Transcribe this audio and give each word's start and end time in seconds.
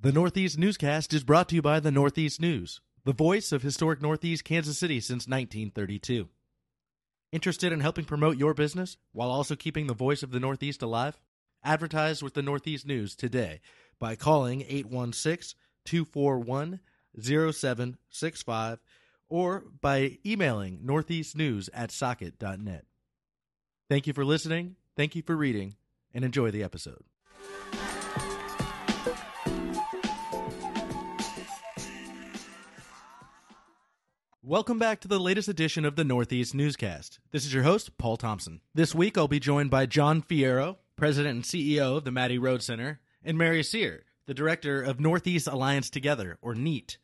The 0.00 0.12
Northeast 0.12 0.56
Newscast 0.56 1.12
is 1.12 1.24
brought 1.24 1.48
to 1.48 1.56
you 1.56 1.62
by 1.62 1.80
the 1.80 1.90
Northeast 1.90 2.40
News, 2.40 2.80
the 3.02 3.12
voice 3.12 3.50
of 3.50 3.62
historic 3.62 4.00
Northeast 4.00 4.44
Kansas 4.44 4.78
City 4.78 5.00
since 5.00 5.26
1932. 5.26 6.28
Interested 7.32 7.72
in 7.72 7.80
helping 7.80 8.04
promote 8.04 8.36
your 8.36 8.54
business 8.54 8.96
while 9.10 9.28
also 9.28 9.56
keeping 9.56 9.88
the 9.88 9.94
voice 9.94 10.22
of 10.22 10.30
the 10.30 10.38
Northeast 10.38 10.82
alive? 10.82 11.18
Advertise 11.64 12.22
with 12.22 12.34
the 12.34 12.42
Northeast 12.42 12.86
News 12.86 13.16
today 13.16 13.60
by 13.98 14.14
calling 14.14 14.60
816 14.68 15.58
241 15.84 16.78
0765 17.20 18.78
or 19.28 19.64
by 19.80 20.18
emailing 20.24 20.78
northeastnews 20.86 21.68
at 21.74 21.90
socket.net. 21.90 22.84
Thank 23.90 24.06
you 24.06 24.12
for 24.12 24.24
listening, 24.24 24.76
thank 24.96 25.16
you 25.16 25.22
for 25.22 25.36
reading, 25.36 25.74
and 26.14 26.24
enjoy 26.24 26.52
the 26.52 26.62
episode. 26.62 27.02
Welcome 34.48 34.78
back 34.78 35.00
to 35.00 35.08
the 35.08 35.20
latest 35.20 35.46
edition 35.50 35.84
of 35.84 35.94
the 35.94 36.04
Northeast 36.04 36.54
Newscast. 36.54 37.18
This 37.32 37.44
is 37.44 37.52
your 37.52 37.64
host, 37.64 37.98
Paul 37.98 38.16
Thompson. 38.16 38.62
This 38.74 38.94
week 38.94 39.18
I'll 39.18 39.28
be 39.28 39.38
joined 39.38 39.70
by 39.70 39.84
John 39.84 40.22
Fierro, 40.22 40.78
President 40.96 41.34
and 41.34 41.44
CEO 41.44 41.98
of 41.98 42.04
the 42.04 42.10
Mattie 42.10 42.38
Rhodes 42.38 42.64
Center, 42.64 42.98
and 43.22 43.36
Mary 43.36 43.62
Sear, 43.62 44.06
the 44.24 44.32
Director 44.32 44.80
of 44.80 45.00
Northeast 45.00 45.48
Alliance 45.48 45.90
Together, 45.90 46.38
or 46.40 46.54
NEAT. 46.54 46.96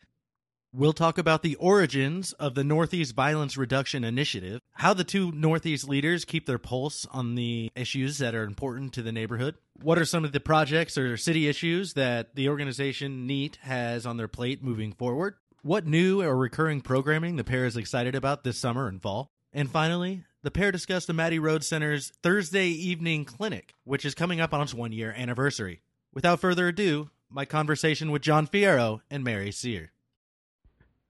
We'll 0.73 0.95
talk 0.95 1.19
about 1.19 1.43
the 1.43 1.57
origins 1.57 2.33
of 2.33 2.55
the 2.55 2.65
Northeast 2.65 3.15
Violence 3.15 3.59
Reduction 3.59 4.05
Initiative, 4.05 4.63
how 4.73 4.95
the 4.95 5.05
two 5.05 5.31
Northeast 5.31 5.87
leaders 5.87 6.25
keep 6.25 6.47
their 6.47 6.59
pulse 6.59 7.07
on 7.13 7.35
the 7.35 7.71
issues 7.77 8.17
that 8.19 8.35
are 8.35 8.45
important 8.45 8.95
to 8.95 9.03
the 9.03 9.13
neighborhood, 9.13 9.57
what 9.83 9.99
are 9.99 10.05
some 10.05 10.25
of 10.25 10.33
the 10.33 10.41
projects 10.41 10.97
or 10.97 11.17
city 11.17 11.47
issues 11.47 11.93
that 11.93 12.35
the 12.35 12.49
organization 12.49 13.27
NEAT 13.27 13.59
has 13.63 14.07
on 14.07 14.17
their 14.17 14.29
plate 14.29 14.63
moving 14.63 14.93
forward, 14.93 15.35
what 15.65 15.87
new 15.87 16.21
or 16.21 16.37
recurring 16.37 16.83
programming 16.83 17.37
the 17.37 17.43
pair 17.43 17.65
is 17.65 17.75
excited 17.75 18.15
about 18.15 18.45
this 18.45 18.59
summer 18.59 18.87
and 18.87 19.01
fall, 19.01 19.31
and 19.51 19.71
finally, 19.71 20.23
the 20.43 20.51
pair 20.51 20.71
discussed 20.71 21.07
the 21.07 21.15
Mattie 21.15 21.39
Rhodes 21.39 21.67
Center's 21.67 22.13
Thursday 22.23 22.67
evening 22.67 23.25
clinic, 23.25 23.73
which 23.83 24.05
is 24.05 24.15
coming 24.15 24.43
up 24.43 24.53
on 24.53 24.61
its 24.61 24.75
one 24.75 24.93
year 24.93 25.15
anniversary. 25.17 25.81
Without 26.13 26.39
further 26.39 26.69
ado, 26.69 27.09
my 27.31 27.47
conversation 27.47 28.11
with 28.11 28.21
John 28.21 28.47
Fierro 28.47 29.01
and 29.11 29.25
Mary 29.25 29.51
Sear. 29.51 29.93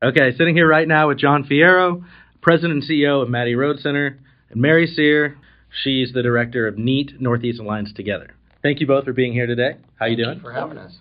Okay, 0.05 0.31
sitting 0.39 0.55
here 0.55 0.69
right 0.69 0.87
now 0.87 1.09
with 1.09 1.19
John 1.19 1.43
Fierro, 1.43 2.05
President 2.41 2.75
and 2.75 2.83
CEO 2.89 3.23
of 3.23 3.29
Mattie 3.29 3.57
Rhodes 3.57 3.83
Center, 3.83 4.21
and 4.51 4.61
Mary 4.61 4.87
Sear. 4.87 5.37
She's 5.83 6.13
the 6.13 6.23
director 6.23 6.69
of 6.69 6.79
NEAT 6.79 7.21
Northeast 7.21 7.59
Alliance 7.59 7.93
Together. 7.93 8.37
Thank 8.63 8.79
you 8.79 8.87
both 8.87 9.05
for 9.05 9.13
being 9.13 9.33
here 9.33 9.49
today. 9.49 9.79
How 9.99 10.07
you 10.07 10.17
doing? 10.17 10.39
for 10.39 10.53
having 10.53 10.79
us. 10.79 10.97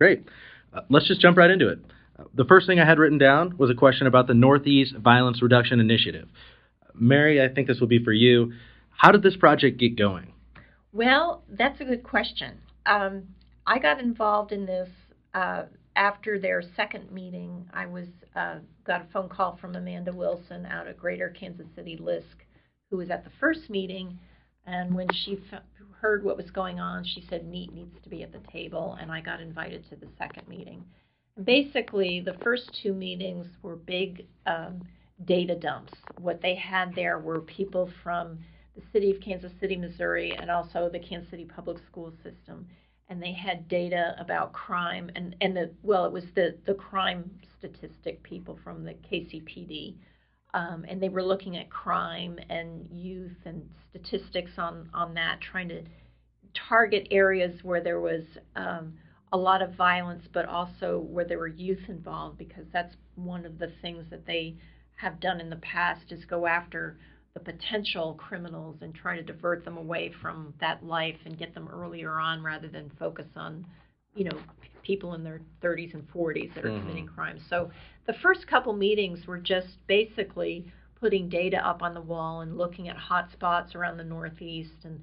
Great. 0.00 0.28
Uh, 0.74 0.80
let's 0.88 1.06
just 1.06 1.20
jump 1.20 1.36
right 1.36 1.50
into 1.50 1.68
it. 1.68 1.78
The 2.34 2.44
first 2.44 2.66
thing 2.66 2.78
I 2.78 2.86
had 2.86 2.98
written 2.98 3.18
down 3.18 3.56
was 3.56 3.70
a 3.70 3.74
question 3.74 4.06
about 4.06 4.26
the 4.26 4.34
Northeast 4.34 4.94
Violence 4.96 5.42
Reduction 5.42 5.80
Initiative. 5.80 6.28
Mary, 6.94 7.42
I 7.42 7.48
think 7.48 7.66
this 7.66 7.80
will 7.80 7.86
be 7.86 8.02
for 8.02 8.12
you. 8.12 8.52
How 8.90 9.12
did 9.12 9.22
this 9.22 9.36
project 9.36 9.78
get 9.78 9.96
going? 9.96 10.32
Well, 10.92 11.44
that's 11.48 11.80
a 11.80 11.84
good 11.84 12.02
question. 12.02 12.58
Um, 12.86 13.22
I 13.66 13.78
got 13.78 14.00
involved 14.00 14.52
in 14.52 14.66
this 14.66 14.88
uh, 15.34 15.64
after 15.96 16.38
their 16.38 16.62
second 16.76 17.10
meeting. 17.12 17.68
I 17.72 17.86
was 17.86 18.08
uh, 18.34 18.56
got 18.86 19.02
a 19.02 19.06
phone 19.12 19.28
call 19.28 19.56
from 19.60 19.76
Amanda 19.76 20.12
Wilson 20.12 20.66
out 20.66 20.88
of 20.88 20.98
Greater 20.98 21.28
Kansas 21.28 21.66
City 21.76 21.96
LISC, 21.96 22.44
who 22.90 22.96
was 22.96 23.10
at 23.10 23.24
the 23.24 23.30
first 23.38 23.70
meeting, 23.70 24.18
and 24.66 24.94
when 24.94 25.06
she 25.12 25.38
f- 25.52 25.62
heard 26.00 26.24
what 26.24 26.36
was 26.36 26.50
going 26.50 26.80
on, 26.80 27.04
she 27.04 27.24
said 27.28 27.46
NEAT 27.46 27.72
needs 27.72 27.94
to 28.02 28.10
be 28.10 28.22
at 28.22 28.32
the 28.32 28.40
table, 28.52 28.98
and 29.00 29.10
I 29.10 29.20
got 29.20 29.40
invited 29.40 29.88
to 29.90 29.96
the 29.96 30.08
second 30.18 30.48
meeting. 30.48 30.84
Basically, 31.42 32.20
the 32.20 32.36
first 32.42 32.78
two 32.82 32.92
meetings 32.92 33.46
were 33.62 33.76
big 33.76 34.26
um, 34.46 34.82
data 35.24 35.54
dumps. 35.54 35.92
What 36.18 36.40
they 36.42 36.54
had 36.54 36.94
there 36.94 37.18
were 37.18 37.40
people 37.40 37.90
from 38.02 38.38
the 38.76 38.82
city 38.92 39.10
of 39.10 39.20
Kansas 39.20 39.52
City, 39.60 39.76
Missouri, 39.76 40.32
and 40.32 40.50
also 40.50 40.88
the 40.88 40.98
Kansas 40.98 41.30
City 41.30 41.44
Public 41.44 41.78
School 41.88 42.12
System 42.22 42.66
and 43.10 43.20
they 43.20 43.32
had 43.32 43.68
data 43.68 44.14
about 44.18 44.52
crime 44.52 45.10
and 45.16 45.36
and 45.40 45.54
the 45.54 45.70
well 45.82 46.06
it 46.06 46.12
was 46.12 46.24
the 46.34 46.56
the 46.64 46.74
crime 46.74 47.28
statistic 47.58 48.22
people 48.22 48.58
from 48.64 48.84
the 48.84 48.94
KCPD 49.10 49.96
um, 50.54 50.84
and 50.88 51.02
they 51.02 51.08
were 51.08 51.22
looking 51.22 51.56
at 51.56 51.68
crime 51.68 52.38
and 52.48 52.88
youth 52.90 53.36
and 53.44 53.68
statistics 53.90 54.52
on 54.56 54.88
on 54.94 55.12
that 55.14 55.40
trying 55.40 55.68
to 55.68 55.82
target 56.68 57.06
areas 57.10 57.62
where 57.62 57.82
there 57.82 58.00
was 58.00 58.22
um, 58.56 58.94
a 59.32 59.36
lot 59.36 59.62
of 59.62 59.74
violence 59.74 60.24
but 60.32 60.46
also 60.46 60.98
where 61.08 61.24
there 61.24 61.38
were 61.38 61.46
youth 61.46 61.88
involved 61.88 62.36
because 62.38 62.64
that's 62.72 62.96
one 63.14 63.44
of 63.44 63.58
the 63.58 63.72
things 63.82 64.04
that 64.10 64.26
they 64.26 64.56
have 64.96 65.20
done 65.20 65.40
in 65.40 65.50
the 65.50 65.56
past 65.56 66.12
is 66.12 66.24
go 66.24 66.46
after 66.46 66.96
the 67.34 67.40
potential 67.40 68.14
criminals 68.14 68.76
and 68.82 68.94
try 68.94 69.16
to 69.16 69.22
divert 69.22 69.64
them 69.64 69.76
away 69.76 70.12
from 70.20 70.52
that 70.60 70.84
life 70.84 71.16
and 71.24 71.38
get 71.38 71.54
them 71.54 71.68
earlier 71.72 72.18
on 72.18 72.42
rather 72.42 72.68
than 72.68 72.90
focus 72.98 73.26
on, 73.36 73.64
you 74.14 74.24
know, 74.24 74.38
people 74.82 75.14
in 75.14 75.22
their 75.22 75.40
30s 75.62 75.94
and 75.94 76.10
40s 76.10 76.52
that 76.54 76.64
are 76.64 76.68
mm-hmm. 76.68 76.80
committing 76.80 77.06
crimes. 77.06 77.40
So 77.48 77.70
the 78.06 78.14
first 78.14 78.46
couple 78.48 78.72
meetings 78.72 79.26
were 79.26 79.38
just 79.38 79.68
basically 79.86 80.66
putting 80.98 81.28
data 81.28 81.56
up 81.66 81.82
on 81.82 81.94
the 81.94 82.00
wall 82.00 82.40
and 82.40 82.58
looking 82.58 82.88
at 82.88 82.96
hot 82.96 83.30
spots 83.32 83.74
around 83.74 83.96
the 83.96 84.04
Northeast 84.04 84.84
and 84.84 85.00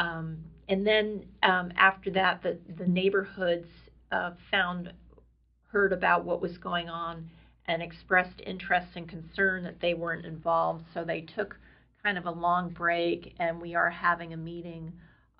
um, 0.00 0.38
and 0.68 0.86
then 0.86 1.26
um, 1.42 1.72
after 1.76 2.10
that, 2.12 2.42
the 2.42 2.58
the 2.78 2.86
neighborhoods 2.86 3.68
uh, 4.10 4.32
found 4.50 4.92
heard 5.66 5.92
about 5.92 6.24
what 6.24 6.40
was 6.40 6.56
going 6.58 6.88
on 6.88 7.28
and 7.66 7.82
expressed 7.82 8.40
interest 8.44 8.88
and 8.96 9.08
concern 9.08 9.62
that 9.62 9.80
they 9.80 9.94
weren't 9.94 10.24
involved. 10.24 10.84
So 10.94 11.04
they 11.04 11.20
took 11.20 11.56
kind 12.02 12.16
of 12.16 12.24
a 12.26 12.30
long 12.30 12.70
break, 12.70 13.34
and 13.38 13.60
we 13.60 13.74
are 13.74 13.90
having 13.90 14.32
a 14.32 14.36
meeting 14.36 14.92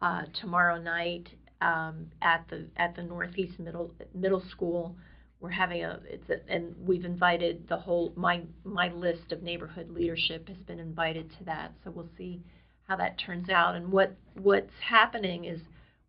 uh, 0.03 0.23
tomorrow 0.41 0.79
night 0.79 1.29
um, 1.63 2.07
at 2.21 2.45
the 2.51 2.67
at 2.77 2.95
the 2.95 3.03
Northeast 3.03 3.59
Middle 3.59 3.95
Middle 4.15 4.43
School. 4.51 4.95
We're 5.41 5.49
having 5.49 5.85
a 5.85 6.01
it's 6.05 6.29
a, 6.29 6.53
and 6.53 6.75
we've 6.87 7.07
invited 7.07 7.67
the 7.67 7.79
whole 7.79 8.13
my 8.15 8.43
my 8.65 8.93
list 8.93 9.33
of 9.33 9.43
neighborhood 9.43 9.89
leadership 9.91 10.49
has 10.49 10.59
been 10.59 10.79
invited 10.79 11.31
to 11.39 11.45
that. 11.45 11.73
So 11.83 11.91
we'll 11.91 12.11
see 12.19 12.43
how 12.91 12.97
that 12.97 13.17
turns 13.25 13.49
out. 13.49 13.77
And 13.77 13.93
what 13.93 14.17
what's 14.35 14.73
happening 14.85 15.45
is 15.45 15.61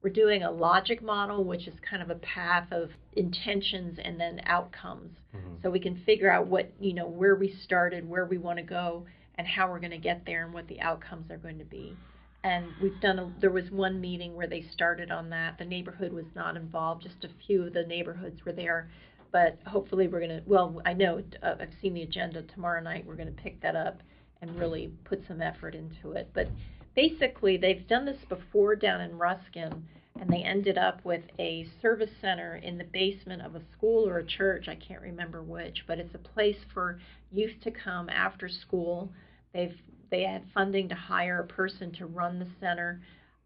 we're 0.01 0.09
doing 0.09 0.41
a 0.41 0.49
logic 0.49 1.03
model, 1.03 1.43
which 1.43 1.67
is 1.67 1.75
kind 1.87 2.01
of 2.01 2.09
a 2.09 2.15
path 2.15 2.71
of 2.71 2.89
intentions 3.13 3.99
and 4.03 4.19
then 4.19 4.41
outcomes. 4.47 5.11
Mm-hmm. 5.35 5.57
So 5.61 5.69
we 5.69 5.79
can 5.79 6.01
figure 6.07 6.31
out 6.31 6.47
what, 6.47 6.71
you 6.79 6.93
know, 6.93 7.07
where 7.07 7.35
we 7.35 7.55
started, 7.63 8.09
where 8.09 8.25
we 8.25 8.39
want 8.39 8.57
to 8.57 8.63
go, 8.63 9.05
and 9.35 9.45
how 9.45 9.69
we're 9.69 9.79
going 9.79 9.91
to 9.91 9.99
get 9.99 10.25
there 10.25 10.43
and 10.43 10.55
what 10.55 10.67
the 10.67 10.81
outcomes 10.81 11.29
are 11.29 11.37
going 11.37 11.59
to 11.59 11.65
be. 11.65 11.95
And 12.43 12.65
we've 12.81 12.99
done, 12.99 13.19
a, 13.19 13.31
there 13.39 13.51
was 13.51 13.69
one 13.69 14.01
meeting 14.01 14.35
where 14.35 14.47
they 14.47 14.65
started 14.73 15.11
on 15.11 15.29
that. 15.29 15.59
The 15.59 15.65
neighborhood 15.65 16.11
was 16.11 16.25
not 16.33 16.57
involved, 16.57 17.03
just 17.03 17.23
a 17.23 17.29
few 17.45 17.67
of 17.67 17.73
the 17.73 17.83
neighborhoods 17.83 18.43
were 18.43 18.53
there. 18.53 18.89
But 19.31 19.59
hopefully, 19.67 20.07
we're 20.07 20.25
going 20.25 20.41
to, 20.41 20.43
well, 20.47 20.81
I 20.83 20.93
know 20.93 21.21
uh, 21.43 21.53
I've 21.61 21.75
seen 21.79 21.93
the 21.93 22.01
agenda 22.01 22.41
tomorrow 22.41 22.81
night. 22.81 23.05
We're 23.05 23.17
going 23.17 23.33
to 23.33 23.41
pick 23.43 23.61
that 23.61 23.75
up 23.75 24.01
and 24.41 24.59
really 24.59 24.91
put 25.05 25.21
some 25.27 25.41
effort 25.41 25.75
into 25.75 26.11
it. 26.13 26.29
But 26.33 26.47
basically 26.95 27.57
they've 27.57 27.87
done 27.87 28.05
this 28.05 28.23
before 28.27 28.75
down 28.75 29.01
in 29.01 29.17
Ruskin 29.17 29.85
and 30.19 30.29
they 30.29 30.43
ended 30.43 30.77
up 30.77 31.03
with 31.05 31.23
a 31.39 31.67
service 31.81 32.09
center 32.19 32.57
in 32.57 32.77
the 32.77 32.83
basement 32.83 33.41
of 33.41 33.55
a 33.55 33.61
school 33.75 34.07
or 34.07 34.17
a 34.17 34.25
church 34.25 34.67
i 34.67 34.75
can't 34.75 35.01
remember 35.01 35.41
which 35.41 35.83
but 35.87 35.99
it's 35.99 36.13
a 36.13 36.17
place 36.17 36.57
for 36.73 36.99
youth 37.31 37.53
to 37.63 37.71
come 37.71 38.09
after 38.09 38.49
school 38.49 39.09
they've 39.53 39.77
they 40.09 40.23
had 40.23 40.43
funding 40.53 40.89
to 40.89 40.95
hire 40.95 41.39
a 41.39 41.47
person 41.47 41.91
to 41.93 42.05
run 42.05 42.37
the 42.37 42.47
center 42.59 43.01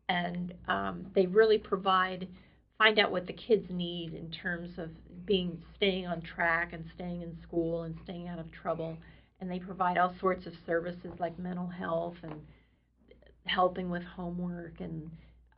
and 0.09 0.53
um, 0.67 1.05
they 1.13 1.28
really 1.28 1.57
provide 1.57 2.28
find 2.78 3.00
out 3.00 3.11
what 3.11 3.28
the 3.28 3.34
kids 3.34 3.66
need 3.69 4.13
in 4.13 4.29
terms 4.31 4.72
of 4.78 4.89
being 5.25 5.61
staying 5.75 6.05
on 6.08 6.22
track 6.22 6.73
and 6.73 6.84
staying 6.96 7.22
in 7.22 7.37
school 7.43 7.84
and 7.84 7.96
staying 8.03 8.28
out 8.28 8.40
of 8.40 8.52
trouble 8.52 8.97
and 9.40 9.49
they 9.49 9.59
provide 9.59 9.97
all 9.97 10.14
sorts 10.20 10.46
of 10.46 10.53
services 10.66 11.11
like 11.20 11.37
mental 11.37 11.67
health 11.67 12.16
and 12.23 12.34
helping 13.46 13.90
with 13.90 14.03
homework 14.03 14.79
and 14.79 15.09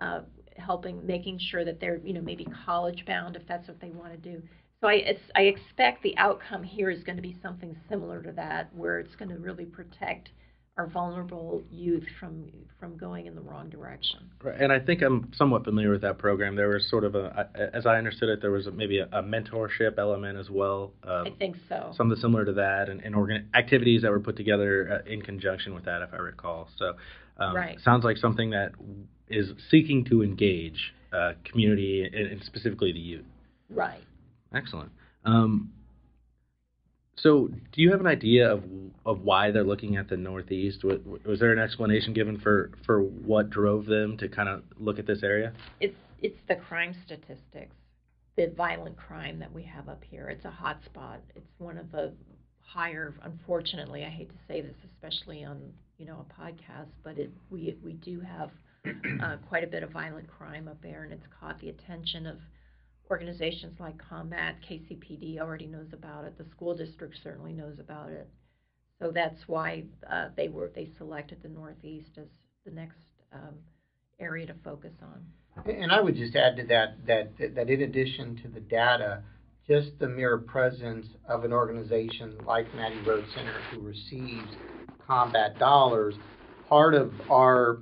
uh, 0.01 0.21
helping 0.57 1.06
making 1.06 1.39
sure 1.39 1.63
that 1.63 1.79
they're 1.79 1.97
you 1.97 2.13
know 2.13 2.21
maybe 2.21 2.45
college 2.65 3.06
bound 3.06 3.35
if 3.35 3.47
that's 3.47 3.68
what 3.68 3.79
they 3.79 3.89
want 3.89 4.12
to 4.12 4.18
do. 4.18 4.41
So 4.81 4.88
I 4.88 5.18
I 5.35 5.41
expect 5.44 6.03
the 6.03 6.18
outcome 6.18 6.63
here 6.63 6.89
is 6.89 7.03
going 7.03 7.15
to 7.15 7.21
be 7.21 7.38
something 7.41 7.75
similar 7.89 8.21
to 8.24 8.31
that, 8.33 8.74
where 8.75 9.00
it's 9.00 9.15
going 9.15 9.29
to 9.29 9.38
really 9.38 9.65
protect 9.65 10.29
our 10.77 10.88
vulnerable 10.88 11.63
youth 11.71 12.06
from 12.19 12.45
from 12.79 12.95
going 12.95 13.25
in 13.25 13.33
the 13.33 13.41
wrong 13.41 13.69
direction. 13.69 14.19
Right. 14.44 14.62
And 14.62 14.71
I 14.71 14.79
think 14.79 15.01
I'm 15.01 15.31
somewhat 15.35 15.63
familiar 15.63 15.89
with 15.89 16.01
that 16.01 16.19
program. 16.19 16.56
There 16.56 16.69
was 16.69 16.88
sort 16.88 17.03
of 17.03 17.15
a, 17.15 17.50
as 17.74 17.88
I 17.88 17.97
understood 17.97 18.29
it, 18.29 18.39
there 18.39 18.51
was 18.51 18.68
a, 18.68 18.71
maybe 18.71 19.00
a, 19.00 19.06
a, 19.06 19.24
mentorship 19.24 19.97
element 19.97 20.38
as 20.38 20.51
well. 20.51 20.94
Um, 21.03 21.25
I 21.25 21.31
think 21.39 21.56
so. 21.68 21.91
Something 21.97 22.19
similar 22.19 22.45
to 22.45 22.53
that, 22.53 22.88
and, 22.89 23.01
and 23.01 23.15
organ- 23.15 23.50
activities 23.56 24.03
that 24.03 24.12
were 24.12 24.19
put 24.19 24.38
together 24.38 25.01
uh, 25.03 25.12
in 25.12 25.24
conjunction 25.24 25.74
with 25.74 25.85
that, 25.85 26.03
if 26.03 26.13
I 26.13 26.18
recall. 26.18 26.69
So 26.77 26.94
um, 27.39 27.56
right. 27.56 27.79
Sounds 27.81 28.03
like 28.03 28.18
something 28.18 28.51
that 28.51 28.74
is 29.27 29.51
seeking 29.69 30.06
to 30.06 30.24
engage 30.24 30.94
uh, 31.13 31.33
community 31.45 32.03
and, 32.03 32.27
and, 32.27 32.44
specifically 32.44 32.91
the 32.91 33.00
youth. 33.00 33.25
Right. 33.69 34.01
Excellent. 34.53 34.91
Um, 35.25 35.71
so, 37.19 37.49
do 37.71 37.81
you 37.81 37.91
have 37.91 37.99
an 37.99 38.07
idea 38.07 38.51
of 38.51 38.63
of 39.05 39.21
why 39.21 39.51
they're 39.51 39.63
looking 39.63 39.95
at 39.95 40.09
the 40.09 40.17
Northeast? 40.17 40.83
Was, 40.83 40.99
was 41.25 41.39
there 41.39 41.51
an 41.51 41.59
explanation 41.59 42.13
given 42.13 42.37
for 42.37 42.71
for 42.85 43.01
what 43.01 43.49
drove 43.49 43.85
them 43.85 44.17
to 44.17 44.27
kind 44.27 44.49
of 44.49 44.63
look 44.77 44.99
at 44.99 45.07
this 45.07 45.23
area? 45.23 45.53
It's 45.79 45.95
it's 46.21 46.39
the 46.47 46.55
crime 46.55 46.95
statistics, 47.05 47.75
the 48.35 48.53
violent 48.55 48.97
crime 48.97 49.39
that 49.39 49.51
we 49.51 49.63
have 49.63 49.89
up 49.89 50.03
here. 50.03 50.29
It's 50.29 50.45
a 50.45 50.51
hot 50.51 50.79
spot. 50.85 51.21
It's 51.35 51.49
one 51.57 51.77
of 51.77 51.91
the 51.91 52.13
higher. 52.61 53.15
Unfortunately, 53.23 54.05
I 54.05 54.09
hate 54.09 54.29
to 54.29 54.37
say 54.47 54.61
this, 54.61 54.75
especially 54.93 55.43
on 55.43 55.59
you 55.97 56.05
know 56.05 56.23
a 56.29 56.41
podcast, 56.41 56.89
but 57.03 57.17
it 57.17 57.31
we 57.49 57.75
we 57.83 57.93
do 57.93 58.19
have 58.21 58.51
uh, 59.23 59.37
quite 59.47 59.63
a 59.63 59.67
bit 59.67 59.81
of 59.81 59.89
violent 59.89 60.27
crime 60.27 60.67
up 60.67 60.81
there, 60.83 61.03
and 61.03 61.13
it's 61.13 61.25
caught 61.39 61.59
the 61.59 61.69
attention 61.69 62.27
of 62.27 62.37
organizations 63.09 63.80
like 63.80 63.98
Combat, 63.98 64.56
KCPD 64.69 65.39
already 65.39 65.68
knows 65.68 65.88
about 65.94 66.25
it. 66.25 66.38
The 66.38 66.45
school 66.51 66.75
district 66.75 67.15
certainly 67.24 67.54
knows 67.54 67.80
about 67.80 68.09
it. 68.09 68.30
So 69.00 69.12
that's 69.12 69.39
why 69.48 69.83
uh, 70.12 70.30
they 70.36 70.48
were 70.48 70.71
they 70.74 70.89
selected 70.98 71.39
the 71.44 71.50
Northeast 71.50 72.09
as 72.18 72.25
the 72.65 72.71
next 72.71 72.98
um, 73.31 73.56
area 74.19 74.48
to 74.48 74.56
focus 74.63 74.94
on. 75.01 75.71
And 75.71 75.92
I 75.92 76.01
would 76.01 76.15
just 76.15 76.36
add 76.36 76.56
to 76.57 76.65
that 76.65 77.06
that 77.06 77.31
that 77.56 77.69
in 77.69 77.81
addition 77.81 78.39
to 78.44 78.48
the 78.48 78.59
data, 78.59 79.24
just 79.68 79.92
the 80.00 80.07
mere 80.07 80.38
presence 80.38 81.06
of 81.27 81.44
an 81.44 81.53
organization 81.53 82.38
like 82.45 82.74
Mattie 82.75 83.01
Rhodes 83.06 83.27
Center 83.36 83.60
who 83.71 83.81
receives 83.81 84.50
combat 85.06 85.57
dollars, 85.60 86.15
part 86.68 86.94
of 86.95 87.13
our 87.30 87.80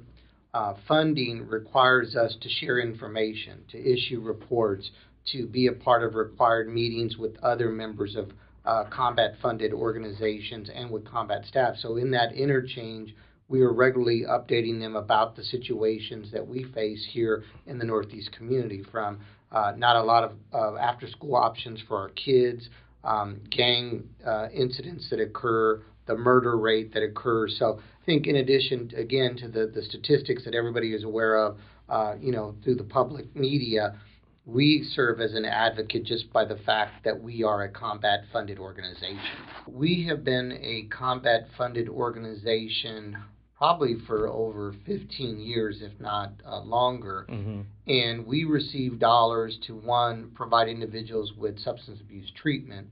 uh, 0.53 0.73
funding 0.87 1.47
requires 1.47 2.15
us 2.15 2.35
to 2.41 2.49
share 2.49 2.79
information, 2.79 3.59
to 3.71 3.77
issue 3.77 4.21
reports, 4.21 4.89
to 5.31 5.47
be 5.47 5.67
a 5.67 5.73
part 5.73 6.03
of 6.03 6.15
required 6.15 6.67
meetings 6.67 7.17
with 7.17 7.35
other 7.43 7.69
members 7.69 8.15
of 8.15 8.31
uh, 8.65 8.83
combat 8.89 9.35
funded 9.41 9.73
organizations 9.73 10.69
and 10.73 10.89
with 10.89 11.05
combat 11.05 11.45
staff. 11.45 11.75
So, 11.77 11.97
in 11.97 12.11
that 12.11 12.33
interchange, 12.33 13.15
we 13.47 13.61
are 13.61 13.71
regularly 13.71 14.23
updating 14.27 14.79
them 14.79 14.95
about 14.95 15.35
the 15.35 15.43
situations 15.43 16.31
that 16.31 16.45
we 16.45 16.63
face 16.73 17.07
here 17.11 17.43
in 17.67 17.77
the 17.77 17.85
Northeast 17.85 18.31
community 18.35 18.83
from 18.91 19.19
uh, 19.51 19.73
not 19.77 19.95
a 19.95 20.01
lot 20.01 20.23
of 20.23 20.31
uh, 20.53 20.77
after 20.77 21.07
school 21.07 21.35
options 21.35 21.79
for 21.87 21.97
our 21.97 22.09
kids, 22.09 22.69
um, 23.03 23.39
gang 23.51 24.03
uh, 24.25 24.47
incidents 24.51 25.07
that 25.11 25.19
occur, 25.19 25.81
the 26.07 26.15
murder 26.15 26.57
rate 26.57 26.93
that 26.93 27.03
occurs. 27.03 27.55
So, 27.59 27.79
I 27.79 28.05
think 28.05 28.27
in 28.27 28.37
addition, 28.37 28.91
again, 28.95 29.35
to 29.37 29.47
the, 29.47 29.71
the 29.73 29.83
statistics 29.83 30.43
that 30.45 30.55
everybody 30.55 30.93
is 30.93 31.03
aware 31.03 31.35
of, 31.37 31.57
uh, 31.87 32.15
you 32.19 32.31
know, 32.31 32.55
through 32.63 32.75
the 32.75 32.83
public 32.83 33.35
media, 33.35 33.95
we 34.45 34.87
serve 34.93 35.19
as 35.19 35.33
an 35.33 35.45
advocate 35.45 36.03
just 36.03 36.31
by 36.31 36.45
the 36.45 36.57
fact 36.57 37.03
that 37.03 37.19
we 37.19 37.43
are 37.43 37.63
a 37.63 37.69
combat 37.69 38.21
funded 38.31 38.59
organization. 38.59 39.19
We 39.67 40.05
have 40.07 40.23
been 40.23 40.51
a 40.61 40.83
combat 40.95 41.47
funded 41.57 41.89
organization 41.89 43.17
probably 43.57 43.95
for 44.05 44.27
over 44.27 44.75
15 44.85 45.39
years, 45.39 45.81
if 45.81 45.99
not 45.99 46.33
uh, 46.45 46.59
longer. 46.61 47.25
Mm-hmm. 47.29 47.61
And 47.87 48.27
we 48.27 48.43
receive 48.43 48.99
dollars 48.99 49.57
to 49.67 49.75
one, 49.75 50.31
provide 50.35 50.67
individuals 50.67 51.33
with 51.37 51.57
substance 51.59 51.99
abuse 52.01 52.31
treatment. 52.35 52.87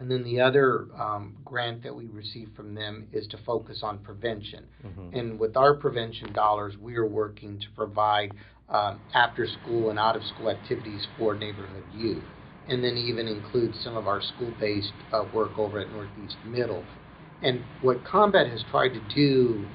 And 0.00 0.10
then 0.10 0.22
the 0.24 0.40
other 0.40 0.86
um, 0.98 1.36
grant 1.44 1.82
that 1.82 1.94
we 1.94 2.06
receive 2.06 2.50
from 2.56 2.74
them 2.74 3.08
is 3.12 3.26
to 3.28 3.38
focus 3.44 3.80
on 3.82 3.98
prevention. 3.98 4.64
Mm-hmm. 4.84 5.16
And 5.16 5.38
with 5.38 5.56
our 5.56 5.74
prevention 5.74 6.32
dollars, 6.32 6.76
we 6.78 6.96
are 6.96 7.06
working 7.06 7.58
to 7.58 7.66
provide 7.74 8.32
um, 8.70 9.00
after 9.14 9.46
school 9.46 9.90
and 9.90 9.98
out 9.98 10.16
of 10.16 10.22
school 10.24 10.50
activities 10.50 11.06
for 11.18 11.34
neighborhood 11.34 11.84
youth, 11.94 12.24
and 12.68 12.84
then 12.84 12.96
even 12.96 13.26
include 13.26 13.74
some 13.82 13.96
of 13.96 14.06
our 14.06 14.20
school 14.20 14.52
based 14.60 14.92
uh, 15.12 15.24
work 15.34 15.58
over 15.58 15.78
at 15.78 15.90
Northeast 15.90 16.36
Middle. 16.44 16.84
And 17.42 17.62
what 17.82 18.04
Combat 18.04 18.48
has 18.48 18.64
tried 18.70 18.90
to 18.90 19.00
do 19.14 19.66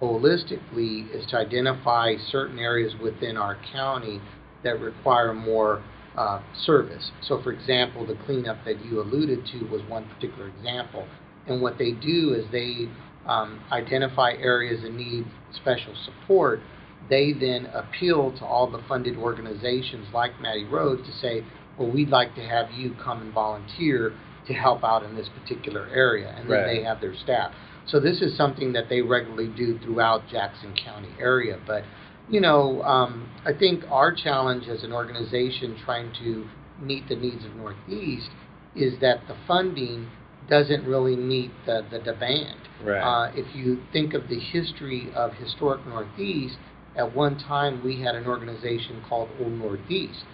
holistically 0.00 1.10
is 1.14 1.26
to 1.30 1.36
identify 1.36 2.14
certain 2.30 2.58
areas 2.58 2.92
within 3.02 3.36
our 3.36 3.58
county 3.72 4.20
that 4.62 4.80
require 4.80 5.32
more 5.32 5.82
uh, 6.16 6.40
service. 6.64 7.10
So, 7.22 7.42
for 7.42 7.52
example, 7.52 8.06
the 8.06 8.16
cleanup 8.24 8.64
that 8.64 8.84
you 8.84 9.00
alluded 9.00 9.46
to 9.52 9.64
was 9.66 9.82
one 9.88 10.08
particular 10.08 10.48
example. 10.48 11.06
And 11.46 11.60
what 11.60 11.78
they 11.78 11.92
do 11.92 12.34
is 12.34 12.50
they 12.50 12.88
um, 13.26 13.62
identify 13.70 14.32
areas 14.32 14.82
that 14.82 14.92
need 14.92 15.26
special 15.52 15.94
support 16.04 16.60
they 17.08 17.32
then 17.32 17.66
appeal 17.66 18.36
to 18.38 18.44
all 18.44 18.70
the 18.70 18.82
funded 18.88 19.16
organizations 19.16 20.06
like 20.12 20.40
Mattie 20.40 20.64
Rhodes 20.64 21.06
to 21.06 21.12
say, 21.18 21.44
well, 21.78 21.90
we'd 21.90 22.08
like 22.08 22.34
to 22.34 22.42
have 22.42 22.70
you 22.72 22.94
come 23.02 23.20
and 23.22 23.32
volunteer 23.32 24.12
to 24.46 24.52
help 24.52 24.84
out 24.84 25.02
in 25.02 25.14
this 25.14 25.28
particular 25.40 25.88
area. 25.88 26.34
And 26.36 26.50
then 26.50 26.58
right. 26.58 26.66
they 26.66 26.82
have 26.84 27.00
their 27.00 27.14
staff. 27.14 27.52
So 27.86 28.00
this 28.00 28.20
is 28.20 28.36
something 28.36 28.72
that 28.72 28.88
they 28.88 29.00
regularly 29.00 29.52
do 29.56 29.78
throughout 29.78 30.28
Jackson 30.28 30.74
County 30.74 31.10
area. 31.20 31.58
But, 31.66 31.84
you 32.28 32.40
know, 32.40 32.82
um, 32.82 33.30
I 33.44 33.52
think 33.52 33.84
our 33.90 34.12
challenge 34.12 34.66
as 34.68 34.82
an 34.82 34.92
organization 34.92 35.76
trying 35.84 36.12
to 36.24 36.48
meet 36.80 37.08
the 37.08 37.16
needs 37.16 37.44
of 37.44 37.54
Northeast 37.54 38.30
is 38.74 38.94
that 39.00 39.20
the 39.28 39.36
funding 39.46 40.08
doesn't 40.48 40.84
really 40.84 41.16
meet 41.16 41.50
the, 41.64 41.84
the 41.90 41.98
demand. 41.98 42.58
Right. 42.84 43.00
Uh, 43.00 43.32
if 43.34 43.54
you 43.54 43.82
think 43.92 44.14
of 44.14 44.28
the 44.28 44.38
history 44.38 45.10
of 45.14 45.32
historic 45.34 45.84
Northeast, 45.86 46.56
at 46.96 47.14
one 47.14 47.38
time, 47.38 47.84
we 47.84 48.00
had 48.00 48.14
an 48.14 48.26
organization 48.26 49.02
called 49.06 49.28
Old 49.40 49.52
Northeast. 49.52 50.24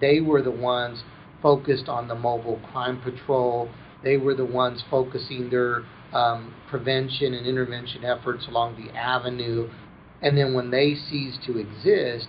They 0.00 0.20
were 0.20 0.42
the 0.42 0.50
ones 0.50 1.02
focused 1.42 1.88
on 1.88 2.08
the 2.08 2.14
mobile 2.14 2.60
crime 2.72 3.00
patrol. 3.02 3.68
They 4.02 4.16
were 4.16 4.34
the 4.34 4.44
ones 4.44 4.82
focusing 4.90 5.50
their 5.50 5.84
um, 6.12 6.54
prevention 6.68 7.34
and 7.34 7.46
intervention 7.46 8.04
efforts 8.04 8.46
along 8.48 8.82
the 8.82 8.96
avenue. 8.96 9.68
And 10.22 10.36
then 10.36 10.54
when 10.54 10.70
they 10.70 10.94
ceased 10.94 11.42
to 11.44 11.58
exist, 11.58 12.28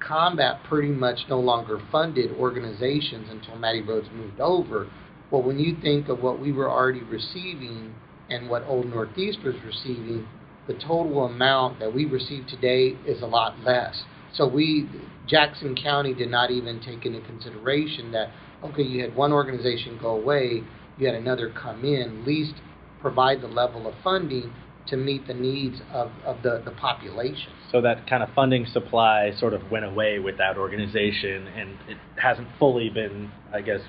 combat 0.00 0.62
pretty 0.64 0.88
much 0.88 1.20
no 1.28 1.38
longer 1.38 1.80
funded 1.92 2.32
organizations 2.32 3.28
until 3.30 3.56
Mattie 3.56 3.82
Rhodes 3.82 4.08
moved 4.12 4.40
over. 4.40 4.90
Well, 5.30 5.42
when 5.42 5.58
you 5.58 5.76
think 5.80 6.08
of 6.08 6.20
what 6.20 6.40
we 6.40 6.52
were 6.52 6.70
already 6.70 7.02
receiving 7.02 7.94
and 8.30 8.48
what 8.48 8.64
Old 8.64 8.86
Northeast 8.86 9.38
was 9.44 9.54
receiving, 9.64 10.26
the 10.68 10.74
total 10.74 11.24
amount 11.24 11.80
that 11.80 11.92
we 11.92 12.04
receive 12.04 12.46
today 12.46 12.96
is 13.06 13.22
a 13.22 13.26
lot 13.26 13.58
less. 13.60 14.04
So 14.34 14.46
we, 14.46 14.88
Jackson 15.26 15.74
County 15.74 16.14
did 16.14 16.30
not 16.30 16.50
even 16.50 16.80
take 16.80 17.04
into 17.06 17.20
consideration 17.22 18.12
that, 18.12 18.28
okay, 18.62 18.82
you 18.82 19.02
had 19.02 19.16
one 19.16 19.32
organization 19.32 19.98
go 20.00 20.10
away, 20.10 20.62
you 20.98 21.06
had 21.06 21.16
another 21.16 21.50
come 21.50 21.84
in, 21.84 22.20
at 22.20 22.26
least 22.26 22.54
provide 23.00 23.40
the 23.40 23.48
level 23.48 23.88
of 23.88 23.94
funding 24.04 24.52
to 24.88 24.96
meet 24.96 25.26
the 25.26 25.34
needs 25.34 25.80
of, 25.92 26.10
of 26.24 26.42
the, 26.42 26.62
the 26.64 26.70
population. 26.72 27.52
So 27.72 27.80
that 27.82 28.08
kind 28.08 28.22
of 28.22 28.28
funding 28.34 28.66
supply 28.66 29.32
sort 29.38 29.54
of 29.54 29.70
went 29.70 29.84
away 29.84 30.18
with 30.18 30.38
that 30.38 30.56
organization 30.56 31.46
and 31.48 31.70
it 31.88 31.98
hasn't 32.16 32.48
fully 32.58 32.88
been, 32.90 33.30
I 33.52 33.60
guess, 33.60 33.80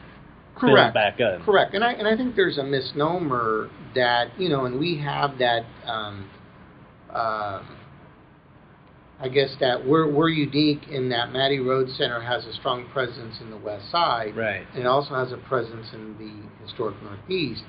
Correct. 0.55 0.93
back 0.93 1.19
up. 1.21 1.41
Correct. 1.45 1.73
And 1.73 1.83
I, 1.83 1.93
and 1.93 2.07
I 2.07 2.17
think 2.17 2.35
there's 2.35 2.57
a 2.57 2.63
misnomer 2.63 3.69
that, 3.95 4.37
you 4.37 4.49
know, 4.49 4.65
and 4.65 4.77
we 4.77 4.97
have 4.97 5.37
that 5.39 5.65
um, 5.85 6.29
um, 7.13 7.77
I 9.21 9.27
guess 9.27 9.53
that 9.59 9.85
we're 9.85 10.09
we're 10.09 10.29
unique 10.29 10.87
in 10.89 11.09
that 11.09 11.33
Mattie 11.33 11.59
Rhodes 11.59 11.95
Center 11.97 12.21
has 12.21 12.45
a 12.45 12.53
strong 12.53 12.87
presence 12.93 13.35
in 13.41 13.49
the 13.49 13.57
West 13.57 13.91
Side, 13.91 14.35
right? 14.35 14.65
And 14.73 14.83
it 14.83 14.87
also 14.87 15.13
has 15.15 15.31
a 15.33 15.37
presence 15.37 15.87
in 15.93 16.17
the 16.17 16.65
historic 16.65 16.95
Northeast. 17.03 17.63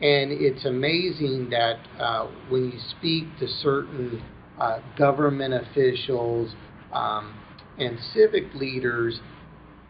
And 0.00 0.30
it's 0.30 0.64
amazing 0.64 1.50
that 1.50 1.76
uh, 1.98 2.28
when 2.48 2.70
you 2.70 2.78
speak 2.98 3.24
to 3.40 3.46
certain 3.46 4.22
uh, 4.58 4.80
government 4.96 5.54
officials 5.54 6.54
um, 6.92 7.34
and 7.78 7.98
civic 8.12 8.54
leaders, 8.54 9.20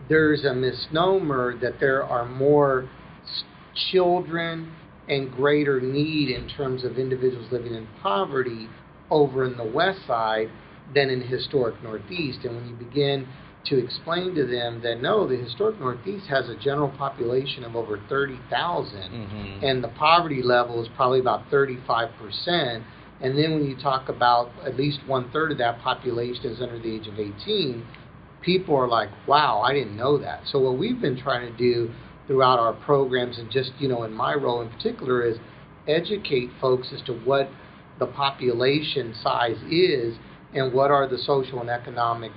there's 0.09 0.45
a 0.45 0.55
misnomer 0.55 1.59
that 1.61 1.81
there 1.81 2.05
are 2.05 2.25
more 2.25 2.89
children 3.91 4.73
and 5.09 5.33
greater 5.33 5.81
need 5.81 6.31
in 6.31 6.49
terms 6.49 6.85
of 6.85 6.99
individuals 6.99 7.47
living 7.53 7.75
in 7.75 7.87
poverty 8.03 8.69
over 9.11 9.45
in 9.45 9.57
the 9.57 9.65
west 9.65 10.01
side 10.07 10.49
than 10.95 11.11
in 11.11 11.21
the 11.21 11.27
historic 11.27 11.83
Northeast. 11.83 12.41
And 12.45 12.57
when 12.57 12.69
you 12.69 12.75
begin 12.75 13.27
to 13.67 13.83
explain 13.83 14.35
to 14.35 14.47
them 14.47 14.81
that 14.83 15.01
no, 15.01 15.27
the 15.27 15.37
historic 15.37 15.79
Northeast 15.81 16.27
has 16.29 16.49
a 16.49 16.57
general 16.57 16.89
population 16.91 17.65
of 17.65 17.75
over 17.75 18.01
30,000, 18.09 18.99
mm-hmm. 18.99 19.65
and 19.65 19.83
the 19.83 19.89
poverty 19.89 20.43
level 20.43 20.83
is 20.83 20.89
probably 20.97 21.21
about 21.21 21.51
35%. 21.51 22.85
And 23.21 23.37
then 23.37 23.55
when 23.55 23.65
you 23.65 23.77
talk 23.77 24.09
about 24.09 24.51
at 24.65 24.77
least 24.77 25.01
one 25.07 25.31
third 25.33 25.51
of 25.51 25.59
that 25.59 25.81
population 25.81 26.47
is 26.47 26.61
under 26.61 26.79
the 26.79 26.95
age 26.95 27.09
of 27.09 27.19
18, 27.19 27.85
people 28.43 28.77
are 28.77 28.87
like, 28.87 29.09
wow, 29.27 29.61
I 29.61 29.73
didn't 29.73 29.97
know 29.97 30.19
that. 30.19 30.43
So 30.47 30.59
what 30.61 30.79
we've 30.79 31.01
been 31.01 31.19
trying 31.19 31.51
to 31.51 31.59
do 31.59 31.91
throughout 32.27 32.59
our 32.59 32.73
programs 32.73 33.39
and 33.39 33.51
just, 33.51 33.73
you 33.79 33.89
know, 33.89 34.05
in 34.05 34.13
my 34.13 34.35
role 34.35 34.61
in 34.61 34.69
particular 34.69 35.27
is 35.27 35.39
educate 35.89 36.51
folks 36.61 36.89
as 36.95 37.03
to 37.03 37.13
what 37.13 37.49
the 37.99 38.07
population 38.07 39.15
size 39.23 39.57
is 39.71 40.17
and 40.55 40.73
what 40.73 40.91
are 40.91 41.07
the 41.09 41.19
social 41.19 41.61
and 41.61 41.71
economic 41.71 42.33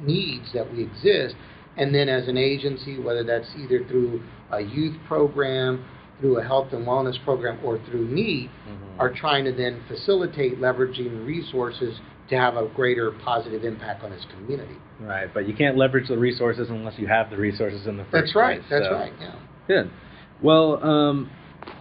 needs 0.00 0.52
that 0.52 0.70
we 0.72 0.82
exist. 0.84 1.34
And 1.76 1.94
then 1.94 2.08
as 2.08 2.28
an 2.28 2.36
agency, 2.36 2.98
whether 2.98 3.22
that's 3.24 3.48
either 3.56 3.84
through 3.86 4.22
a 4.50 4.60
youth 4.60 4.96
program, 5.06 5.84
through 6.20 6.38
a 6.40 6.42
health 6.44 6.72
and 6.72 6.86
wellness 6.86 7.22
program, 7.24 7.58
or 7.64 7.78
through 7.90 8.08
NEAT, 8.08 8.50
Mm-hmm. 8.68 9.00
are 9.00 9.12
trying 9.14 9.44
to 9.44 9.52
then 9.52 9.80
facilitate 9.88 10.58
leveraging 10.60 11.24
resources 11.24 11.98
to 12.28 12.36
have 12.36 12.56
a 12.56 12.66
greater 12.74 13.12
positive 13.24 13.64
impact 13.64 14.02
on 14.02 14.12
its 14.12 14.26
community. 14.36 14.74
Right, 15.00 15.32
but 15.32 15.46
you 15.48 15.54
can't 15.54 15.76
leverage 15.76 16.08
the 16.08 16.18
resources 16.18 16.68
unless 16.68 16.98
you 16.98 17.06
have 17.06 17.30
the 17.30 17.36
resources 17.36 17.86
in 17.86 17.96
the 17.96 18.04
first 18.10 18.10
place. 18.10 18.22
That's 18.24 18.34
right. 18.34 18.58
place, 18.60 18.70
That's 18.70 18.86
so- 18.86 18.92
right. 18.92 19.12
Yeah. 19.20 19.34
Good. 19.68 19.90
Well, 20.42 20.82
um, 20.84 21.30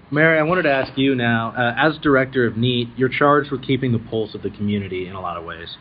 Mary, 0.10 0.40
I 0.40 0.44
wanted 0.44 0.64
to 0.64 0.72
ask 0.72 0.98
you 0.98 1.16
now, 1.16 1.54
uh, 1.58 1.76
as 1.78 1.98
director 1.98 2.48
of 2.48 2.56
NEAT, 2.56 2.90
you're 2.96 3.10
charged 3.10 3.52
with 3.52 3.62
keeping 3.62 3.92
the 3.92 4.00
pulse 4.00 4.34
of 4.36 4.42
the 4.42 4.50
community 4.50 5.08
in 5.08 5.16
a 5.16 5.22
lot 5.22 5.36
of 5.36 5.44
ways. 5.44 5.76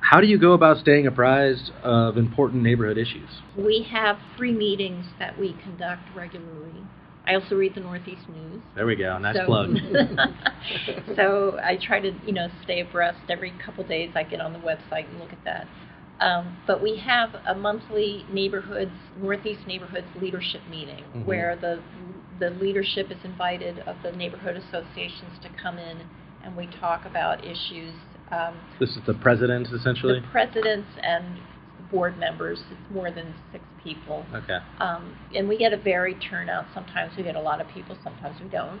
How 0.00 0.20
do 0.20 0.28
you 0.28 0.38
go 0.38 0.52
about 0.52 0.78
staying 0.78 1.06
apprised 1.08 1.72
of 1.82 2.16
important 2.16 2.62
neighborhood 2.62 2.96
issues? 2.96 3.28
We 3.58 3.86
have 3.90 4.18
three 4.36 4.52
meetings 4.52 5.06
that 5.18 5.38
we 5.38 5.56
conduct 5.64 6.02
regularly. 6.14 6.84
I 7.26 7.34
also 7.34 7.56
read 7.56 7.74
the 7.74 7.80
Northeast 7.80 8.22
News. 8.28 8.62
There 8.76 8.86
we 8.86 8.96
go. 8.96 9.18
Nice 9.18 9.36
so, 9.36 9.44
plug. 9.44 9.76
so 11.16 11.58
I 11.62 11.76
try 11.76 12.00
to, 12.00 12.12
you 12.24 12.32
know, 12.32 12.48
stay 12.62 12.80
abreast. 12.80 13.18
Every 13.28 13.52
couple 13.64 13.84
days, 13.84 14.10
I 14.14 14.22
get 14.22 14.40
on 14.40 14.52
the 14.52 14.58
website 14.60 15.08
and 15.10 15.18
look 15.18 15.32
at 15.32 15.44
that. 15.44 15.66
Um, 16.20 16.58
but 16.66 16.82
we 16.82 16.96
have 16.98 17.30
a 17.46 17.54
monthly 17.54 18.26
neighborhoods, 18.30 18.92
Northeast 19.20 19.66
Neighborhoods 19.66 20.06
Leadership 20.20 20.60
Meeting, 20.70 21.04
Mhm. 21.14 21.24
where 21.24 21.56
the 21.56 21.80
the 22.38 22.50
leadership 22.52 23.10
is 23.10 23.18
invited 23.22 23.80
of 23.80 23.96
the 24.02 24.12
neighborhood 24.12 24.56
associations 24.56 25.38
to 25.42 25.48
come 25.62 25.76
in, 25.76 25.98
and 26.42 26.56
we 26.56 26.66
talk 26.80 27.04
about 27.04 27.44
issues. 27.44 27.92
Um, 28.30 28.54
This 28.78 28.96
is 28.96 29.02
the 29.04 29.12
president, 29.12 29.70
essentially. 29.70 30.20
the 30.20 30.26
presidents 30.28 30.88
and 31.02 31.38
board 31.90 32.16
members. 32.16 32.62
It's 32.70 32.90
more 32.90 33.10
than 33.10 33.34
six 33.52 33.62
people. 33.84 34.24
Okay. 34.34 34.58
Um, 34.78 35.14
and 35.34 35.50
we 35.50 35.58
get 35.58 35.74
a 35.74 35.76
varied 35.76 36.18
turnout. 36.22 36.64
Sometimes 36.72 37.14
we 37.16 37.24
get 37.24 37.36
a 37.36 37.40
lot 37.40 37.60
of 37.60 37.68
people, 37.68 37.94
sometimes 38.02 38.40
we 38.40 38.48
don't. 38.48 38.80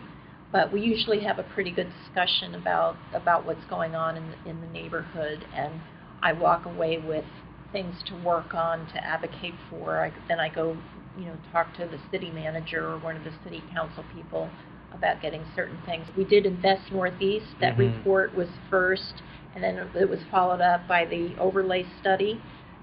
But 0.52 0.72
we 0.72 0.80
usually 0.80 1.20
have 1.20 1.38
a 1.38 1.42
pretty 1.42 1.70
good 1.70 1.88
discussion 2.02 2.54
about 2.54 2.96
about 3.12 3.44
what's 3.44 3.64
going 3.66 3.94
on 3.94 4.16
in 4.16 4.30
the, 4.30 4.50
in 4.50 4.60
the 4.62 4.66
neighborhood, 4.68 5.44
and 5.54 5.80
I 6.22 6.32
walk 6.32 6.66
away 6.66 6.98
with 6.98 7.24
things 7.72 7.94
to 8.06 8.16
work 8.16 8.54
on, 8.54 8.86
to 8.88 9.04
advocate 9.04 9.54
for. 9.68 10.04
I, 10.04 10.12
then 10.28 10.40
I 10.40 10.48
go, 10.48 10.76
you 11.16 11.26
know, 11.26 11.36
talk 11.52 11.72
to 11.74 11.86
the 11.86 11.98
city 12.10 12.30
manager 12.30 12.84
or 12.86 12.98
one 12.98 13.16
of 13.16 13.24
the 13.24 13.32
city 13.44 13.62
council 13.72 14.04
people 14.14 14.48
about 14.92 15.22
getting 15.22 15.44
certain 15.54 15.78
things. 15.86 16.06
We 16.16 16.24
did 16.24 16.46
Invest 16.46 16.90
Northeast. 16.90 17.46
That 17.60 17.76
Mhm. 17.76 17.96
report 17.96 18.34
was 18.34 18.48
first, 18.68 19.22
and 19.54 19.62
then 19.62 19.88
it 19.94 20.08
was 20.08 20.22
followed 20.24 20.60
up 20.60 20.86
by 20.88 21.04
the 21.04 21.36
overlay 21.38 21.86
study. 22.00 22.40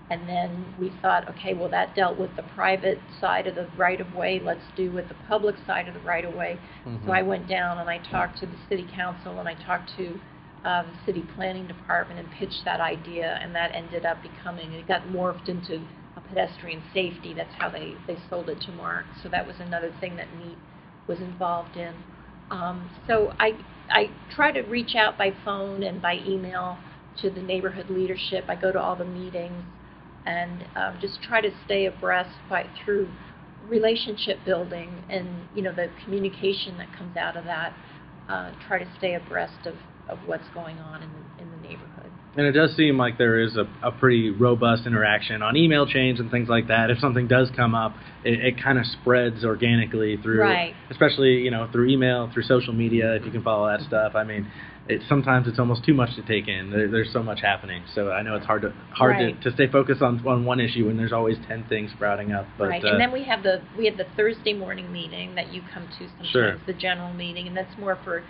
And 0.09 0.27
then 0.27 0.73
we 0.79 0.89
thought, 1.01 1.27
okay, 1.27 1.53
well, 1.53 1.67
that 1.67 1.93
dealt 1.93 2.17
with 2.17 2.33
the 2.37 2.43
private 2.43 3.01
side 3.19 3.45
of 3.45 3.55
the 3.55 3.67
right 3.75 3.99
of 3.99 4.15
way. 4.15 4.39
Let's 4.39 4.63
do 4.77 4.89
with 4.89 5.09
the 5.09 5.15
public 5.27 5.57
side 5.67 5.89
of 5.89 5.93
the 5.95 5.99
right 5.99 6.23
of 6.23 6.33
way. 6.33 6.57
So 7.05 7.11
I 7.11 7.21
went 7.23 7.45
down 7.49 7.77
and 7.79 7.89
I 7.89 7.97
talked 7.97 8.37
to 8.39 8.45
the 8.45 8.55
city 8.69 8.87
council 8.95 9.37
and 9.39 9.49
I 9.49 9.53
talked 9.55 9.89
to 9.97 10.17
um, 10.65 10.87
the 10.87 11.05
city 11.05 11.25
planning 11.35 11.67
department 11.67 12.19
and 12.19 12.29
pitched 12.31 12.63
that 12.65 12.81
idea, 12.81 13.39
and 13.41 13.53
that 13.55 13.71
ended 13.73 14.05
up 14.05 14.17
becoming 14.21 14.71
it 14.73 14.87
got 14.87 15.03
morphed 15.07 15.49
into 15.49 15.81
a 16.15 16.21
pedestrian 16.21 16.81
safety. 16.93 17.33
That's 17.33 17.53
how 17.57 17.69
they 17.69 17.95
they 18.07 18.17
sold 18.29 18.49
it 18.49 18.59
to 18.61 18.71
Mark. 18.71 19.05
So 19.23 19.29
that 19.29 19.45
was 19.45 19.55
another 19.59 19.93
thing 19.99 20.15
that 20.17 20.27
NEAT 20.37 20.57
was 21.07 21.19
involved 21.19 21.77
in. 21.77 21.93
Um, 22.51 22.89
so 23.07 23.33
I 23.39 23.51
I 23.89 24.09
try 24.35 24.51
to 24.51 24.61
reach 24.63 24.95
out 24.95 25.17
by 25.17 25.33
phone 25.45 25.83
and 25.83 26.01
by 26.01 26.19
email 26.25 26.77
to 27.21 27.29
the 27.29 27.41
neighborhood 27.41 27.89
leadership. 27.89 28.45
I 28.47 28.55
go 28.55 28.71
to 28.71 28.79
all 28.79 28.95
the 28.95 29.05
meetings 29.05 29.63
and 30.25 30.65
um, 30.75 30.97
just 31.01 31.21
try 31.23 31.41
to 31.41 31.49
stay 31.65 31.85
abreast 31.85 32.35
by 32.49 32.67
through 32.83 33.07
relationship 33.67 34.39
building 34.45 35.03
and 35.09 35.27
you 35.55 35.61
know 35.61 35.73
the 35.73 35.89
communication 36.03 36.77
that 36.77 36.91
comes 36.97 37.15
out 37.17 37.37
of 37.37 37.45
that. 37.45 37.73
Uh, 38.29 38.51
try 38.67 38.77
to 38.77 38.89
stay 38.97 39.15
abreast 39.15 39.65
of, 39.65 39.75
of 40.09 40.19
what's 40.25 40.47
going 40.53 40.79
on 40.79 41.03
in 41.03 41.09
the, 41.09 41.43
in 41.43 41.51
the 41.51 41.57
neighborhood. 41.67 42.11
And 42.35 42.45
it 42.45 42.51
does 42.51 42.75
seem 42.75 42.97
like 42.97 43.17
there 43.17 43.39
is 43.39 43.57
a, 43.57 43.67
a 43.81 43.91
pretty 43.91 44.29
robust 44.29 44.85
interaction 44.85 45.41
on 45.41 45.57
email 45.57 45.87
chains 45.87 46.19
and 46.19 46.29
things 46.29 46.47
like 46.49 46.67
that. 46.67 46.91
If 46.91 46.99
something 46.99 47.27
does 47.27 47.49
come 47.55 47.73
up, 47.73 47.95
it, 48.23 48.39
it 48.39 48.63
kind 48.63 48.77
of 48.77 48.85
spreads 48.85 49.43
organically 49.43 50.17
through, 50.17 50.41
Right. 50.41 50.73
especially 50.91 51.39
you 51.39 51.51
know 51.51 51.67
through 51.71 51.89
email, 51.89 52.29
through 52.31 52.43
social 52.43 52.73
media. 52.73 53.15
If 53.15 53.25
you 53.25 53.31
can 53.31 53.41
follow 53.43 53.67
that 53.67 53.81
stuff, 53.87 54.13
I 54.15 54.23
mean, 54.23 54.51
it, 54.87 55.01
sometimes 55.09 55.47
it's 55.47 55.59
almost 55.59 55.83
too 55.83 55.93
much 55.95 56.15
to 56.15 56.21
take 56.21 56.47
in. 56.47 56.69
There, 56.69 56.87
there's 56.89 57.11
so 57.11 57.21
much 57.23 57.41
happening, 57.41 57.83
so 57.93 58.11
I 58.11 58.21
know 58.21 58.35
it's 58.35 58.45
hard 58.45 58.61
to 58.61 58.73
hard 58.91 59.15
Right. 59.17 59.41
to, 59.41 59.49
to 59.49 59.55
stay 59.55 59.67
focused 59.67 60.01
on 60.03 60.25
on 60.27 60.45
one 60.45 60.59
issue 60.59 60.85
when 60.85 60.95
there's 60.95 61.11
always 61.13 61.37
ten 61.47 61.65
things 61.67 61.91
sprouting 61.91 62.31
up. 62.33 62.47
But 62.57 62.69
right, 62.69 62.85
uh, 62.85 62.89
and 62.89 63.01
then 63.01 63.11
we 63.11 63.23
have 63.23 63.41
the 63.41 63.63
we 63.77 63.85
have 63.85 63.97
the 63.97 64.05
Thursday 64.15 64.53
morning 64.53 64.91
meeting 64.93 65.33
that 65.35 65.51
you 65.51 65.63
come 65.73 65.87
to 65.97 66.07
sometimes, 66.07 66.29
Sure. 66.29 66.57
the 66.67 66.73
general 66.73 67.13
meeting, 67.13 67.47
and 67.47 67.57
that's 67.57 67.75
more 67.77 67.97
for 68.03 68.23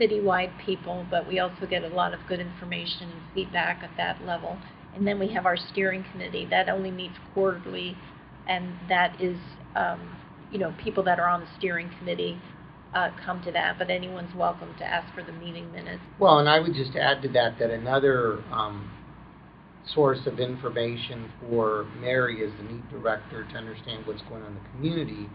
citywide 0.00 0.52
people. 0.64 1.06
But 1.10 1.26
we 1.28 1.38
also 1.38 1.66
get 1.68 1.84
a 1.84 1.88
lot 1.88 2.14
of 2.14 2.20
good 2.28 2.40
information 2.40 3.10
and 3.10 3.22
feedback 3.34 3.82
at 3.82 3.90
that 3.96 4.24
level. 4.24 4.58
And 4.94 5.06
then 5.06 5.18
we 5.18 5.32
have 5.32 5.46
our 5.46 5.56
steering 5.56 6.04
committee 6.12 6.46
that 6.50 6.68
only 6.68 6.90
meets 6.90 7.14
quarterly, 7.32 7.96
and 8.46 8.74
that 8.88 9.18
is, 9.20 9.38
um, 9.74 10.16
you 10.50 10.58
know, 10.58 10.74
people 10.82 11.02
that 11.04 11.18
are 11.18 11.28
on 11.28 11.40
the 11.40 11.46
steering 11.58 11.90
committee 11.98 12.38
uh, 12.94 13.10
come 13.24 13.42
to 13.42 13.52
that. 13.52 13.78
But 13.78 13.90
anyone's 13.90 14.34
welcome 14.34 14.74
to 14.78 14.84
ask 14.84 15.12
for 15.14 15.22
the 15.22 15.32
meeting 15.32 15.72
minutes. 15.72 16.02
Well, 16.18 16.40
and 16.40 16.48
I 16.48 16.60
would 16.60 16.74
just 16.74 16.94
add 16.94 17.22
to 17.22 17.28
that 17.30 17.58
that 17.58 17.70
another 17.70 18.44
um, 18.52 18.90
source 19.94 20.20
of 20.26 20.38
information 20.38 21.30
for 21.40 21.86
Mary 21.98 22.44
as 22.44 22.52
the 22.58 22.70
NEAT 22.70 22.90
director 22.90 23.44
to 23.44 23.54
understand 23.54 24.06
what's 24.06 24.22
going 24.22 24.42
on 24.42 24.48
in 24.48 24.54
the 24.54 24.68
community 24.76 25.28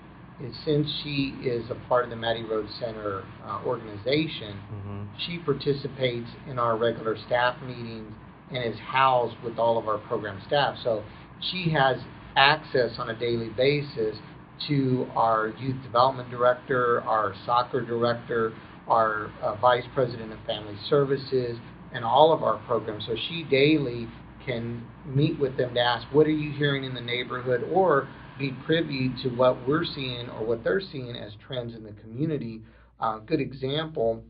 is 0.44 0.56
since 0.65 0.88
she 1.03 1.34
is 1.44 1.70
a 1.70 1.75
part 1.88 2.03
of 2.03 2.10
the 2.10 2.15
Mattie 2.15 2.44
Rhodes 2.44 2.72
Center 2.79 3.24
uh, 3.44 3.62
organization, 3.65 4.60
mhm. 4.72 5.08
she 5.25 5.39
participates 5.39 6.29
in 6.48 6.60
our 6.60 6.77
regular 6.77 7.17
staff 7.25 7.62
meetings 7.63 8.12
and 8.51 8.63
is 8.63 8.79
housed 8.79 9.36
with 9.44 9.58
all 9.58 9.77
of 9.77 9.88
our 9.88 9.98
program 9.98 10.41
staff. 10.48 10.77
So 10.84 11.03
she 11.51 11.70
has 11.72 11.98
access 12.36 12.91
on 13.00 13.10
a 13.10 13.20
daily 13.20 13.50
basis 13.50 14.15
to 14.67 15.08
our 15.15 15.50
youth 15.60 15.82
development 15.84 16.29
director, 16.29 17.01
our 17.01 17.34
soccer 17.46 17.82
director, 17.82 18.53
our 18.88 19.32
uh, 19.41 19.56
vice 19.56 19.84
president 19.94 20.32
of 20.32 20.39
family 20.46 20.75
services, 20.89 21.58
and 21.94 22.06
all 22.06 22.32
of 22.32 22.44
our 22.44 22.58
programs. 22.65 23.06
So 23.06 23.15
she 23.27 23.44
daily 23.44 24.08
can 24.46 24.86
meet 25.06 25.38
with 25.39 25.58
them 25.58 25.74
to 25.74 25.79
ask, 25.79 26.08
what 26.13 26.25
are 26.25 26.32
you 26.32 26.51
hearing 26.51 26.84
in 26.84 26.94
the 26.94 27.01
neighborhood, 27.01 27.67
or 27.72 28.08
be 28.38 28.51
privy 28.51 29.15
to 29.24 29.29
what 29.29 29.62
we're 29.62 29.86
seeing 29.86 30.29
or 30.29 30.46
what 30.46 30.63
they're 30.63 30.82
seeing 30.82 31.15
as 31.15 31.34
trends 31.46 31.75
in 31.75 31.84
the 31.84 31.94
community. 31.94 32.62
Uh, 33.00 33.20
good 33.20 33.39
example, 33.41 34.24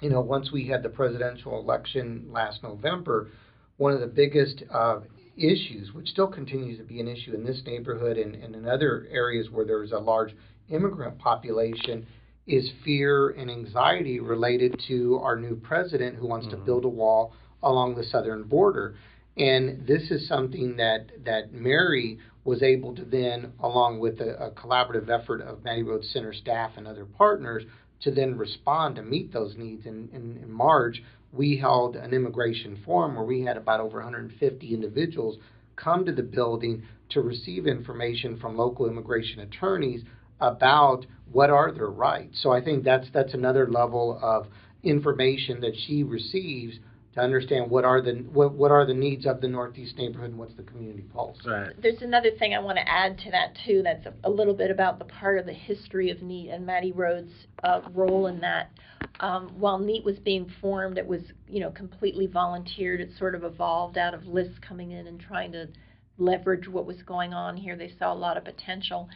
you 0.00 0.10
know, 0.10 0.20
once 0.20 0.50
we 0.52 0.66
had 0.66 0.82
the 0.82 0.88
presidential 0.88 1.58
election 1.58 2.26
last 2.30 2.62
November, 2.62 3.28
one 3.76 3.92
of 3.92 4.00
the 4.00 4.06
biggest 4.06 4.62
uh, 4.72 5.00
issues, 5.36 5.92
which 5.92 6.08
still 6.08 6.26
continues 6.26 6.78
to 6.78 6.84
be 6.84 7.00
an 7.00 7.08
issue 7.08 7.34
in 7.34 7.44
this 7.44 7.62
neighborhood 7.66 8.16
and, 8.18 8.34
and 8.34 8.54
in 8.54 8.68
other 8.68 9.06
areas 9.10 9.48
where 9.50 9.64
there's 9.64 9.92
a 9.92 9.98
large 9.98 10.34
immigrant 10.68 11.18
population, 11.18 12.06
is 12.46 12.70
fear 12.84 13.30
and 13.30 13.50
anxiety 13.50 14.20
related 14.20 14.80
to 14.88 15.18
our 15.22 15.36
new 15.36 15.56
president 15.56 16.16
who 16.16 16.26
wants 16.26 16.46
to 16.48 16.56
Mhm. 16.56 16.64
build 16.64 16.84
a 16.84 16.88
wall 16.88 17.32
along 17.62 17.94
the 17.94 18.04
southern 18.04 18.42
border. 18.42 18.94
And 19.36 19.86
this 19.86 20.10
is 20.10 20.26
something 20.26 20.76
that, 20.76 21.24
that 21.24 21.52
Mary 21.52 22.18
was 22.44 22.62
able 22.62 22.94
to 22.96 23.04
then, 23.04 23.52
along 23.60 24.00
with 24.00 24.20
a, 24.20 24.46
a 24.46 24.50
collaborative 24.50 25.08
effort 25.08 25.40
of 25.40 25.62
Mattie 25.64 25.82
Rhodes 25.82 26.10
Center 26.10 26.32
staff 26.32 26.72
and 26.76 26.86
other 26.86 27.04
partners, 27.04 27.64
to 28.02 28.10
then 28.10 28.36
respond 28.36 28.96
to 28.96 29.02
meet 29.02 29.32
those 29.32 29.56
needs. 29.56 29.86
In, 29.86 30.08
in, 30.12 30.38
in 30.42 30.50
March, 30.50 31.02
we 31.32 31.56
held 31.56 31.96
an 31.96 32.12
immigration 32.12 32.80
forum 32.84 33.14
where 33.14 33.24
we 33.24 33.42
had 33.42 33.56
about 33.56 33.80
over 33.80 33.98
150 33.98 34.74
individuals 34.74 35.38
come 35.76 36.04
to 36.04 36.12
the 36.12 36.22
building 36.22 36.82
to 37.10 37.20
receive 37.20 37.66
information 37.66 38.38
from 38.38 38.56
local 38.56 38.88
immigration 38.88 39.40
attorneys 39.40 40.02
about 40.40 41.06
what 41.30 41.50
are 41.50 41.72
their 41.72 41.90
rights. 41.90 42.40
So 42.42 42.50
I 42.50 42.62
think 42.62 42.84
that's 42.84 43.06
that's 43.12 43.34
another 43.34 43.68
level 43.68 44.18
of 44.22 44.46
information 44.82 45.60
that 45.60 45.76
she 45.86 46.02
receives 46.02 46.78
to 47.14 47.20
understand 47.20 47.68
what 47.68 47.84
are 47.84 48.00
the 48.00 48.12
what, 48.32 48.52
what 48.52 48.70
are 48.70 48.86
the 48.86 48.94
needs 48.94 49.26
of 49.26 49.40
the 49.40 49.48
Northeast 49.48 49.96
neighborhood 49.96 50.30
and 50.30 50.38
what's 50.38 50.54
the 50.54 50.62
community 50.62 51.02
pulse. 51.12 51.38
Right. 51.44 51.70
There's 51.80 52.02
another 52.02 52.30
thing 52.38 52.54
I 52.54 52.60
want 52.60 52.78
to 52.78 52.88
add 52.88 53.18
to 53.18 53.30
that 53.32 53.56
too. 53.66 53.82
That's 53.82 54.06
a, 54.06 54.14
a 54.24 54.30
little 54.30 54.54
bit 54.54 54.70
about 54.70 54.98
the 54.98 55.04
part 55.06 55.38
of 55.38 55.46
the 55.46 55.52
history 55.52 56.10
of 56.10 56.22
NEAT 56.22 56.50
and 56.50 56.64
Mattie 56.64 56.92
Rhodes' 56.92 57.32
uh, 57.64 57.80
role 57.92 58.26
in 58.26 58.40
that. 58.40 58.70
Um, 59.18 59.48
while 59.58 59.78
NEAT 59.78 60.04
was 60.04 60.18
being 60.18 60.50
formed, 60.60 60.98
it 60.98 61.06
was 61.06 61.22
you 61.48 61.60
know 61.60 61.70
completely 61.70 62.26
volunteered. 62.26 63.00
It 63.00 63.10
sort 63.18 63.34
of 63.34 63.42
evolved 63.42 63.98
out 63.98 64.14
of 64.14 64.26
LISC 64.26 64.62
coming 64.62 64.92
in 64.92 65.06
and 65.08 65.18
trying 65.18 65.52
to 65.52 65.68
leverage 66.16 66.68
what 66.68 66.86
was 66.86 67.02
going 67.02 67.34
on 67.34 67.56
here. 67.56 67.76
They 67.76 67.92
saw 67.98 68.12
a 68.12 68.14
lot 68.14 68.36
of 68.36 68.44
potential. 68.44 69.08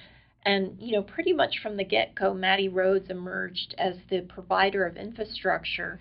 And 0.47 0.77
you 0.79 0.93
know, 0.93 1.03
pretty 1.03 1.33
much 1.33 1.61
from 1.63 1.77
the 1.77 1.85
get-go, 1.85 2.35
Mattie 2.35 2.69
Rhodes 2.69 3.09
emerged 3.09 3.75
as 3.79 3.95
the 4.11 4.23
provider 4.23 4.85
of 4.85 4.97
infrastructure 4.97 6.01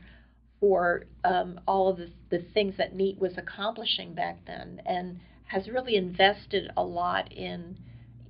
for 0.63 1.03
um, 1.25 1.59
all 1.67 1.89
of 1.89 1.97
the, 1.97 2.09
the 2.29 2.39
things 2.53 2.73
that 2.77 2.95
NEAT 2.95 3.19
was 3.19 3.37
accomplishing 3.37 4.13
back 4.13 4.37
then. 4.47 4.81
And 4.85 5.19
has 5.43 5.67
really 5.67 5.97
invested 5.97 6.71
a 6.77 6.81
lot 6.81 7.29
in 7.33 7.77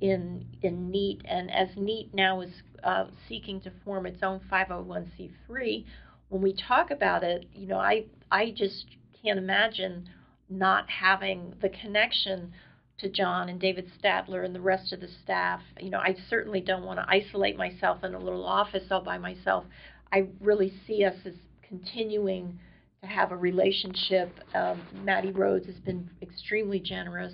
in 0.01 0.43
in 0.63 0.89
NEAT, 0.89 1.21
and 1.25 1.51
as 1.51 1.69
NEAT 1.77 2.11
now 2.11 2.41
is 2.41 2.49
uh, 2.83 3.05
seeking 3.29 3.61
to 3.61 3.71
form 3.85 4.07
its 4.07 4.23
own 4.23 4.41
501c3, 4.51 5.85
when 6.29 6.41
we 6.41 6.53
talk 6.53 6.89
about 6.89 7.23
it, 7.23 7.45
you 7.53 7.67
know, 7.67 7.77
I 7.77 8.05
I 8.31 8.49
just 8.49 8.87
can't 9.21 9.37
imagine 9.37 10.09
not 10.49 10.89
having 10.89 11.53
the 11.61 11.69
connection 11.69 12.51
to 12.97 13.09
John 13.09 13.47
and 13.47 13.59
David 13.59 13.91
Statler 14.03 14.43
and 14.43 14.55
the 14.55 14.59
rest 14.59 14.91
of 14.91 15.01
the 15.01 15.09
staff. 15.23 15.61
You 15.79 15.91
know, 15.91 15.99
I 15.99 16.15
certainly 16.31 16.61
don't 16.61 16.83
want 16.83 16.97
to 16.97 17.05
isolate 17.07 17.57
myself 17.57 18.03
in 18.03 18.15
a 18.15 18.19
little 18.19 18.45
office 18.45 18.85
all 18.89 19.01
by 19.01 19.19
myself. 19.19 19.65
I 20.11 20.29
really 20.41 20.73
see 20.87 21.05
us 21.05 21.15
as 21.25 21.35
continuing 21.73 22.59
to 23.01 23.07
have 23.07 23.31
a 23.31 23.35
relationship. 23.35 24.29
Um, 24.53 24.79
Mattie 25.03 25.31
Rhodes 25.31 25.65
has 25.65 25.79
been 25.79 26.07
extremely 26.21 26.79
generous 26.79 27.33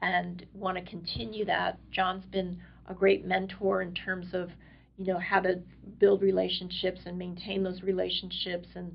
and 0.00 0.46
want 0.54 0.78
to 0.78 0.84
continue 0.84 1.44
that. 1.46 1.78
John's 1.90 2.24
been 2.26 2.58
a 2.88 2.94
great 2.94 3.26
mentor 3.26 3.82
in 3.82 3.92
terms 3.92 4.28
of, 4.32 4.50
you 4.96 5.12
know, 5.12 5.18
how 5.18 5.40
to 5.40 5.60
build 5.98 6.22
relationships 6.22 7.00
and 7.04 7.18
maintain 7.18 7.64
those 7.64 7.82
relationships 7.82 8.68
and 8.76 8.92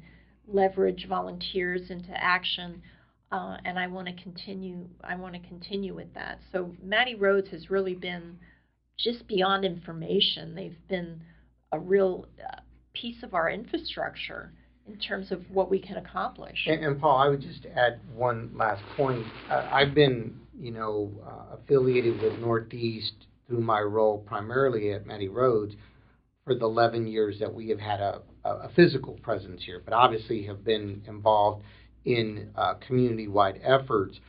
leverage 0.48 1.08
volunteers 1.10 1.90
into 1.90 2.12
action. 2.12 2.82
Uh, 3.34 3.58
and 3.66 3.78
I 3.78 3.88
want 3.88 4.08
to 4.08 4.24
continue. 4.24 4.88
I 5.04 5.16
want 5.16 5.34
to 5.34 5.48
continue 5.48 5.94
with 5.94 6.14
that. 6.14 6.40
So 6.54 6.74
Mattie 6.82 7.16
Rhodes 7.16 7.50
has 7.50 7.70
really 7.70 7.96
been 7.96 8.40
just 8.98 9.28
beyond 9.28 9.66
information. 9.66 10.56
They've 10.56 10.88
been 10.88 11.22
a 11.72 11.80
real 11.80 12.28
uh, 12.42 12.62
piece 12.94 13.24
of 13.24 13.34
our 13.34 13.50
infrastructure 13.50 14.54
in 14.92 15.00
terms 15.00 15.32
of 15.32 15.42
what 15.52 15.70
we 15.70 15.80
can 15.80 15.98
accomplish. 15.98 16.58
And, 16.68 16.84
and 16.84 17.00
Paul, 17.00 17.18
I 17.18 17.28
would 17.30 17.42
just 17.42 17.66
add 17.76 18.00
one 18.14 18.52
last 18.56 18.82
point. 18.98 19.26
Uh, 19.50 19.68
I've 19.72 19.94
been, 19.94 20.40
you 20.60 20.72
know, 20.72 21.12
uh, 21.26 21.56
affiliated 21.56 22.22
with 22.22 22.40
Northeast 22.40 23.14
through 23.48 23.62
my 23.62 23.80
role 23.80 24.20
primarily 24.20 24.92
at 24.94 25.06
Mattie 25.06 25.28
Rhodes 25.28 25.76
for 26.46 26.56
the 26.56 26.66
11 26.66 27.08
years 27.08 27.38
that 27.40 27.54
we 27.54 27.70
have 27.70 27.80
had 27.80 28.00
a, 28.00 28.22
a 28.44 28.70
physical 28.76 29.14
presence 29.22 29.62
here, 29.66 29.82
but 29.84 29.94
obviously 29.94 30.44
have 30.44 30.64
been 30.64 31.02
involved 31.08 31.64
in 32.06 32.50
uh, 32.56 32.76
community-wide 32.76 33.60
efforts. 33.64 34.20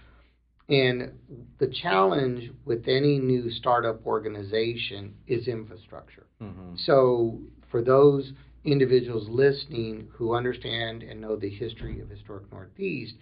And 0.69 1.13
the 1.59 1.67
challenge 1.67 2.53
with 2.65 2.87
any 2.87 3.19
new 3.19 3.51
startup 3.51 4.07
organization 4.07 5.15
is 5.27 5.49
infrastructure. 5.49 6.27
Mm-hmm. 6.41 6.77
So 6.85 7.41
for 7.71 7.83
those 7.83 8.33
individuals 8.65 9.27
listening 9.29 10.09
who 10.13 10.35
understand 10.35 11.03
and 11.03 11.21
know 11.21 11.37
the 11.37 11.49
history 11.49 12.01
of 12.01 12.11
historic 12.11 12.51
Northeast, 12.53 13.15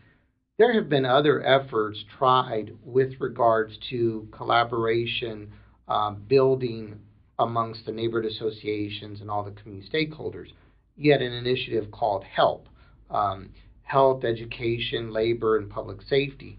there 0.59 0.73
have 0.73 0.89
been 0.89 1.07
other 1.07 1.45
efforts 1.45 2.05
tried 2.19 2.77
with 2.85 3.13
regards 3.21 3.79
to 3.91 4.27
collaboration, 4.33 5.51
uh, 5.87 6.11
building 6.11 6.99
amongst 7.39 7.87
the 7.87 7.93
neighborhood 7.93 8.31
associations 8.31 9.21
and 9.21 9.31
all 9.31 9.45
the 9.45 9.53
community 9.53 9.89
stakeholders. 9.89 10.49
Yet 10.97 11.23
an 11.23 11.33
initiative 11.33 11.93
called 11.93 12.25
HELP, 12.25 12.67
um, 13.09 13.51
health, 13.83 14.25
education, 14.25 15.13
labor, 15.13 15.57
and 15.57 15.71
public 15.71 16.03
safety. 16.03 16.59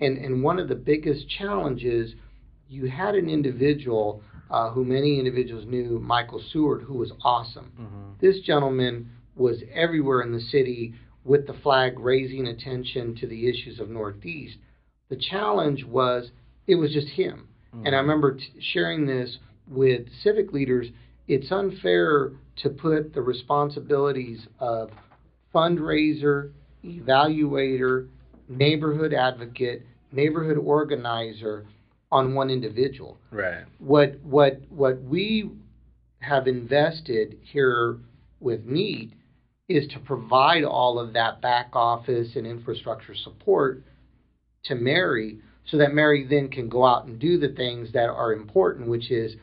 And, 0.00 0.18
and 0.18 0.42
one 0.42 0.58
of 0.58 0.68
the 0.68 0.74
biggest 0.74 1.28
challenges, 1.30 2.12
you 2.68 2.88
had 2.90 3.14
an 3.14 3.30
individual 3.30 4.22
uh, 4.50 4.70
who 4.70 4.84
many 4.84 5.18
individuals 5.18 5.64
knew, 5.66 5.98
Michael 5.98 6.42
Seward, 6.52 6.82
who 6.82 6.94
was 6.94 7.12
awesome. 7.22 7.72
Mm-hmm. 7.78 8.10
This 8.20 8.40
gentleman 8.40 9.10
was 9.36 9.62
everywhere 9.72 10.22
in 10.22 10.32
the 10.32 10.40
city 10.40 10.94
with 11.24 11.46
the 11.46 11.54
flag 11.62 11.98
raising 11.98 12.46
attention 12.46 13.14
to 13.16 13.26
the 13.26 13.48
issues 13.48 13.78
of 13.78 13.90
Northeast. 13.90 14.56
The 15.10 15.16
challenge 15.16 15.84
was 15.84 16.30
it 16.66 16.76
was 16.76 16.92
just 16.92 17.08
him. 17.08 17.48
Mm-hmm. 17.74 17.86
And 17.86 17.94
I 17.94 17.98
remember 17.98 18.36
t- 18.36 18.44
sharing 18.72 19.06
this 19.06 19.38
with 19.68 20.06
civic 20.22 20.52
leaders. 20.52 20.86
It's 21.26 21.52
unfair 21.52 22.32
to 22.62 22.70
put 22.70 23.14
the 23.14 23.22
responsibilities 23.22 24.46
of 24.58 24.90
fundraiser, 25.54 26.52
evaluator, 26.84 28.08
neighborhood 28.48 29.12
advocate, 29.12 29.84
neighborhood 30.12 30.56
organizer 30.56 31.66
on 32.10 32.34
one 32.34 32.50
individual. 32.50 33.18
Right. 33.30 33.64
What 33.78 34.20
what 34.22 34.60
what 34.70 35.02
we 35.02 35.50
have 36.20 36.48
invested 36.48 37.38
here 37.42 37.98
with 38.40 38.64
NEAT 38.64 39.12
is 39.68 39.86
to 39.88 39.98
provide 40.00 40.64
all 40.64 40.98
of 40.98 41.12
that 41.12 41.40
back 41.40 41.70
office 41.74 42.28
and 42.34 42.46
infrastructure 42.46 43.14
support 43.14 43.82
to 44.64 44.74
Mary 44.74 45.38
so 45.66 45.76
that 45.76 45.92
Mary 45.92 46.26
then 46.28 46.48
can 46.48 46.68
go 46.68 46.84
out 46.84 47.04
and 47.04 47.18
do 47.18 47.38
the 47.38 47.50
things 47.50 47.92
that 47.92 48.08
are 48.08 48.32
important, 48.32 48.88
which 48.88 49.10
is 49.10 49.36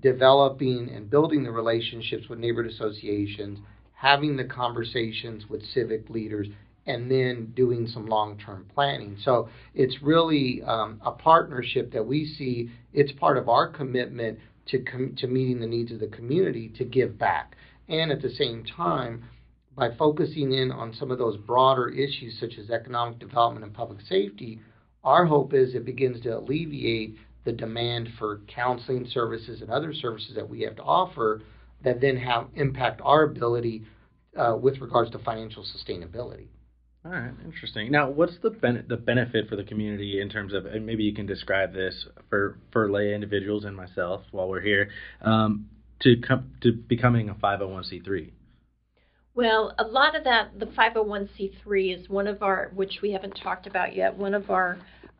developing 0.00 0.88
and 0.94 1.10
building 1.10 1.42
the 1.42 1.50
relationships 1.50 2.28
with 2.28 2.38
neighborhood 2.38 2.72
associations, 2.72 3.58
having 3.94 4.36
the 4.36 4.44
conversations 4.44 5.48
with 5.48 5.64
civic 5.66 6.08
leaders, 6.08 6.46
and 6.86 7.10
then 7.10 7.52
doing 7.56 7.86
some 7.86 8.06
long-term 8.06 8.66
planning. 8.74 9.16
So 9.22 9.48
it's 9.74 10.02
really 10.02 10.62
um, 10.62 11.00
a 11.04 11.12
partnership 11.12 11.92
that 11.92 12.06
we 12.06 12.26
see. 12.26 12.70
It's 12.92 13.12
part 13.12 13.38
of 13.38 13.48
our 13.48 13.68
commitment 13.68 14.38
to 14.66 14.78
com- 14.80 15.14
to 15.16 15.26
meeting 15.26 15.60
the 15.60 15.66
needs 15.66 15.92
of 15.92 16.00
the 16.00 16.08
community 16.08 16.68
to 16.78 16.84
give 16.84 17.18
back, 17.18 17.56
and 17.88 18.10
at 18.10 18.22
the 18.22 18.30
same 18.30 18.64
time, 18.64 19.24
by 19.76 19.94
focusing 19.96 20.52
in 20.52 20.70
on 20.70 20.94
some 20.94 21.10
of 21.10 21.18
those 21.18 21.36
broader 21.36 21.88
issues 21.88 22.38
such 22.38 22.58
as 22.58 22.70
economic 22.70 23.18
development 23.18 23.64
and 23.64 23.74
public 23.74 24.00
safety, 24.02 24.60
our 25.02 25.26
hope 25.26 25.52
is 25.52 25.74
it 25.74 25.84
begins 25.84 26.22
to 26.22 26.38
alleviate 26.38 27.16
the 27.44 27.52
demand 27.52 28.08
for 28.18 28.40
counseling 28.46 29.06
services 29.06 29.60
and 29.60 29.70
other 29.70 29.92
services 29.92 30.34
that 30.34 30.48
we 30.48 30.62
have 30.62 30.76
to 30.76 30.82
offer 30.82 31.42
that 31.82 32.00
then 32.00 32.16
have 32.16 32.46
impact 32.54 33.00
our 33.04 33.24
ability 33.24 33.84
uh, 34.36 34.56
with 34.58 34.80
regards 34.80 35.10
to 35.10 35.18
financial 35.18 35.64
sustainability. 35.64 36.46
All 37.04 37.10
right, 37.10 37.32
interesting. 37.44 37.92
Now, 37.92 38.08
what's 38.08 38.38
the 38.42 38.48
ben- 38.48 38.86
the 38.88 38.96
benefit 38.96 39.48
for 39.50 39.56
the 39.56 39.64
community 39.64 40.22
in 40.22 40.30
terms 40.30 40.54
of, 40.54 40.64
and 40.64 40.86
maybe 40.86 41.02
you 41.04 41.12
can 41.12 41.26
describe 41.26 41.74
this 41.74 42.06
for 42.30 42.58
for 42.72 42.90
lay 42.90 43.12
individuals 43.12 43.64
and 43.64 43.76
myself 43.76 44.22
while 44.30 44.48
we're 44.48 44.62
here, 44.62 44.88
um, 45.20 45.68
to 46.00 46.16
come 46.16 46.52
to 46.62 46.72
becoming 46.72 47.28
a 47.28 47.34
501c3? 47.34 48.30
Well, 49.34 49.74
a 49.78 49.84
lot 49.84 50.16
of 50.16 50.24
that, 50.24 50.58
the 50.58 50.66
501c3 50.66 52.00
is 52.00 52.08
one 52.08 52.26
of 52.26 52.42
our, 52.42 52.70
which 52.74 53.00
we 53.02 53.12
haven't 53.12 53.32
talked 53.32 53.66
about 53.66 53.94
yet. 53.94 54.16
One 54.16 54.32
of 54.32 54.48
our 54.48 54.78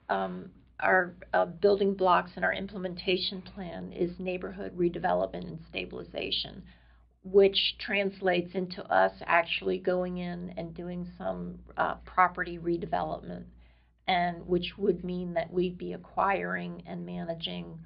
um, 0.09 0.51
our 0.81 1.15
uh, 1.35 1.45
building 1.45 1.95
blocks 1.95 2.31
in 2.37 2.45
our 2.45 2.53
implementation 2.55 3.43
plan 3.43 3.93
is 3.93 4.19
neighborhood 4.19 4.77
redevelopment 4.77 5.47
and 5.47 5.59
stabilization 5.69 6.63
which 7.25 7.77
translates 7.79 8.55
into 8.55 8.85
us 8.93 9.13
actually 9.27 9.79
going 9.79 10.19
in 10.19 10.53
and 10.57 10.75
doing 10.75 11.09
some 11.17 11.59
uh, 11.77 11.95
property 12.05 12.59
redevelopment, 12.59 13.45
and 14.07 14.47
which 14.47 14.75
would 14.77 15.03
mean 15.03 15.33
that 15.33 15.51
we'd 15.51 15.79
be 15.79 15.95
acquiring 15.95 16.83
and 16.87 17.05
managing 17.05 17.79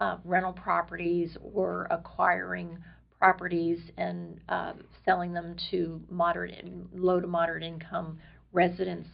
uh, 0.00 0.16
rental 0.24 0.52
properties 0.52 1.36
or 1.54 1.86
acquiring 1.90 2.78
properties 3.18 3.78
and 3.98 4.40
uh, 4.48 4.72
selling 5.04 5.32
them 5.32 5.54
to 5.70 6.00
moderate, 6.10 6.64
low 6.94 7.20
to 7.20 7.26
moderate 7.26 7.62
income 7.62 8.18
residents. 8.52 9.08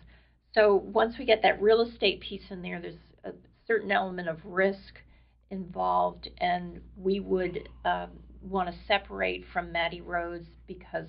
So 0.54 0.76
once 0.92 1.16
we 1.18 1.24
get 1.24 1.42
that 1.42 1.60
real 1.60 1.80
estate 1.80 2.20
piece 2.20 2.42
in 2.50 2.62
there, 2.62 2.80
there's 2.80 2.94
a 3.24 3.32
certain 3.66 3.90
element 3.90 4.28
of 4.28 4.38
risk 4.44 5.00
involved, 5.50 6.28
and 6.38 6.80
we 6.96 7.20
would 7.20 7.68
um, 7.84 8.10
want 8.42 8.68
to 8.68 8.74
separate 8.86 9.44
from 9.52 9.72
Mattie 9.72 10.00
Rhodes 10.00 10.46
because 10.66 11.08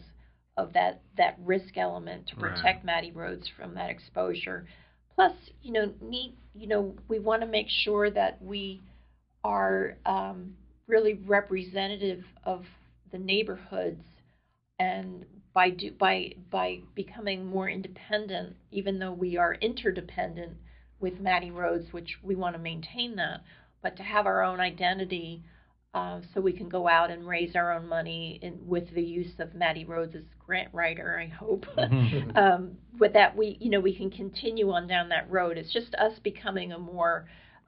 of 0.57 0.73
that 0.73 1.01
that 1.17 1.37
risk 1.43 1.77
element 1.77 2.27
to 2.27 2.35
protect 2.35 2.63
right. 2.63 2.85
Mattie 2.85 3.11
Rhodes 3.11 3.49
from 3.57 3.73
that 3.75 3.89
exposure. 3.89 4.67
Plus, 5.15 5.33
you 5.61 5.71
know, 5.71 5.93
need 6.01 6.35
you 6.53 6.67
know, 6.67 6.95
we 7.07 7.19
want 7.19 7.41
to 7.41 7.47
make 7.47 7.67
sure 7.69 8.09
that 8.11 8.41
we 8.41 8.81
are 9.43 9.97
um, 10.05 10.55
really 10.87 11.15
representative 11.25 12.23
of 12.43 12.65
the 13.11 13.17
neighborhoods, 13.17 14.03
and 14.79 15.25
by 15.53 15.69
do 15.69 15.91
by 15.91 16.33
by 16.51 16.79
becoming 16.95 17.45
more 17.45 17.69
independent, 17.69 18.55
even 18.71 18.99
though 18.99 19.13
we 19.13 19.37
are 19.37 19.55
interdependent 19.55 20.53
with 20.99 21.19
Mattie 21.19 21.51
Rhodes, 21.51 21.91
which 21.91 22.17
we 22.23 22.35
want 22.35 22.55
to 22.55 22.61
maintain 22.61 23.15
that, 23.17 23.41
but 23.81 23.97
to 23.97 24.03
have 24.03 24.25
our 24.25 24.43
own 24.43 24.59
identity 24.59 25.43
uh, 25.93 26.19
so 26.33 26.41
we 26.41 26.53
can 26.53 26.69
go 26.69 26.87
out 26.87 27.11
and 27.11 27.27
raise 27.27 27.55
our 27.55 27.71
own 27.71 27.87
money 27.87 28.39
in, 28.41 28.57
with 28.65 28.91
the 28.95 29.01
use 29.01 29.33
of 29.39 29.53
Mattie 29.53 29.85
Rhodes 29.85 30.15
as 30.15 30.23
grant 30.43 30.73
writer. 30.73 31.19
I 31.19 31.27
hope. 31.27 31.65
Mm-hmm. 31.77 32.35
um, 32.37 32.71
with 32.99 33.13
that, 33.13 33.35
we 33.35 33.57
you 33.59 33.69
know 33.69 33.79
we 33.79 33.95
can 33.95 34.09
continue 34.09 34.71
on 34.71 34.87
down 34.87 35.09
that 35.09 35.29
road. 35.29 35.57
It's 35.57 35.71
just 35.71 35.93
us 35.95 36.13
becoming 36.23 36.71
a 36.71 36.79
more 36.79 37.27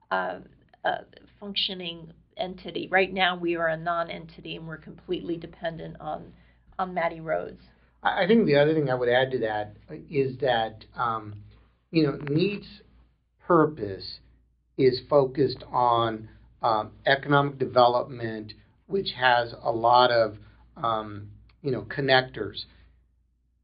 uh, 0.10 0.40
uh, 0.84 0.98
functioning 1.40 2.12
entity. 2.38 2.88
Right 2.92 3.14
now, 3.14 3.38
we 3.38 3.56
are 3.56 3.68
a 3.68 3.78
non-entity 3.78 4.56
and 4.56 4.68
we're 4.68 4.78
completely 4.78 5.38
dependent 5.38 5.98
on 6.00 6.34
on 6.80 6.94
Mattie 6.94 7.22
Rhodes. 7.22 7.62
I 8.02 8.28
think 8.28 8.46
the 8.46 8.58
other 8.58 8.74
thing 8.74 8.90
I 8.90 8.96
would 8.96 9.10
add 9.10 9.32
to 9.32 9.40
that 9.40 9.76
is 10.10 10.38
that 10.40 10.86
um, 10.96 11.36
you 11.92 12.08
know 12.08 12.18
NEAT's 12.28 12.82
purpose 13.48 14.20
is 14.78 15.02
focused 15.10 15.64
on 15.72 16.30
um, 16.66 16.92
economic 17.06 17.60
development, 17.60 18.54
which 18.88 19.12
has 19.16 19.54
a 19.62 19.72
lot 19.72 20.10
of 20.10 20.38
um, 20.78 21.30
you 21.62 21.72
know 21.72 21.84
connectors. 21.84 22.64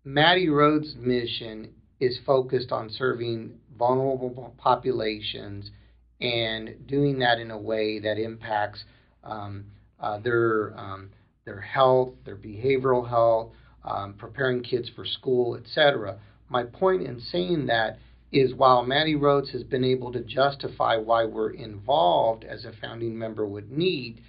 Mattie 0.04 0.50
Rhodes' 0.50 0.96
mission 0.96 1.74
is 2.00 2.20
focused 2.26 2.72
on 2.72 2.92
serving 2.92 3.54
vulnerable 3.78 4.54
populations 4.58 5.72
and 6.20 6.76
doing 6.88 7.18
that 7.20 7.40
in 7.40 7.50
a 7.50 7.58
way 7.58 8.00
that 8.00 8.20
impacts 8.20 8.84
um, 9.24 9.66
uh, 10.00 10.20
their 10.20 10.78
um, 10.78 11.10
their 11.44 11.60
health, 11.60 12.10
their 12.24 12.36
behavioral 12.36 13.10
health, 13.10 13.52
um, 13.84 14.14
preparing 14.14 14.62
kids 14.62 14.92
for 14.96 15.06
school, 15.06 15.56
etc. 15.56 16.20
My 16.50 16.64
point 16.66 17.02
in 17.02 17.20
saying 17.20 17.66
that 17.66 17.98
is 18.32 18.54
while 18.54 18.84
Mattie 18.84 19.16
Rhodes 19.16 19.52
has 19.52 19.64
been 19.64 19.84
able 19.84 20.12
to 20.14 20.22
justify 20.22 20.96
why 20.96 21.26
we're 21.26 21.52
involved 21.52 22.44
as 22.44 22.66
a 22.66 22.72
founding 22.82 23.18
member 23.18 23.46
would 23.46 23.72
need, 23.72 24.22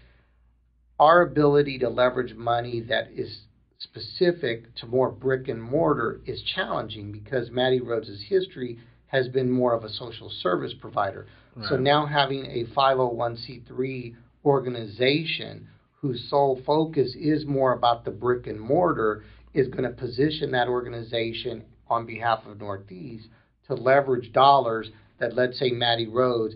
our 0.99 1.23
ability 1.23 1.79
to 1.79 1.89
leverage 1.89 2.35
money 2.35 2.81
that 2.81 3.11
is 3.13 3.43
specific 3.79 4.75
to 4.77 4.87
more 4.87 5.11
brick 5.11 5.49
and 5.49 5.63
mortar 5.63 6.21
is 6.27 6.43
challenging 6.55 7.13
because 7.13 7.51
Mattie 7.51 7.81
Rhodes' 7.81 8.25
history 8.29 8.79
has 9.07 9.29
been 9.29 9.51
more 9.51 9.75
of 9.75 9.85
a 9.85 9.89
social 9.89 10.31
service 10.31 10.73
provider. 10.81 11.27
Right. 11.55 11.69
So 11.69 11.77
now 11.77 12.07
having 12.07 12.47
a 12.47 12.65
501c3 12.77 14.15
organization 14.45 15.69
whose 16.01 16.29
sole 16.29 16.61
focus 16.67 17.15
is 17.19 17.47
more 17.47 17.73
about 17.73 18.05
the 18.05 18.11
brick 18.11 18.47
and 18.47 18.61
mortar 18.61 19.25
is 19.55 19.69
going 19.69 19.85
to 19.85 19.91
position 19.91 20.51
that 20.53 20.69
organization 20.69 21.65
on 21.89 22.07
behalf 22.07 22.41
of 22.47 22.59
Northeast 22.59 23.29
to 23.69 23.75
leverage 23.75 24.33
dollars 24.33 24.91
that, 25.19 25.35
let's 25.35 25.59
say, 25.59 25.71
Mattie 25.71 26.09
Rhodes, 26.09 26.55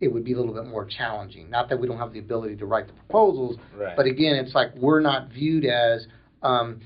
it 0.00 0.08
would 0.08 0.24
be 0.24 0.32
a 0.32 0.36
little 0.36 0.54
bit 0.54 0.66
more 0.66 0.84
challenging. 0.84 1.50
Not 1.50 1.68
that 1.68 1.78
we 1.80 1.86
don't 1.86 1.98
have 1.98 2.12
the 2.12 2.18
ability 2.18 2.56
to 2.56 2.66
write 2.66 2.86
the 2.86 2.92
proposals, 2.92 3.56
right. 3.76 3.96
but 3.96 4.06
again, 4.06 4.36
it's 4.36 4.54
like 4.54 4.74
we're 4.76 5.00
not 5.00 5.30
viewed 5.30 5.64
as 5.64 6.06
um, 6.42 6.80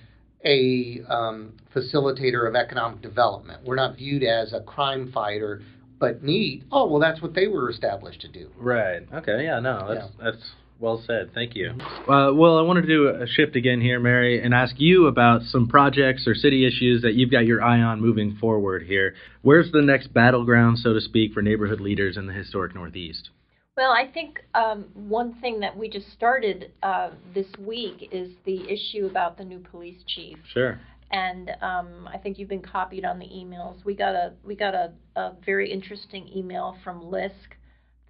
a 0.44 1.00
um, 1.08 1.54
facilitator 1.74 2.48
of 2.48 2.54
economic 2.54 3.02
development. 3.02 3.64
We're 3.64 3.76
not 3.76 3.96
viewed 3.96 4.22
as 4.22 4.52
a 4.52 4.60
crime 4.60 5.10
fighter, 5.12 5.62
but 5.98 6.22
NEAT. 6.22 6.64
Oh, 6.72 6.88
well, 6.88 7.00
that's 7.00 7.20
what 7.20 7.34
they 7.34 7.48
were 7.48 7.70
established 7.70 8.22
to 8.22 8.28
do. 8.28 8.50
Right. 8.56 9.02
Okay. 9.12 9.44
Yeah. 9.44 9.60
No. 9.60 9.86
That's 9.88 10.10
yeah. 10.18 10.24
that's 10.24 10.50
well 10.82 11.02
said. 11.06 11.30
Thank 11.32 11.54
you. 11.54 11.70
Uh, 11.70 12.32
well, 12.34 12.58
I 12.58 12.62
wanted 12.62 12.82
to 12.82 12.88
do 12.88 13.08
a 13.08 13.26
shift 13.26 13.56
again 13.56 13.80
here, 13.80 14.00
Mary, 14.00 14.42
and 14.42 14.52
ask 14.52 14.74
you 14.78 15.06
about 15.06 15.42
some 15.42 15.68
projects 15.68 16.26
or 16.26 16.34
city 16.34 16.66
issues 16.66 17.02
that 17.02 17.14
you've 17.14 17.30
got 17.30 17.46
your 17.46 17.62
eye 17.62 17.80
on 17.80 18.00
moving 18.00 18.36
forward 18.40 18.82
here. 18.82 19.14
Where's 19.42 19.70
the 19.70 19.80
next 19.80 20.12
battleground, 20.12 20.78
so 20.78 20.92
to 20.92 21.00
speak, 21.00 21.32
for 21.32 21.40
neighborhood 21.40 21.80
leaders 21.80 22.16
in 22.16 22.26
the 22.26 22.32
historic 22.32 22.74
Northeast? 22.74 23.30
Well, 23.76 23.92
I 23.92 24.10
think 24.12 24.40
um, 24.54 24.86
one 24.94 25.34
thing 25.40 25.60
that 25.60 25.74
we 25.74 25.88
just 25.88 26.12
started 26.12 26.72
uh, 26.82 27.10
this 27.32 27.46
week 27.58 28.08
is 28.12 28.32
the 28.44 28.68
issue 28.68 29.06
about 29.06 29.38
the 29.38 29.44
new 29.44 29.60
police 29.60 30.02
chief. 30.06 30.36
Sure. 30.52 30.78
And 31.10 31.50
um, 31.62 32.08
I 32.12 32.18
think 32.18 32.38
you've 32.38 32.48
been 32.48 32.62
copied 32.62 33.04
on 33.04 33.18
the 33.18 33.26
emails. 33.26 33.82
We 33.84 33.94
got 33.94 34.14
a 34.14 34.32
we 34.44 34.56
got 34.56 34.74
a, 34.74 34.92
a 35.16 35.32
very 35.44 35.70
interesting 35.70 36.28
email 36.34 36.76
from 36.82 37.02
LISC 37.02 37.56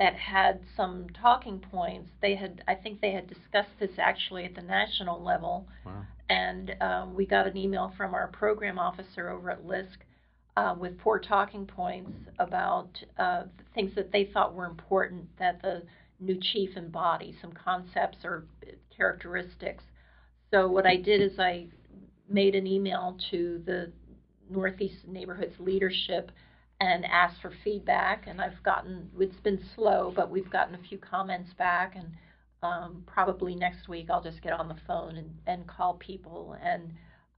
that 0.03 0.17
had 0.17 0.59
some 0.77 1.07
talking 1.21 1.61
points. 1.61 2.11
They 2.21 2.35
had, 2.35 2.65
I 2.67 2.75
think 2.75 3.01
they 3.01 3.13
had 3.13 3.29
discussed 3.29 3.79
this 3.79 3.93
actually 3.99 4.45
at 4.45 4.57
the 4.57 4.63
national 4.63 5.23
level. 5.23 5.69
Wow. 5.87 6.03
And 6.29 6.75
um, 6.81 7.15
we 7.15 7.25
got 7.25 7.47
an 7.47 7.57
email 7.57 7.93
from 7.97 8.13
our 8.13 8.27
program 8.27 8.81
officer 8.81 9.31
over 9.31 9.53
at 9.53 9.65
LISC 9.65 9.99
uh, 10.57 10.75
with 10.77 11.01
four 11.03 11.21
talking 11.21 11.67
points 11.67 12.11
about 12.41 12.89
uh, 13.17 13.45
things 13.77 13.93
that 13.95 14.11
they 14.11 14.25
thought 14.25 14.55
were 14.55 14.65
important 14.65 15.25
that 15.39 15.63
the 15.63 15.83
new 16.19 16.39
chief 16.53 16.77
embody, 16.77 17.37
some 17.41 17.53
concepts 17.53 18.19
or 18.25 18.47
characteristics. 18.97 19.85
So 20.51 20.67
what 20.67 20.85
I 20.85 20.97
did 20.97 21.23
is 21.23 21.39
I 21.39 21.69
made 22.29 22.57
an 22.57 22.67
email 22.67 23.17
to 23.31 23.63
the 23.65 23.93
Northeast 24.51 25.07
Neighborhoods 25.07 25.55
leadership 25.61 26.33
and 26.83 27.05
asked 27.05 27.41
for 27.41 27.53
feedback. 27.63 28.25
And 28.27 28.41
I've 28.41 28.61
gotten, 28.65 29.09
it's 29.19 29.41
been 29.41 29.61
slow, 29.75 30.13
but 30.15 30.31
we've 30.31 30.51
gotten 30.51 30.75
a 30.75 30.89
few 30.89 30.99
comments 30.99 31.51
back. 31.57 31.95
And 31.95 32.09
um, 32.63 33.05
probably 33.07 33.55
next 33.55 33.89
week 33.89 34.09
I'll 34.11 34.23
just 34.23 34.43
get 34.43 34.53
on 34.53 34.69
the 34.69 34.77
phone 34.87 35.17
and, 35.17 35.31
and 35.47 35.67
call 35.67 35.95
people 35.95 36.57
and 36.63 36.93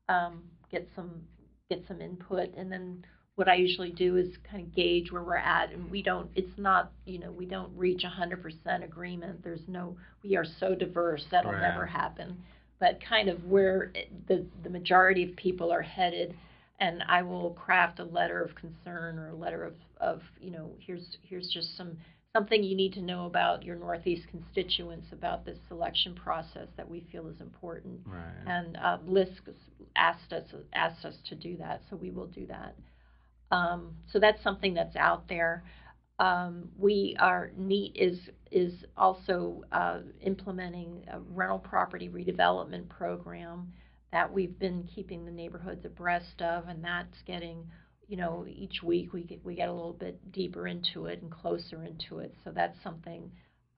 um, 0.08 0.42
get 0.70 0.88
some 0.96 1.22
get 1.70 1.82
some 1.88 2.00
input. 2.00 2.54
And 2.56 2.70
then 2.70 3.04
what 3.36 3.48
I 3.48 3.54
usually 3.54 3.90
do 3.90 4.16
is 4.16 4.28
kind 4.50 4.62
of 4.62 4.74
gauge 4.74 5.10
where 5.10 5.22
we're 5.22 5.36
at. 5.36 5.72
And 5.72 5.90
we 5.90 6.02
don't, 6.02 6.30
it's 6.34 6.58
not, 6.58 6.92
you 7.04 7.18
know, 7.18 7.30
we 7.30 7.46
don't 7.46 7.74
reach 7.76 8.02
100% 8.04 8.84
agreement. 8.84 9.42
There's 9.42 9.66
no, 9.66 9.96
we 10.22 10.36
are 10.36 10.44
so 10.60 10.74
diverse 10.74 11.24
that'll 11.30 11.52
right. 11.52 11.62
never 11.62 11.86
happen. 11.86 12.36
But 12.80 12.98
kind 13.06 13.28
of 13.28 13.44
where 13.44 13.92
the 14.28 14.44
the 14.62 14.68
majority 14.68 15.22
of 15.22 15.36
people 15.36 15.72
are 15.72 15.80
headed 15.80 16.34
and 16.80 17.02
I 17.08 17.22
will 17.22 17.50
craft 17.50 18.00
a 18.00 18.04
letter 18.04 18.42
of 18.42 18.54
concern 18.54 19.18
or 19.18 19.28
a 19.28 19.34
letter 19.34 19.64
of, 19.64 19.74
of 20.00 20.22
you 20.40 20.50
know, 20.50 20.70
here's 20.78 21.16
here's 21.22 21.48
just 21.52 21.76
some 21.76 21.96
something 22.34 22.64
you 22.64 22.76
need 22.76 22.92
to 22.92 23.00
know 23.00 23.26
about 23.26 23.62
your 23.62 23.76
Northeast 23.76 24.26
constituents 24.28 25.06
about 25.12 25.44
this 25.44 25.58
selection 25.68 26.14
process 26.14 26.66
that 26.76 26.88
we 26.88 27.06
feel 27.12 27.28
is 27.28 27.40
important. 27.40 28.00
Right. 28.04 28.22
And 28.46 28.76
uh, 28.76 28.98
LISC 29.06 29.48
asked 29.94 30.32
us 30.32 30.44
asked 30.72 31.04
us 31.04 31.14
to 31.28 31.36
do 31.36 31.56
that, 31.58 31.82
so 31.88 31.96
we 31.96 32.10
will 32.10 32.26
do 32.26 32.46
that. 32.46 32.74
Um, 33.50 33.94
so 34.12 34.18
that's 34.18 34.42
something 34.42 34.74
that's 34.74 34.96
out 34.96 35.28
there. 35.28 35.62
Um, 36.18 36.70
we 36.78 37.16
are 37.20 37.52
NEAT 37.56 37.92
is 37.94 38.18
is 38.50 38.72
also 38.96 39.64
uh, 39.72 40.00
implementing 40.20 41.04
a 41.12 41.20
rental 41.20 41.58
property 41.58 42.08
redevelopment 42.08 42.88
program 42.88 43.72
that 44.14 44.32
we've 44.32 44.60
been 44.60 44.88
keeping 44.94 45.24
the 45.24 45.30
neighborhoods 45.32 45.84
abreast 45.84 46.40
of, 46.40 46.68
and 46.68 46.84
that's 46.84 47.20
getting, 47.26 47.66
you 48.06 48.16
know, 48.16 48.46
each 48.48 48.80
week 48.80 49.12
we 49.12 49.24
get 49.24 49.44
we 49.44 49.56
get 49.56 49.68
a 49.68 49.72
little 49.72 49.92
bit 49.92 50.30
deeper 50.30 50.68
into 50.68 51.06
it 51.06 51.20
and 51.20 51.32
closer 51.32 51.82
into 51.82 52.20
it. 52.20 52.32
So 52.44 52.52
that's 52.54 52.80
something 52.84 53.28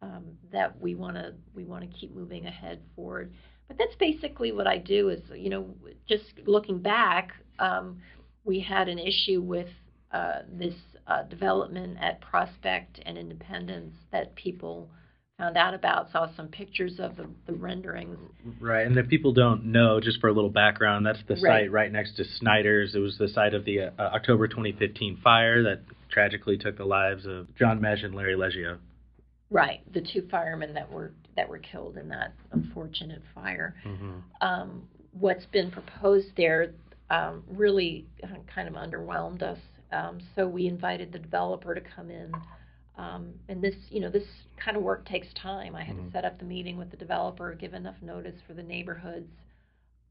um, 0.03 0.25
that 0.53 0.79
we 0.79 0.95
want 0.95 1.17
to 1.17 1.33
we 1.55 1.65
want 1.65 1.91
to 1.91 1.99
keep 1.99 2.15
moving 2.15 2.45
ahead 2.45 2.83
forward. 2.95 3.33
But 3.67 3.79
that's 3.79 3.95
basically 3.99 4.53
what 4.53 4.67
I 4.67 4.77
do. 4.77 5.09
Is 5.09 5.23
you 5.35 5.49
know, 5.49 5.75
just 6.07 6.27
looking 6.47 6.83
back, 6.83 7.33
um, 7.59 8.03
we 8.45 8.61
had 8.61 8.91
an 8.91 8.99
issue 8.99 9.41
with 9.41 9.71
uh, 10.13 10.41
this 10.53 10.75
uh, 11.07 11.23
development 11.23 11.97
at 11.99 12.21
Prospect 12.21 13.01
and 13.07 13.17
Independence 13.17 13.95
that 14.13 14.35
people 14.35 14.91
found 15.39 15.57
out 15.57 15.75
about, 15.75 16.11
saw 16.13 16.29
some 16.35 16.49
pictures 16.49 16.95
of 16.99 17.17
the, 17.17 17.29
the 17.47 17.53
renderings. 17.53 18.17
Right, 18.61 18.87
and 18.87 18.97
if 18.97 19.09
people 19.09 19.33
don't 19.33 19.67
know, 19.67 20.01
just 20.01 20.21
for 20.21 20.29
a 20.29 20.33
little 20.33 20.51
background, 20.51 21.05
that's 21.05 21.23
the 21.29 21.35
right. 21.35 21.65
site 21.65 21.73
right 21.73 21.93
next 21.93 22.17
to 22.17 22.25
Snyder's. 22.25 22.95
It 22.95 23.01
was 23.01 23.19
the 23.19 23.29
site 23.29 23.55
of 23.55 23.65
the 23.65 23.83
uh, 23.83 23.91
October 23.99 24.49
2015 24.49 25.19
fire 25.23 25.63
that 25.65 25.81
tragically 26.11 26.57
took 26.57 26.79
the 26.79 26.85
lives 26.85 27.27
of 27.27 27.55
John 27.57 27.81
Mesh 27.81 28.03
and 28.03 28.15
Larry 28.15 28.35
Leggio. 28.35 28.79
Right, 29.51 29.81
the 29.93 30.01
two 30.01 30.27
firemen 30.31 30.75
that 30.75 30.91
were 30.91 31.13
that 31.37 31.49
were 31.49 31.59
killed 31.59 31.99
in 31.99 32.09
that 32.09 32.33
unfortunate 32.51 33.23
fire. 33.35 33.77
Mm-hmm. 33.85 34.13
Um, 34.41 34.89
what's 35.13 35.45
been 35.47 35.71
proposed 35.71 36.29
there 36.37 36.73
um, 37.11 37.45
really 37.49 38.07
kind 38.53 38.69
of 38.69 38.75
underwhelmed 38.75 39.43
us. 39.43 39.59
Um, 39.93 40.19
so 40.35 40.49
we 40.49 40.67
invited 40.67 41.13
the 41.13 41.19
developer 41.19 41.75
to 41.75 41.81
come 41.95 42.11
in 42.11 42.33
um, 42.97 43.35
and 43.49 43.63
this, 43.63 43.75
you 43.91 44.01
know, 44.01 44.11
this 44.11 44.27
kind 44.63 44.77
of 44.77 44.83
work 44.83 45.07
takes 45.07 45.29
time. 45.35 45.75
I 45.75 45.85
had 45.85 45.97
mm-hmm. 45.97 46.07
to 46.07 46.13
set 46.13 46.25
up 46.25 46.39
the 46.39 46.45
meeting 46.45 46.79
with 46.79 46.91
the 46.91 46.97
developer, 46.97 47.55
give 47.55 47.75
enough 47.75 47.97
notice 48.01 48.37
for 48.47 48.55
the 48.55 48.63
neighborhoods, 48.63 49.29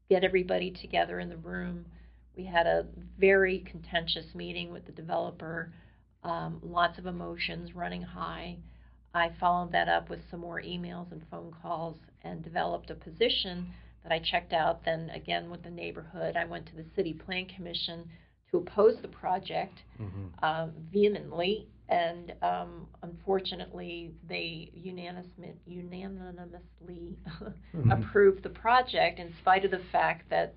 get 0.08 0.22
everybody 0.22 0.70
together 0.70 1.18
in 1.18 1.28
the 1.28 1.36
room. 1.36 1.86
We 2.36 2.44
had 2.44 2.66
a 2.66 2.86
very 3.18 3.64
contentious 3.70 4.34
meeting 4.34 4.72
with 4.72 4.86
the 4.86 4.92
developer, 4.92 5.72
um, 6.22 6.60
lots 6.62 6.98
of 6.98 7.06
emotions 7.06 7.74
running 7.74 8.02
high. 8.02 8.56
I 9.14 9.32
followed 9.40 9.72
that 9.72 9.88
up 9.88 10.10
with 10.10 10.20
some 10.30 10.40
more 10.40 10.60
emails 10.60 11.10
and 11.10 11.22
phone 11.30 11.54
calls 11.62 11.96
and 12.22 12.44
developed 12.44 12.90
a 12.90 12.94
position 12.94 13.68
that 14.02 14.12
I 14.12 14.18
checked 14.20 14.52
out. 14.52 14.84
Then 14.84 15.10
again 15.10 15.50
with 15.50 15.62
the 15.62 15.70
neighborhood, 15.70 16.36
I 16.36 16.44
went 16.44 16.66
to 16.66 16.76
the 16.76 16.84
City 16.94 17.14
Plan 17.14 17.46
Commission 17.46 18.08
to 18.50 18.58
oppose 18.58 18.96
the 19.02 19.08
project 19.08 19.78
mm-hmm. 20.00 20.26
uh, 20.42 20.68
vehemently 20.92 21.68
and 21.88 22.32
um, 22.42 22.88
unfortunately, 23.02 24.10
they 24.28 24.70
unanimously, 24.74 25.52
unanimously 25.66 27.16
mm-hmm. 27.74 27.92
approved 27.92 28.42
the 28.42 28.48
project 28.48 29.20
in 29.20 29.32
spite 29.40 29.64
of 29.64 29.70
the 29.70 29.82
fact 29.92 30.28
that 30.30 30.54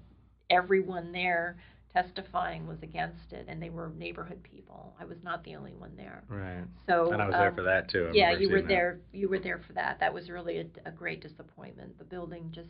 everyone 0.50 1.12
there 1.12 1.58
testifying 1.94 2.68
was 2.68 2.78
against 2.82 3.32
it, 3.32 3.46
and 3.48 3.62
they 3.62 3.70
were 3.70 3.92
neighborhood 3.98 4.42
people. 4.44 4.96
I 5.00 5.06
was 5.06 5.18
not 5.24 5.44
the 5.44 5.56
only 5.56 5.74
one 5.74 5.92
there. 5.96 6.24
Right. 6.28 6.64
So 6.88 7.12
and 7.12 7.22
I 7.22 7.26
was 7.26 7.36
um, 7.36 7.42
there 7.42 7.54
for 7.54 7.64
that 7.64 7.90
too. 7.90 8.08
I 8.10 8.12
yeah, 8.14 8.32
you 8.32 8.50
were 8.50 8.62
that. 8.62 8.68
there. 8.68 9.00
You 9.12 9.30
were 9.30 9.40
there 9.40 9.62
for 9.68 9.74
that. 9.74 10.00
That 10.00 10.14
was 10.14 10.30
really 10.32 10.58
a, 10.58 10.90
a 10.90 10.92
great 10.92 11.22
disappointment. 11.22 11.98
The 12.00 12.06
building 12.06 12.52
just 12.54 12.70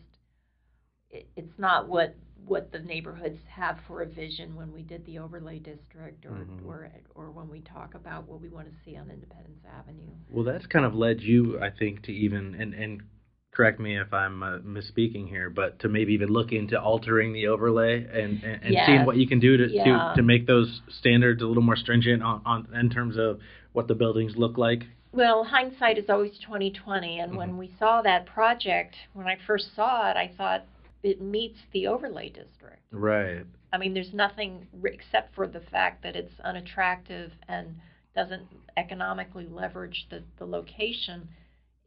it's 1.12 1.58
not 1.58 1.88
what 1.88 2.16
what 2.46 2.72
the 2.72 2.80
neighborhoods 2.80 3.38
have 3.50 3.78
for 3.86 4.02
a 4.02 4.06
vision 4.06 4.56
when 4.56 4.72
we 4.72 4.82
did 4.82 5.06
the 5.06 5.20
overlay 5.20 5.60
district 5.60 6.26
or 6.26 6.32
Mhm. 6.32 6.66
or 6.66 6.90
or 7.14 7.32
when 7.32 7.50
we 7.50 7.62
talk 7.62 7.96
about 7.96 8.28
what 8.28 8.42
we 8.42 8.50
want 8.50 8.68
to 8.68 8.74
see 8.84 8.96
on 8.96 9.10
Independence 9.10 9.60
Avenue. 9.68 10.10
Well, 10.32 10.46
that's 10.46 10.66
kind 10.66 10.86
of 10.86 10.96
led 10.96 11.22
you, 11.22 11.60
I 11.62 11.70
think, 11.70 12.04
to 12.04 12.14
even 12.14 12.56
and 12.56 12.74
and 12.74 13.02
correct 13.52 13.80
me 13.80 13.98
if 14.00 14.14
I'm 14.14 14.42
uh, 14.42 14.60
misspeaking 14.60 15.28
here, 15.28 15.50
but 15.50 15.80
to 15.80 15.90
maybe 15.90 16.14
even 16.14 16.30
look 16.30 16.52
into 16.54 16.80
altering 16.80 17.34
the 17.34 17.48
overlay 17.48 18.06
and 18.06 18.42
and, 18.44 18.64
and 18.64 18.78
seeing 18.86 19.06
what 19.06 19.18
you 19.18 19.28
can 19.28 19.40
do 19.40 19.58
to, 19.58 19.70
Yeah. 19.70 19.84
to 19.84 20.14
to 20.18 20.24
make 20.24 20.48
those 20.48 20.82
standards 20.90 21.42
a 21.42 21.48
little 21.48 21.64
more 21.64 21.76
stringent 21.76 22.24
on, 22.24 22.42
on 22.46 22.68
in 22.74 22.90
terms 22.90 23.18
of 23.18 23.42
what 23.74 23.88
the 23.88 23.96
buildings 23.96 24.38
look 24.38 24.58
like. 24.58 24.86
Well, 25.12 25.44
hindsight 25.44 25.98
is 25.98 26.10
always 26.10 26.40
twenty 26.40 26.72
twenty, 26.72 27.20
and 27.20 27.34
Mhm. 27.34 27.38
when 27.38 27.58
we 27.58 27.68
saw 27.78 28.02
that 28.04 28.26
project, 28.28 28.96
when 29.14 29.28
I 29.28 29.36
first 29.36 29.76
saw 29.76 30.10
it, 30.10 30.16
I 30.16 30.28
thought 30.30 30.66
it 31.04 31.22
meets 31.22 31.60
the 31.72 31.88
overlay 31.88 32.30
district. 32.30 32.84
Right. 32.92 33.46
I 33.72 33.78
mean, 33.78 33.94
there's 33.94 34.14
nothing 34.14 34.68
except 34.84 35.36
for 35.36 35.48
the 35.48 35.62
fact 35.72 36.04
that 36.04 36.16
it's 36.16 36.40
unattractive 36.44 37.32
and 37.48 37.76
doesn't 38.16 38.44
economically 38.78 39.48
leverage 39.48 40.08
the, 40.10 40.24
the 40.38 40.46
location. 40.46 41.30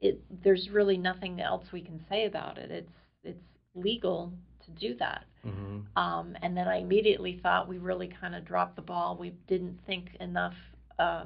It 0.00 0.20
there's 0.42 0.68
really 0.70 0.96
nothing 0.96 1.40
else 1.40 1.66
we 1.72 1.82
can 1.82 2.00
say 2.08 2.26
about 2.26 2.58
it. 2.58 2.70
It's 2.70 2.92
it's 3.24 3.44
legal 3.74 4.32
to 4.64 4.70
do 4.72 4.94
that. 4.96 5.24
hmm 5.42 5.80
Um, 5.96 6.36
and 6.42 6.56
then 6.56 6.68
I 6.68 6.76
immediately 6.76 7.38
thought 7.42 7.68
we 7.68 7.78
really 7.78 8.10
kind 8.20 8.34
of 8.34 8.44
dropped 8.44 8.76
the 8.76 8.82
ball. 8.82 9.16
We 9.18 9.30
didn't 9.48 9.78
think 9.86 10.14
enough 10.20 10.54
uh, 10.98 11.24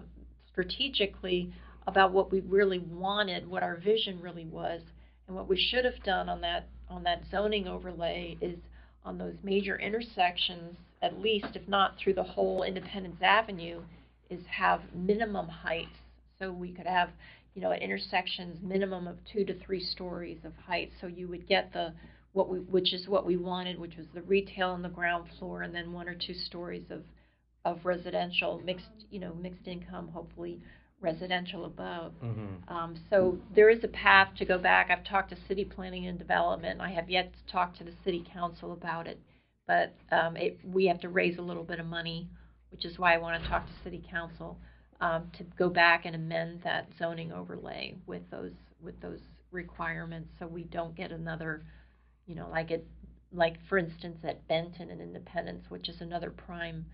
strategically 0.50 1.52
about 1.86 2.12
what 2.12 2.32
we 2.32 2.40
really 2.40 2.78
wanted, 2.78 3.46
what 3.46 3.62
our 3.62 3.76
vision 3.76 4.20
really 4.20 4.46
was, 4.46 4.82
and 5.26 5.36
what 5.36 5.48
we 5.48 5.56
should 5.56 5.84
have 5.84 6.02
done 6.02 6.28
on 6.28 6.40
that 6.40 6.68
on 6.88 7.02
that 7.04 7.22
zoning 7.30 7.66
overlay 7.66 8.36
is 8.40 8.58
on 9.04 9.18
those 9.18 9.34
major 9.42 9.76
intersections, 9.78 10.76
at 11.02 11.20
least 11.20 11.48
if 11.54 11.66
not 11.68 11.96
through 11.98 12.14
the 12.14 12.22
whole 12.22 12.62
Independence 12.62 13.20
Avenue, 13.22 13.80
is 14.30 14.40
have 14.46 14.80
minimum 14.94 15.48
heights. 15.48 15.96
So 16.38 16.50
we 16.50 16.72
could 16.72 16.86
have, 16.86 17.10
you 17.54 17.62
know, 17.62 17.72
at 17.72 17.82
intersections 17.82 18.58
minimum 18.62 19.06
of 19.06 19.16
two 19.32 19.44
to 19.44 19.58
three 19.60 19.82
stories 19.82 20.38
of 20.44 20.52
height. 20.66 20.90
So 21.00 21.06
you 21.06 21.28
would 21.28 21.46
get 21.46 21.72
the 21.72 21.92
what 22.32 22.50
we, 22.50 22.58
which 22.58 22.92
is 22.92 23.08
what 23.08 23.24
we 23.24 23.36
wanted, 23.36 23.78
which 23.78 23.96
was 23.96 24.06
the 24.12 24.20
retail 24.22 24.68
on 24.68 24.82
the 24.82 24.90
ground 24.90 25.26
floor, 25.38 25.62
and 25.62 25.74
then 25.74 25.92
one 25.92 26.06
or 26.06 26.14
two 26.14 26.34
stories 26.34 26.84
of, 26.90 27.02
of 27.64 27.86
residential 27.86 28.60
mixed, 28.62 29.06
you 29.10 29.18
know, 29.18 29.32
mixed 29.40 29.66
income, 29.66 30.08
hopefully 30.08 30.60
residential 31.00 31.64
above. 31.64 32.12
hmm 32.20 32.56
Um, 32.68 32.96
so 33.10 33.38
there 33.54 33.70
is 33.70 33.84
a 33.84 33.88
path 33.88 34.34
to 34.38 34.44
go 34.44 34.58
back. 34.58 34.90
I've 34.90 35.04
talked 35.04 35.30
to 35.30 35.36
city 35.48 35.64
planning 35.64 36.06
and 36.06 36.18
development. 36.18 36.80
I 36.80 36.90
have 36.90 37.08
yet 37.10 37.32
to 37.32 37.52
talk 37.52 37.76
to 37.78 37.84
the 37.84 37.92
city 38.04 38.24
council 38.32 38.72
about 38.72 39.06
it, 39.06 39.20
but 39.66 39.94
um, 40.10 40.36
it, 40.36 40.58
we 40.64 40.86
have 40.86 41.00
to 41.00 41.08
raise 41.08 41.38
a 41.38 41.42
little 41.42 41.64
bit 41.64 41.78
of 41.80 41.86
money, 41.86 42.28
which 42.70 42.84
is 42.84 42.98
why 42.98 43.14
I 43.14 43.18
want 43.18 43.42
to 43.42 43.48
talk 43.48 43.66
to 43.66 43.72
city 43.84 44.02
council 44.10 44.58
um, 45.00 45.30
to 45.36 45.44
go 45.58 45.68
back 45.68 46.06
and 46.06 46.16
amend 46.16 46.62
that 46.64 46.88
zoning 46.98 47.32
overlay 47.32 47.94
with 48.06 48.22
those 48.30 48.52
with 48.82 48.98
those 49.00 49.20
requirements, 49.52 50.28
so 50.38 50.46
we 50.46 50.64
don't 50.64 50.94
get 50.96 51.10
another, 51.10 51.62
you 52.26 52.34
know, 52.34 52.48
like 52.50 52.70
it, 52.70 52.86
like 53.32 53.56
for 53.68 53.78
instance 53.78 54.18
at 54.24 54.46
Benton 54.48 54.90
and 54.90 55.00
Independence, 55.00 55.64
which 55.68 55.88
is 55.88 56.00
another 56.00 56.30
prime 56.30 56.84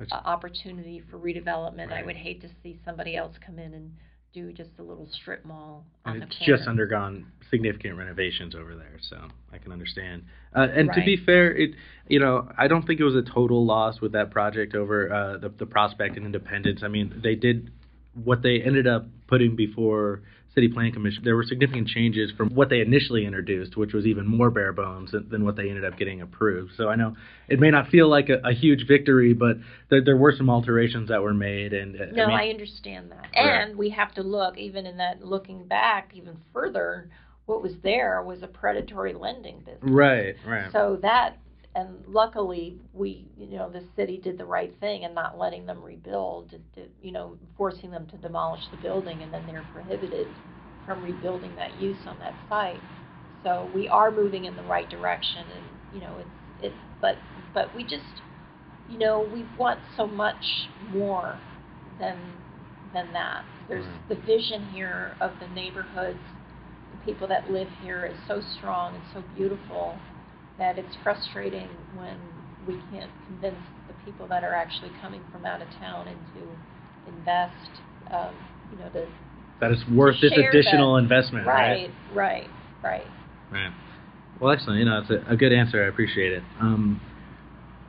uh, 0.00 0.14
opportunity 0.24 1.02
for 1.10 1.18
redevelopment. 1.18 1.92
I 1.92 2.02
would 2.02 2.16
hate 2.16 2.40
to 2.42 2.48
see 2.62 2.78
somebody 2.84 3.16
else 3.16 3.34
come 3.44 3.58
in 3.58 3.74
and 3.74 3.92
do 4.32 4.52
just 4.52 4.70
a 4.78 4.82
little 4.82 5.08
strip 5.10 5.44
mall 5.44 5.84
on 6.04 6.14
And 6.14 6.22
it's 6.24 6.36
just 6.44 6.68
undergone 6.68 7.26
significant 7.50 7.96
renovations 7.96 8.54
over 8.54 8.74
there, 8.74 8.98
so 9.00 9.16
I 9.52 9.58
can 9.58 9.72
understand. 9.72 10.24
Uh, 10.54 10.66
and 10.74 10.90
to 10.92 11.02
be 11.04 11.16
fair, 11.16 11.54
it 11.56 11.70
you 12.08 12.20
know 12.20 12.50
I 12.56 12.68
don't 12.68 12.86
think 12.86 13.00
it 13.00 13.04
was 13.04 13.14
a 13.14 13.22
total 13.22 13.64
loss 13.64 14.00
with 14.00 14.12
that 14.12 14.30
project 14.30 14.74
over 14.74 15.12
uh, 15.12 15.38
the 15.38 15.48
the 15.48 15.66
Prospect 15.66 16.16
and 16.16 16.26
Independence. 16.26 16.80
I 16.82 16.88
mean, 16.88 17.20
they 17.22 17.34
did 17.34 17.70
what 18.24 18.42
they 18.42 18.60
ended 18.60 18.86
up 18.86 19.06
putting 19.28 19.56
before 19.56 20.22
City 20.54 20.68
Plan 20.68 20.92
Commission. 20.92 21.22
There 21.24 21.36
were 21.36 21.44
significant 21.44 21.88
changes 21.88 22.30
from 22.36 22.50
what 22.50 22.68
they 22.68 22.80
initially 22.80 23.26
introduced, 23.26 23.76
which 23.76 23.92
was 23.92 24.06
even 24.06 24.26
more 24.26 24.50
bare 24.50 24.72
bones 24.72 25.12
than, 25.12 25.28
than 25.28 25.44
what 25.44 25.56
they 25.56 25.68
ended 25.68 25.84
up 25.84 25.98
getting 25.98 26.20
approved. 26.22 26.72
So 26.76 26.88
I 26.88 26.96
know 26.96 27.14
it 27.48 27.60
may 27.60 27.70
not 27.70 27.88
feel 27.88 28.08
like 28.08 28.28
a, 28.28 28.46
a 28.48 28.52
huge 28.52 28.86
victory, 28.86 29.34
but 29.34 29.56
there, 29.90 30.02
there 30.04 30.16
were 30.16 30.32
some 30.36 30.50
alterations 30.50 31.08
that 31.08 31.22
were 31.22 31.34
made. 31.34 31.72
And 31.72 32.00
uh, 32.00 32.06
No, 32.12 32.24
I, 32.24 32.26
mean, 32.26 32.36
I 32.36 32.48
understand 32.50 33.10
that. 33.10 33.28
Right. 33.36 33.62
And 33.62 33.76
we 33.78 33.90
have 33.90 34.14
to 34.14 34.22
look, 34.22 34.56
even 34.58 34.86
in 34.86 34.96
that, 34.96 35.24
looking 35.24 35.66
back 35.66 36.12
even 36.14 36.38
further, 36.52 37.10
what 37.46 37.62
was 37.62 37.72
there 37.82 38.22
was 38.22 38.42
a 38.42 38.46
predatory 38.46 39.14
lending 39.14 39.58
business. 39.60 39.78
right, 39.82 40.34
right. 40.46 40.70
So 40.72 40.98
that, 41.02 41.38
and 41.78 42.02
luckily, 42.08 42.76
we, 42.92 43.24
you 43.38 43.56
know, 43.56 43.70
the 43.70 43.84
city 43.94 44.18
did 44.18 44.36
the 44.36 44.44
right 44.44 44.74
thing 44.80 45.04
in 45.04 45.14
not 45.14 45.38
letting 45.38 45.64
them 45.64 45.80
rebuild, 45.80 46.52
you 47.00 47.12
know, 47.12 47.38
forcing 47.56 47.92
them 47.92 48.04
to 48.08 48.16
demolish 48.16 48.62
the 48.72 48.78
building, 48.78 49.22
and 49.22 49.32
then 49.32 49.46
they're 49.46 49.66
prohibited 49.72 50.26
from 50.84 51.04
rebuilding 51.04 51.54
that 51.54 51.80
use 51.80 51.98
on 52.04 52.18
that 52.18 52.34
site. 52.48 52.80
So 53.44 53.70
we 53.72 53.86
are 53.86 54.10
moving 54.10 54.46
in 54.46 54.56
the 54.56 54.64
right 54.64 54.90
direction, 54.90 55.44
and, 55.54 55.64
you 55.94 56.00
know, 56.00 56.16
it's, 56.18 56.64
it's, 56.64 56.74
but, 57.00 57.14
but 57.54 57.72
we 57.76 57.84
just, 57.84 58.22
you 58.90 58.98
know, 58.98 59.28
we 59.32 59.46
want 59.56 59.78
so 59.96 60.04
much 60.04 60.68
more 60.90 61.38
than, 62.00 62.18
than 62.92 63.12
that. 63.12 63.44
There's, 63.68 63.84
mm-hmm. 63.84 64.08
the 64.08 64.20
vision 64.26 64.68
here 64.72 65.16
of 65.20 65.30
the 65.40 65.46
neighborhoods, 65.54 66.18
the 66.90 67.04
people 67.04 67.28
that 67.28 67.52
live 67.52 67.68
here 67.84 68.04
is 68.04 68.18
so 68.26 68.42
strong 68.56 68.96
and 68.96 69.04
so 69.14 69.22
beautiful 69.36 69.96
that 70.58 70.78
it's 70.78 70.96
frustrating 71.02 71.68
when 71.96 72.18
we 72.66 72.74
can't 72.90 73.10
convince 73.26 73.56
the 73.86 73.94
people 74.04 74.26
that 74.28 74.44
are 74.44 74.54
actually 74.54 74.90
coming 75.00 75.22
from 75.32 75.44
out 75.46 75.62
of 75.62 75.68
town 75.78 76.08
and 76.08 76.18
to 76.34 77.12
invest, 77.12 77.70
um, 78.10 78.34
you 78.70 78.78
know, 78.78 78.90
to. 78.90 79.06
that 79.60 79.70
is 79.70 79.78
worth 79.90 80.20
this 80.20 80.32
additional 80.32 80.94
that. 80.94 81.02
investment, 81.02 81.46
Right, 81.46 81.90
right, 82.12 82.50
right. 82.82 83.06
Right. 83.50 83.72
Well, 84.40 84.52
excellent. 84.52 84.80
You 84.80 84.84
know, 84.84 85.00
it's 85.00 85.10
a, 85.10 85.32
a 85.32 85.36
good 85.36 85.52
answer. 85.52 85.82
I 85.82 85.88
appreciate 85.88 86.32
it. 86.32 86.42
Um, 86.60 87.00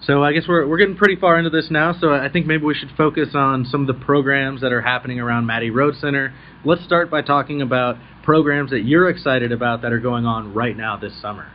so 0.02 0.24
I 0.24 0.32
guess 0.32 0.44
we're 0.48 0.66
we're 0.66 0.78
getting 0.78 0.96
pretty 0.96 1.18
far 1.18 1.38
into 1.38 1.50
this 1.50 1.68
now. 1.70 1.94
So 2.00 2.14
I 2.14 2.30
think 2.30 2.46
maybe 2.46 2.64
we 2.64 2.74
should 2.74 2.92
focus 2.96 3.30
on 3.34 3.66
some 3.66 3.82
of 3.82 3.88
the 3.88 4.06
programs 4.06 4.62
that 4.62 4.72
are 4.72 4.82
happening 4.82 5.20
around 5.20 5.46
Mattie 5.46 5.70
Rhodes 5.70 6.00
Center. 6.00 6.34
Let's 6.64 6.84
start 6.86 7.12
by 7.12 7.22
talking 7.22 7.62
about 7.62 7.98
programs 8.24 8.72
that 8.72 8.82
you're 8.82 9.10
excited 9.10 9.52
about 9.52 9.82
that 9.82 9.92
are 9.92 10.00
going 10.00 10.26
on 10.26 10.54
right 10.54 10.76
now 10.76 10.96
this 10.96 11.20
summer. 11.22 11.52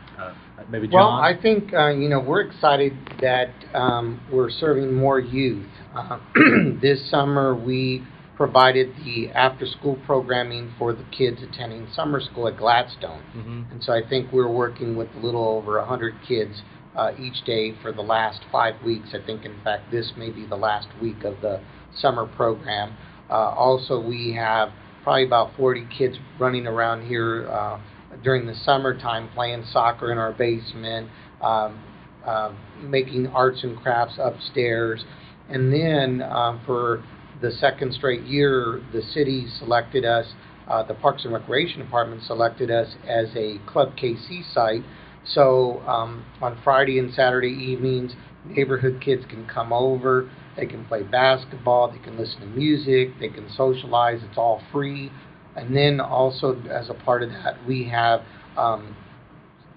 Maybe 0.69 0.89
John. 0.89 0.95
Well, 0.95 1.09
I 1.09 1.35
think 1.41 1.73
uh, 1.73 1.89
you 1.89 2.09
know 2.09 2.21
we're 2.21 2.43
excited 2.43 2.93
that 3.21 3.51
um, 3.75 4.21
we're 4.33 4.51
serving 4.51 4.95
more 4.95 5.19
youth. 5.19 5.67
Uh, 5.95 6.19
this 6.81 7.11
summer, 7.11 7.55
we 7.55 8.03
provided 8.37 8.89
the 9.05 9.29
after-school 9.31 9.97
programming 10.07 10.73
for 10.77 10.93
the 10.93 11.05
kids 11.17 11.41
attending 11.41 11.87
summer 11.95 12.21
school 12.21 12.49
at 12.49 12.57
Gladstone, 12.57 13.23
hmm 13.33 13.63
and 13.71 13.83
so 13.83 13.93
I 13.93 14.01
think 14.09 14.33
we're 14.33 14.51
working 14.51 14.97
with 14.97 15.09
a 15.17 15.19
little 15.19 15.47
over 15.49 15.81
hundred 15.85 16.15
kids 16.27 16.63
uh, 16.97 17.13
each 17.19 17.45
day 17.45 17.75
for 17.83 17.93
the 17.93 18.03
last 18.03 18.41
five 18.51 18.75
weeks. 18.85 19.09
I 19.13 19.25
think, 19.25 19.45
in 19.45 19.61
fact, 19.63 19.91
this 19.91 20.13
may 20.17 20.31
be 20.31 20.47
the 20.47 20.57
last 20.57 20.89
week 21.01 21.25
of 21.25 21.41
the 21.41 21.61
summer 21.97 22.27
program. 22.27 22.97
Uh, 23.31 23.35
also, 23.35 24.01
we 24.01 24.35
have 24.35 24.71
probably 25.03 25.25
about 25.25 25.55
40 25.57 25.87
kids 25.97 26.17
running 26.39 26.67
around 26.67 27.07
here 27.07 27.49
uh, 27.49 27.81
during 28.23 28.47
the 28.47 28.55
summertime 28.55 29.29
playing 29.35 29.65
soccer 29.71 30.13
in 30.13 30.19
our 30.19 30.33
basement, 30.33 31.09
um, 31.41 31.83
uh, 32.25 32.53
making 32.81 33.27
arts 33.29 33.63
and 33.63 33.77
crafts 33.81 34.15
upstairs. 34.19 35.05
And 35.49 35.73
then 35.73 36.23
um, 36.23 36.61
for 36.65 37.05
the 37.43 37.51
second 37.51 37.93
straight 37.95 38.23
year, 38.23 38.83
the 38.93 39.03
city 39.03 39.47
selected 39.59 40.05
us, 40.05 40.27
uh, 40.69 40.83
the 40.83 40.95
Parks 40.95 41.25
and 41.25 41.33
Recreation 41.35 41.81
Department 41.81 42.23
selected 42.23 42.71
us 42.71 42.95
as 43.07 43.27
a 43.37 43.59
Club 43.67 43.97
KC 43.97 44.53
site. 44.53 44.83
So 45.27 45.81
um, 45.87 46.25
on 46.41 46.59
Friday 46.65 46.99
and 46.99 47.13
Saturday 47.13 47.49
evenings, 47.49 48.13
neighborhood 48.45 49.01
kids 49.05 49.25
can 49.29 49.47
come 49.47 49.73
over. 49.73 50.31
They 50.57 50.67
can 50.67 50.85
play 50.85 51.03
basketball. 51.03 51.91
They 51.91 51.99
can 51.99 52.17
listen 52.17 52.41
to 52.41 52.47
music. 52.47 53.19
They 53.21 53.29
can 53.29 53.49
socialize. 53.51 54.21
It's 54.23 54.39
all 54.39 54.63
free. 54.73 55.11
And 55.57 55.77
then 55.77 56.01
also 56.01 56.61
as 56.71 56.91
a 56.91 56.95
part 56.95 57.23
of 57.23 57.31
that, 57.31 57.57
we 57.67 57.85
have 57.85 58.23
um, 58.57 58.97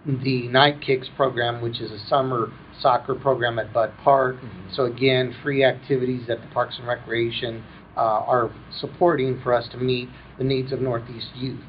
the 0.06 0.48
Night 0.48 0.82
Kicks 0.82 1.10
program, 1.16 1.62
which 1.62 1.80
is 1.82 1.92
a 1.92 2.00
summer 2.08 2.52
soccer 2.82 3.16
program 3.16 3.60
at 3.60 3.74
Budd 3.74 3.92
Park. 4.04 4.38
Mhm. 4.38 4.76
So 4.76 4.86
again, 4.86 5.34
free 5.44 5.64
activities 5.64 6.28
that 6.28 6.42
the 6.42 6.48
Parks 6.48 6.78
and 6.78 6.88
Recreation 6.88 7.64
uh, 7.96 8.24
are 8.28 8.52
supporting 8.80 9.40
for 9.42 9.54
us 9.54 9.68
to 9.70 9.78
meet 9.78 10.08
the 10.38 10.44
needs 10.44 10.72
of 10.72 10.82
Northeast 10.82 11.30
youth. 11.36 11.60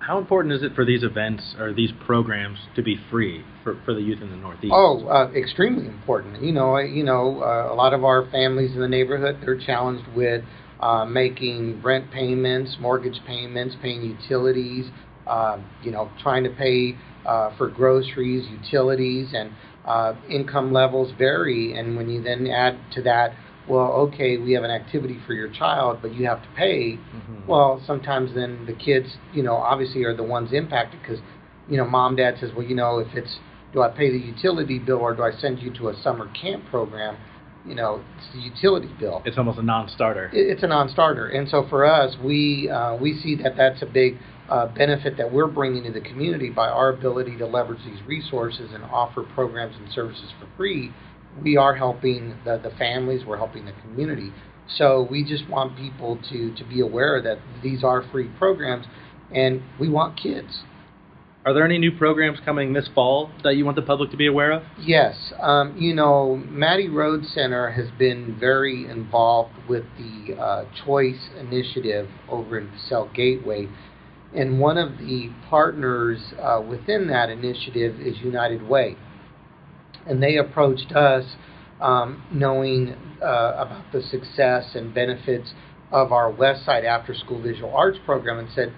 How 0.00 0.18
important 0.18 0.54
is 0.54 0.62
it 0.62 0.74
for 0.74 0.84
these 0.84 1.04
events 1.04 1.54
or 1.60 1.72
these 1.72 1.92
programs 2.06 2.58
to 2.74 2.82
be 2.82 2.98
free 3.10 3.44
for, 3.62 3.76
for 3.84 3.94
the 3.94 4.00
youth 4.00 4.20
in 4.22 4.30
the 4.30 4.36
Northeast? 4.36 4.72
Oh, 4.74 5.06
uh, 5.06 5.30
extremely 5.36 5.86
important. 5.86 6.42
You 6.42 6.52
know, 6.52 6.78
you 6.78 7.04
know, 7.04 7.42
uh, 7.42 7.72
a 7.72 7.74
lot 7.74 7.92
of 7.92 8.02
our 8.02 8.26
families 8.30 8.72
in 8.74 8.80
the 8.80 8.88
neighborhood 8.88 9.38
they're 9.44 9.58
challenged 9.58 10.08
with 10.16 10.42
uh, 10.80 11.04
making 11.04 11.80
rent 11.82 12.10
payments, 12.10 12.76
mortgage 12.80 13.20
payments, 13.26 13.76
paying 13.82 14.02
utilities, 14.02 14.86
um, 15.26 15.64
you 15.82 15.90
know, 15.90 16.10
trying 16.22 16.44
to 16.44 16.50
pay 16.50 16.96
uh, 17.26 17.56
for 17.56 17.68
groceries, 17.68 18.48
utilities, 18.48 19.28
and 19.34 19.52
uh, 19.84 20.14
income 20.28 20.72
levels 20.72 21.12
vary. 21.18 21.78
And 21.78 21.96
when 21.96 22.08
you 22.08 22.22
then 22.22 22.46
add 22.46 22.78
to 22.94 23.02
that, 23.02 23.32
well, 23.68 23.92
okay, 23.92 24.36
we 24.36 24.52
have 24.52 24.64
an 24.64 24.70
activity 24.70 25.18
for 25.26 25.34
your 25.34 25.50
child, 25.52 25.98
but 26.02 26.14
you 26.14 26.26
have 26.26 26.42
to 26.42 26.48
pay. 26.56 26.96
Mm-hmm. 26.96 27.46
Well, 27.46 27.82
sometimes 27.86 28.34
then 28.34 28.66
the 28.66 28.72
kids, 28.72 29.06
you 29.32 29.42
know, 29.42 29.54
obviously 29.54 30.02
are 30.04 30.16
the 30.16 30.24
ones 30.24 30.50
impacted 30.52 31.00
because, 31.00 31.20
you 31.68 31.76
know, 31.76 31.86
mom, 31.86 32.16
dad 32.16 32.36
says, 32.40 32.50
well, 32.56 32.66
you 32.66 32.74
know, 32.74 32.98
if 32.98 33.14
it's 33.14 33.38
do 33.72 33.82
I 33.82 33.88
pay 33.88 34.10
the 34.10 34.18
utility 34.18 34.78
bill 34.78 34.98
or 34.98 35.14
do 35.14 35.22
I 35.22 35.30
send 35.30 35.60
you 35.60 35.72
to 35.74 35.88
a 35.88 36.02
summer 36.02 36.28
camp 36.32 36.64
program? 36.70 37.16
You 37.66 37.74
know, 37.74 38.02
it's 38.16 38.32
the 38.32 38.40
utility 38.40 38.88
bill. 38.98 39.22
It's 39.26 39.36
almost 39.36 39.58
a 39.58 39.62
non-starter. 39.62 40.30
It's 40.32 40.62
a 40.62 40.66
non-starter, 40.66 41.28
and 41.28 41.48
so 41.48 41.66
for 41.68 41.84
us, 41.84 42.16
we 42.24 42.70
uh, 42.70 42.96
we 42.96 43.20
see 43.20 43.36
that 43.42 43.56
that's 43.56 43.82
a 43.82 43.86
big 43.86 44.16
uh, 44.48 44.66
benefit 44.66 45.16
that 45.16 45.32
we're 45.32 45.46
bringing 45.46 45.84
to 45.84 45.92
the 45.92 46.00
community 46.00 46.50
by 46.50 46.68
our 46.68 46.88
ability 46.88 47.36
to 47.38 47.46
leverage 47.46 47.84
these 47.84 48.02
resources 48.06 48.70
and 48.72 48.82
offer 48.84 49.22
programs 49.22 49.76
and 49.76 49.92
services 49.92 50.32
for 50.40 50.48
free. 50.56 50.90
We 51.40 51.56
are 51.56 51.74
helping 51.74 52.36
the, 52.44 52.58
the 52.58 52.70
families, 52.76 53.24
we're 53.24 53.36
helping 53.36 53.64
the 53.64 53.74
community. 53.82 54.32
So 54.76 55.06
we 55.10 55.24
just 55.24 55.48
want 55.48 55.76
people 55.76 56.18
to, 56.30 56.54
to 56.54 56.64
be 56.64 56.80
aware 56.80 57.22
that 57.22 57.38
these 57.62 57.84
are 57.84 58.04
free 58.10 58.28
programs 58.38 58.86
and 59.32 59.62
we 59.78 59.88
want 59.88 60.18
kids. 60.20 60.62
Are 61.46 61.54
there 61.54 61.64
any 61.64 61.78
new 61.78 61.92
programs 61.96 62.38
coming 62.44 62.74
this 62.74 62.88
fall 62.94 63.30
that 63.44 63.56
you 63.56 63.64
want 63.64 63.76
the 63.76 63.82
public 63.82 64.10
to 64.10 64.16
be 64.18 64.26
aware 64.26 64.52
of? 64.52 64.62
Yes. 64.78 65.32
Um, 65.40 65.74
you 65.78 65.94
know, 65.94 66.36
Mattie 66.46 66.90
Rhodes 66.90 67.32
Center 67.32 67.70
has 67.70 67.86
been 67.98 68.36
very 68.38 68.86
involved 68.86 69.54
with 69.66 69.84
the 69.96 70.34
uh, 70.34 70.64
Choice 70.84 71.30
Initiative 71.38 72.10
over 72.28 72.58
in 72.58 72.68
Paseo 72.68 73.10
Gateway. 73.14 73.68
And 74.36 74.60
one 74.60 74.76
of 74.76 74.98
the 74.98 75.30
partners 75.48 76.20
uh, 76.38 76.60
within 76.60 77.08
that 77.08 77.30
initiative 77.30 77.98
is 77.98 78.18
United 78.18 78.62
Way. 78.62 78.96
And 80.06 80.22
they 80.22 80.36
approached 80.36 80.92
us 80.92 81.24
um, 81.80 82.22
knowing 82.30 82.94
uh, 83.22 83.54
about 83.56 83.84
the 83.92 84.02
success 84.02 84.72
and 84.74 84.92
benefits 84.92 85.54
of 85.90 86.12
our 86.12 86.30
West 86.30 86.66
Side 86.66 86.84
After 86.84 87.14
School 87.14 87.40
Visual 87.40 87.74
Arts 87.74 87.98
program 88.04 88.38
and 88.38 88.48
said, 88.54 88.74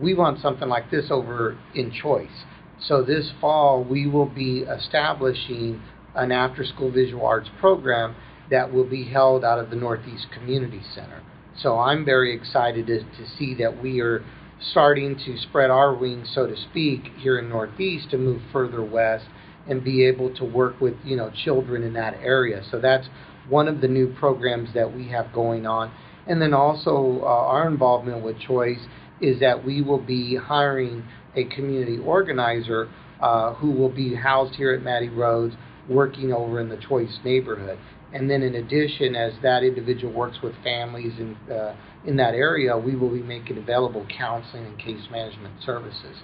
we 0.00 0.14
want 0.14 0.40
something 0.40 0.68
like 0.68 0.90
this 0.90 1.06
over 1.10 1.58
in 1.74 1.90
Choice. 1.90 2.44
So 2.80 3.02
this 3.02 3.30
fall, 3.40 3.84
we 3.84 4.06
will 4.06 4.28
be 4.28 4.60
establishing 4.60 5.82
an 6.14 6.32
after 6.32 6.64
school 6.64 6.90
visual 6.90 7.26
arts 7.26 7.50
program 7.58 8.14
that 8.50 8.72
will 8.72 8.88
be 8.88 9.04
held 9.04 9.44
out 9.44 9.58
of 9.58 9.70
the 9.70 9.76
Northeast 9.76 10.26
Community 10.32 10.80
Center. 10.94 11.22
So 11.56 11.78
I'm 11.78 12.04
very 12.04 12.34
excited 12.34 12.86
to, 12.86 13.00
to 13.00 13.28
see 13.38 13.54
that 13.56 13.82
we 13.82 14.00
are 14.00 14.24
starting 14.60 15.16
to 15.16 15.38
spread 15.38 15.70
our 15.70 15.94
wings, 15.94 16.30
so 16.34 16.46
to 16.46 16.56
speak, 16.56 17.12
here 17.18 17.38
in 17.38 17.48
Northeast 17.48 18.10
to 18.10 18.18
move 18.18 18.42
further 18.52 18.82
west 18.82 19.26
and 19.68 19.84
be 19.84 20.04
able 20.04 20.34
to 20.34 20.44
work 20.44 20.80
with 20.80 20.94
you 21.04 21.16
know 21.16 21.30
children 21.44 21.82
in 21.82 21.92
that 21.94 22.14
area. 22.14 22.62
So 22.70 22.80
that's 22.80 23.08
one 23.48 23.68
of 23.68 23.80
the 23.80 23.88
new 23.88 24.12
programs 24.14 24.70
that 24.74 24.94
we 24.94 25.08
have 25.08 25.32
going 25.32 25.66
on. 25.66 25.92
And 26.26 26.40
then 26.40 26.54
also 26.54 27.20
uh, 27.22 27.26
our 27.26 27.68
involvement 27.68 28.22
with 28.22 28.38
Choice 28.38 28.86
is 29.20 29.40
that 29.40 29.64
we 29.64 29.82
will 29.82 30.00
be 30.00 30.36
hiring 30.36 31.04
a 31.34 31.44
community 31.44 31.98
organizer 31.98 32.88
uh, 33.20 33.54
who 33.54 33.70
will 33.70 33.88
be 33.90 34.14
housed 34.14 34.54
here 34.54 34.72
at 34.72 34.82
Mattie 34.82 35.08
Rhodes, 35.08 35.54
working 35.88 36.32
over 36.32 36.60
in 36.60 36.68
the 36.68 36.76
Choice 36.76 37.18
neighborhood. 37.24 37.78
And 38.12 38.28
then, 38.28 38.42
in 38.42 38.56
addition, 38.56 39.14
as 39.14 39.32
that 39.42 39.62
individual 39.62 40.12
works 40.12 40.38
with 40.42 40.54
families 40.64 41.12
in, 41.18 41.36
uh, 41.52 41.76
in 42.04 42.16
that 42.16 42.34
area, 42.34 42.76
we 42.76 42.96
will 42.96 43.10
be 43.10 43.22
making 43.22 43.58
available 43.58 44.06
counseling 44.16 44.66
and 44.66 44.78
case 44.78 45.02
management 45.10 45.62
services. 45.64 46.16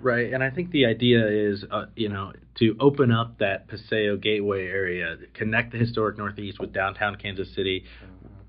Right, 0.00 0.32
and 0.32 0.42
I 0.42 0.50
think 0.50 0.72
the 0.72 0.86
idea 0.86 1.26
is, 1.28 1.64
uh, 1.70 1.86
you 1.94 2.08
know, 2.08 2.32
to 2.58 2.76
open 2.80 3.12
up 3.12 3.38
that 3.38 3.68
Paseo 3.68 4.16
Gateway 4.16 4.66
area, 4.66 5.16
connect 5.32 5.72
the 5.72 5.78
historic 5.78 6.18
Northeast 6.18 6.58
with 6.58 6.72
downtown 6.72 7.16
Kansas 7.16 7.54
City, 7.54 7.84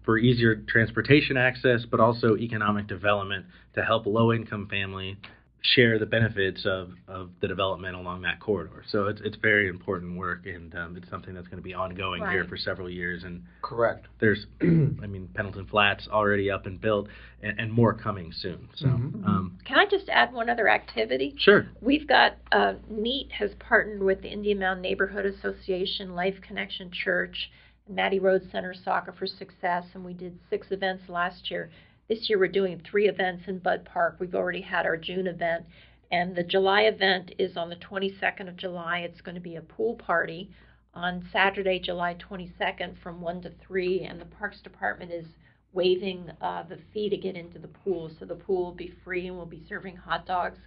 for 0.04 0.18
easier 0.18 0.56
transportation 0.68 1.38
access, 1.38 1.82
but 1.90 2.00
also 2.00 2.36
economic 2.38 2.88
development 2.88 3.46
to 3.76 3.84
help 3.84 4.06
low 4.06 4.34
income 4.34 4.68
family 4.70 5.18
share 5.64 5.98
the 5.98 6.06
benefits 6.06 6.66
of, 6.66 6.92
of 7.08 7.30
the 7.40 7.48
development 7.48 7.96
along 7.96 8.22
that 8.22 8.40
corridor. 8.40 8.84
So 8.90 9.06
it's 9.08 9.22
it's 9.24 9.38
very 9.38 9.70
important 9.70 10.18
work, 10.18 10.46
and 10.46 10.76
um, 10.76 10.98
it's 10.98 11.10
something 11.10 11.34
that's 11.34 11.48
going 11.48 11.58
to 11.58 11.64
be 11.64 11.74
ongoing 11.74 12.22
right. 12.22 12.32
here 12.32 12.46
for 12.46 12.58
several 12.58 12.90
years. 12.90 13.24
And 13.24 13.44
correct, 13.62 14.08
there's, 14.20 14.46
I 14.62 14.66
mean, 15.08 15.30
Pendleton 15.34 15.66
Flats 15.68 16.08
already 16.12 16.52
up 16.52 16.66
and 16.66 16.80
built, 16.80 17.08
and, 17.42 17.60
and 17.60 17.72
more 17.72 17.94
coming 17.94 18.34
soon. 18.36 18.68
So, 18.76 18.88
mm-hmm. 18.88 19.26
um, 19.26 19.58
can 19.66 19.78
I 19.78 19.86
just 19.86 20.10
add 20.10 20.34
one 20.34 20.50
other 20.50 20.68
activity? 20.68 21.34
Sure. 21.38 21.68
We've 21.82 22.08
got 22.08 22.38
uh, 22.52 22.74
NEAT 22.90 23.32
has 23.32 23.52
partnered 23.60 24.04
with 24.04 24.22
the 24.22 24.30
Indian 24.30 24.60
Mound 24.60 24.82
Neighborhood 24.82 25.26
Association, 25.26 26.14
Life 26.14 26.36
Connection 26.46 26.92
Church 26.92 27.50
Mattie 27.90 28.20
Rhodes 28.20 28.50
Center 28.50 28.74
Soccer 28.74 29.12
for 29.12 29.28
Success, 29.28 29.84
and 29.94 30.06
we 30.06 30.14
did 30.14 30.40
six 30.50 30.72
events 30.72 31.10
last 31.10 31.52
year. 31.52 31.70
This 32.08 32.30
year 32.30 32.40
we're 32.40 32.48
doing 32.48 32.80
three 32.80 33.10
events 33.10 33.44
in 33.48 33.60
Budd 33.60 33.84
Park. 33.84 34.16
We've 34.20 34.36
already 34.36 34.62
had 34.62 34.86
our 34.86 34.96
June 34.96 35.28
event, 35.28 35.66
and 36.10 36.34
the 36.34 36.44
July 36.44 36.84
event 36.84 37.34
is 37.38 37.58
on 37.58 37.70
the 37.70 37.76
22nd 37.76 38.48
of 38.48 38.56
July. 38.56 39.00
It's 39.00 39.20
going 39.20 39.36
to 39.36 39.42
be 39.42 39.58
a 39.58 39.62
pool 39.62 39.96
party 39.96 40.50
on 40.94 41.28
Saturday, 41.34 41.78
July 41.78 42.16
22nd 42.16 42.98
from 43.00 43.20
1 43.20 43.42
to 43.42 43.52
3, 43.68 44.06
and 44.06 44.22
the 44.22 44.26
Parks 44.26 44.62
Department 44.62 45.12
is 45.12 45.26
waiving 45.74 46.32
uh, 46.40 46.64
the 46.64 46.80
fee 46.94 47.10
to 47.10 47.18
get 47.18 47.36
into 47.36 47.60
the 47.60 47.68
pool. 47.68 48.10
So 48.18 48.24
the 48.24 48.36
pool 48.36 48.64
will 48.64 48.76
be 48.76 48.94
free 49.04 49.28
and 49.28 49.36
we'll 49.36 49.46
be 49.46 49.66
serving 49.68 49.98
hot 49.98 50.26
dogs. 50.26 50.60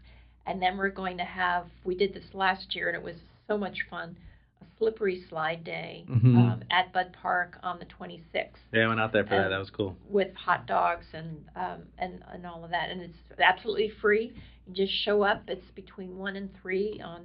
And 0.45 0.61
then 0.61 0.77
we're 0.77 0.91
going 0.91 1.17
to 1.17 1.25
have, 1.25 1.69
we 1.83 1.95
did 1.95 2.13
this 2.13 2.35
last 2.35 2.75
year 2.75 2.89
and 2.89 2.97
it 2.97 3.03
was 3.03 3.17
so 3.49 3.57
much 3.57 3.87
fun 3.89 4.17
a 4.61 4.65
slippery 4.79 5.25
slide 5.29 5.65
day 5.65 6.05
mm-hmm. 6.09 6.37
um, 6.37 6.63
at 6.71 6.93
Budd 6.93 7.15
Park 7.21 7.59
on 7.63 7.79
the 7.79 7.87
26th. 7.87 8.49
Yeah, 8.73 8.85
I 8.85 8.89
went 8.89 9.01
out 9.01 9.13
there 9.13 9.25
for 9.25 9.37
that. 9.37 9.49
That 9.49 9.59
was 9.59 9.71
cool. 9.71 9.97
With 10.09 10.35
hot 10.35 10.67
dogs 10.67 11.07
and 11.13 11.45
um, 11.55 11.83
and 11.99 12.23
and 12.33 12.47
all 12.47 12.65
of 12.65 12.71
that, 12.71 12.91
and 12.91 13.01
it's 13.01 13.19
absolutely 13.41 13.93
free. 14.01 14.33
You 14.67 14.75
just 14.75 14.93
show 15.05 15.23
up. 15.23 15.43
It's 15.49 15.71
between 15.75 16.17
one 16.17 16.37
and 16.37 16.51
three 16.61 17.01
on 17.05 17.23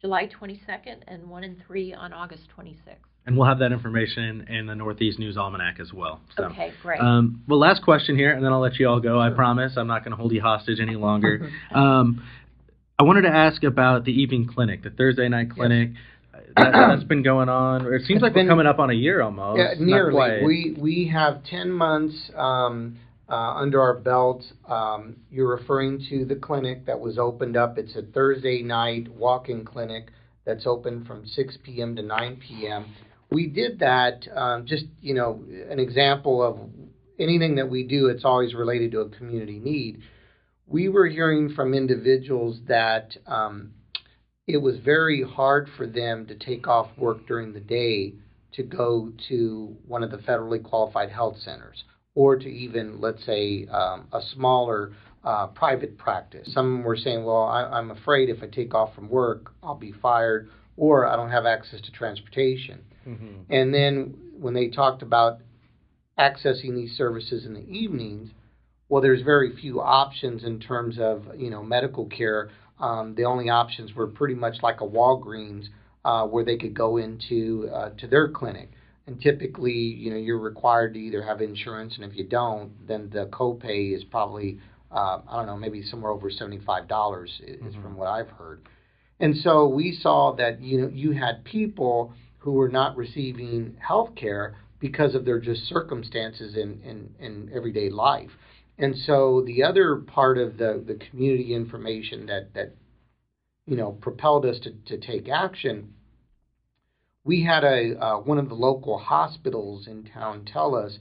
July 0.00 0.28
22nd 0.28 1.02
and 1.08 1.28
one 1.28 1.42
and 1.44 1.56
three 1.66 1.92
on 1.92 2.12
August 2.12 2.42
26th. 2.56 2.96
And 3.24 3.36
we'll 3.36 3.48
have 3.48 3.58
that 3.58 3.72
information 3.72 4.46
in 4.48 4.66
the 4.66 4.76
Northeast 4.76 5.18
News 5.18 5.36
Almanac 5.36 5.80
as 5.80 5.92
well. 5.92 6.20
So, 6.36 6.44
okay, 6.44 6.72
great. 6.80 7.00
Um, 7.00 7.42
well, 7.48 7.58
last 7.58 7.82
question 7.82 8.16
here, 8.16 8.30
and 8.30 8.44
then 8.44 8.52
I'll 8.52 8.60
let 8.60 8.78
you 8.78 8.88
all 8.88 9.00
go. 9.00 9.20
I 9.20 9.30
promise 9.30 9.72
I'm 9.76 9.88
not 9.88 10.04
going 10.04 10.12
to 10.12 10.16
hold 10.16 10.30
you 10.30 10.40
hostage 10.40 10.78
any 10.78 10.94
longer. 10.94 11.50
um, 11.74 12.22
I 13.00 13.02
wanted 13.02 13.22
to 13.22 13.30
ask 13.30 13.64
about 13.64 14.04
the 14.04 14.12
evening 14.12 14.46
clinic, 14.46 14.84
the 14.84 14.90
Thursday 14.90 15.28
night 15.28 15.50
clinic. 15.50 15.90
Yes 15.92 15.98
that, 16.56 16.74
has 16.74 17.04
been 17.04 17.22
going 17.22 17.48
on. 17.48 17.86
It 17.92 18.00
seems 18.00 18.16
it's 18.18 18.22
like 18.22 18.34
been, 18.34 18.46
we're 18.46 18.52
coming 18.52 18.66
up 18.66 18.78
on 18.78 18.90
a 18.90 18.94
year 18.94 19.22
almost. 19.22 19.58
Yeah, 19.58 19.74
nearly. 19.78 20.44
We 20.44 20.76
we 20.78 21.10
have 21.12 21.44
ten 21.44 21.70
months 21.70 22.30
um, 22.34 22.98
uh, 23.28 23.54
under 23.54 23.80
our 23.80 23.94
belt. 23.94 24.44
Um, 24.68 25.16
you're 25.30 25.56
referring 25.56 26.04
to 26.10 26.24
the 26.24 26.36
clinic 26.36 26.86
that 26.86 26.98
was 26.98 27.18
opened 27.18 27.56
up. 27.56 27.78
It's 27.78 27.96
a 27.96 28.02
Thursday 28.02 28.62
night 28.62 29.08
walk-in 29.08 29.64
clinic 29.64 30.10
that's 30.44 30.66
open 30.66 31.04
from 31.04 31.26
6 31.26 31.58
p.m. 31.64 31.96
to 31.96 32.02
9 32.02 32.40
p.m. 32.46 32.86
We 33.30 33.48
did 33.48 33.80
that 33.80 34.26
um, 34.34 34.66
just 34.66 34.84
you 35.00 35.14
know 35.14 35.42
an 35.68 35.80
example 35.80 36.42
of 36.42 36.58
anything 37.18 37.56
that 37.56 37.68
we 37.68 37.82
do. 37.82 38.06
It's 38.06 38.24
always 38.24 38.54
related 38.54 38.92
to 38.92 39.00
a 39.00 39.08
community 39.08 39.58
need. 39.58 40.02
We 40.68 40.88
were 40.88 41.06
hearing 41.06 41.52
from 41.54 41.74
individuals 41.74 42.58
that 42.68 43.16
um, 43.26 43.72
it 44.46 44.58
was 44.58 44.76
very 44.78 45.22
hard 45.22 45.68
for 45.76 45.86
them 45.86 46.26
to 46.26 46.34
take 46.34 46.68
off 46.68 46.88
work 46.96 47.26
during 47.26 47.52
the 47.52 47.60
day 47.60 48.14
to 48.52 48.62
go 48.62 49.12
to 49.28 49.76
one 49.86 50.02
of 50.02 50.10
the 50.10 50.18
federally 50.18 50.62
qualified 50.62 51.10
health 51.10 51.36
centers 51.38 51.84
or 52.14 52.36
to 52.36 52.48
even, 52.48 53.00
let's 53.00 53.24
say, 53.26 53.66
um, 53.66 54.06
a 54.12 54.20
smaller 54.34 54.92
uh, 55.24 55.48
private 55.48 55.98
practice. 55.98 56.48
Some 56.52 56.82
were 56.82 56.96
saying, 56.96 57.24
well, 57.24 57.42
I, 57.42 57.78
am 57.78 57.90
afraid 57.90 58.30
if 58.30 58.42
I 58.42 58.46
take 58.46 58.74
off 58.74 58.94
from 58.94 59.08
work, 59.08 59.52
I'll 59.62 59.74
be 59.74 59.92
fired 59.92 60.48
or 60.76 61.06
I 61.06 61.16
don't 61.16 61.30
have 61.30 61.44
access 61.44 61.80
to 61.82 61.92
transportation. 61.92 62.80
Mm-hmm. 63.06 63.52
And 63.52 63.74
then 63.74 64.14
when 64.38 64.54
they 64.54 64.68
talked 64.68 65.02
about 65.02 65.40
accessing 66.18 66.74
these 66.74 66.96
services 66.96 67.44
in 67.44 67.54
the 67.54 67.68
evenings, 67.68 68.30
well, 68.88 69.02
there's 69.02 69.22
very 69.22 69.54
few 69.56 69.80
options 69.80 70.44
in 70.44 70.60
terms 70.60 70.96
of, 70.98 71.26
you 71.36 71.50
know, 71.50 71.62
medical 71.62 72.06
care 72.06 72.50
um, 72.78 73.14
the 73.14 73.24
only 73.24 73.48
options 73.48 73.94
were 73.94 74.06
pretty 74.06 74.34
much 74.34 74.56
like 74.62 74.80
a 74.80 74.86
Walgreens, 74.86 75.66
uh, 76.04 76.26
where 76.26 76.44
they 76.44 76.56
could 76.56 76.74
go 76.74 76.96
into 76.98 77.68
uh, 77.74 77.90
to 77.98 78.06
their 78.06 78.28
clinic. 78.28 78.70
And 79.06 79.20
typically, 79.20 79.72
you 79.72 80.10
know, 80.10 80.16
you're 80.16 80.38
required 80.38 80.94
to 80.94 81.00
either 81.00 81.22
have 81.22 81.40
insurance, 81.40 81.94
and 81.96 82.04
if 82.04 82.16
you 82.16 82.24
don't, 82.24 82.72
then 82.88 83.08
the 83.12 83.26
copay 83.26 83.94
is 83.94 84.02
probably, 84.04 84.58
uh, 84.90 85.20
I 85.28 85.36
don't 85.36 85.46
know, 85.46 85.56
maybe 85.56 85.82
somewhere 85.82 86.10
over 86.10 86.30
seventy-five 86.30 86.88
dollars 86.88 87.40
is 87.46 87.60
mm-hmm. 87.60 87.82
from 87.82 87.96
what 87.96 88.08
I've 88.08 88.30
heard. 88.30 88.62
And 89.20 89.36
so 89.36 89.66
we 89.68 89.96
saw 90.00 90.34
that 90.36 90.60
you 90.60 90.80
know 90.80 90.88
you 90.88 91.12
had 91.12 91.44
people 91.44 92.12
who 92.38 92.52
were 92.52 92.68
not 92.68 92.96
receiving 92.96 93.76
health 93.80 94.14
care 94.14 94.56
because 94.78 95.14
of 95.14 95.24
their 95.24 95.40
just 95.40 95.62
circumstances 95.62 96.54
in, 96.54 96.80
in, 96.82 97.10
in 97.18 97.50
everyday 97.54 97.90
life. 97.90 98.30
And 98.78 98.94
so 98.96 99.42
the 99.46 99.62
other 99.62 99.96
part 99.96 100.38
of 100.38 100.58
the, 100.58 100.82
the 100.86 100.94
community 100.94 101.54
information 101.54 102.26
that, 102.26 102.52
that 102.54 102.74
you 103.66 103.76
know 103.76 103.92
propelled 103.92 104.44
us 104.44 104.58
to, 104.60 104.72
to 104.86 104.98
take 104.98 105.28
action, 105.28 105.94
we 107.24 107.44
had 107.44 107.64
a 107.64 107.98
uh, 107.98 108.18
one 108.18 108.38
of 108.38 108.48
the 108.48 108.54
local 108.54 108.98
hospitals 108.98 109.86
in 109.86 110.04
town 110.04 110.44
tell 110.44 110.74
us 110.74 110.98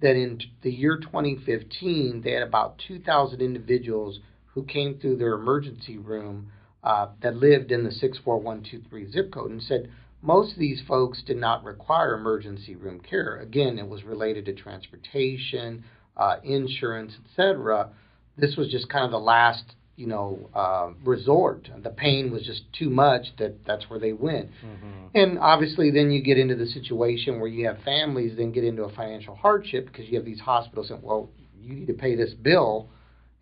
that 0.00 0.16
in 0.16 0.40
the 0.62 0.70
year 0.70 0.98
2015 0.98 2.22
they 2.22 2.32
had 2.32 2.42
about 2.42 2.80
2,000 2.86 3.40
individuals 3.40 4.18
who 4.46 4.64
came 4.64 4.98
through 4.98 5.16
their 5.16 5.34
emergency 5.34 5.96
room 5.96 6.50
uh, 6.82 7.06
that 7.22 7.36
lived 7.36 7.72
in 7.72 7.84
the 7.84 7.90
64123 7.90 9.10
zip 9.10 9.32
code 9.32 9.50
and 9.50 9.62
said 9.62 9.90
most 10.20 10.52
of 10.52 10.58
these 10.58 10.82
folks 10.86 11.22
did 11.22 11.36
not 11.36 11.64
require 11.64 12.14
emergency 12.14 12.74
room 12.74 12.98
care. 12.98 13.36
Again, 13.36 13.78
it 13.78 13.88
was 13.88 14.04
related 14.04 14.46
to 14.46 14.54
transportation, 14.54 15.84
uh, 16.16 16.36
insurance, 16.42 17.12
etc. 17.24 17.90
This 18.36 18.56
was 18.56 18.70
just 18.70 18.88
kind 18.88 19.04
of 19.04 19.10
the 19.10 19.18
last, 19.18 19.64
you 19.96 20.06
know, 20.06 20.50
uh, 20.54 20.90
resort. 21.04 21.68
The 21.82 21.90
pain 21.90 22.32
was 22.32 22.42
just 22.42 22.62
too 22.72 22.90
much 22.90 23.26
that 23.38 23.64
that's 23.66 23.88
where 23.88 23.98
they 23.98 24.12
went. 24.12 24.50
Mm-hmm. 24.64 25.06
And 25.14 25.38
obviously, 25.38 25.90
then 25.90 26.10
you 26.10 26.22
get 26.22 26.38
into 26.38 26.56
the 26.56 26.66
situation 26.66 27.38
where 27.38 27.48
you 27.48 27.66
have 27.66 27.78
families 27.84 28.36
then 28.36 28.52
get 28.52 28.64
into 28.64 28.84
a 28.84 28.92
financial 28.92 29.36
hardship 29.36 29.86
because 29.86 30.08
you 30.08 30.16
have 30.16 30.24
these 30.24 30.40
hospitals 30.40 30.88
saying, 30.88 31.00
well, 31.02 31.28
you 31.60 31.74
need 31.74 31.86
to 31.86 31.94
pay 31.94 32.14
this 32.16 32.34
bill. 32.34 32.88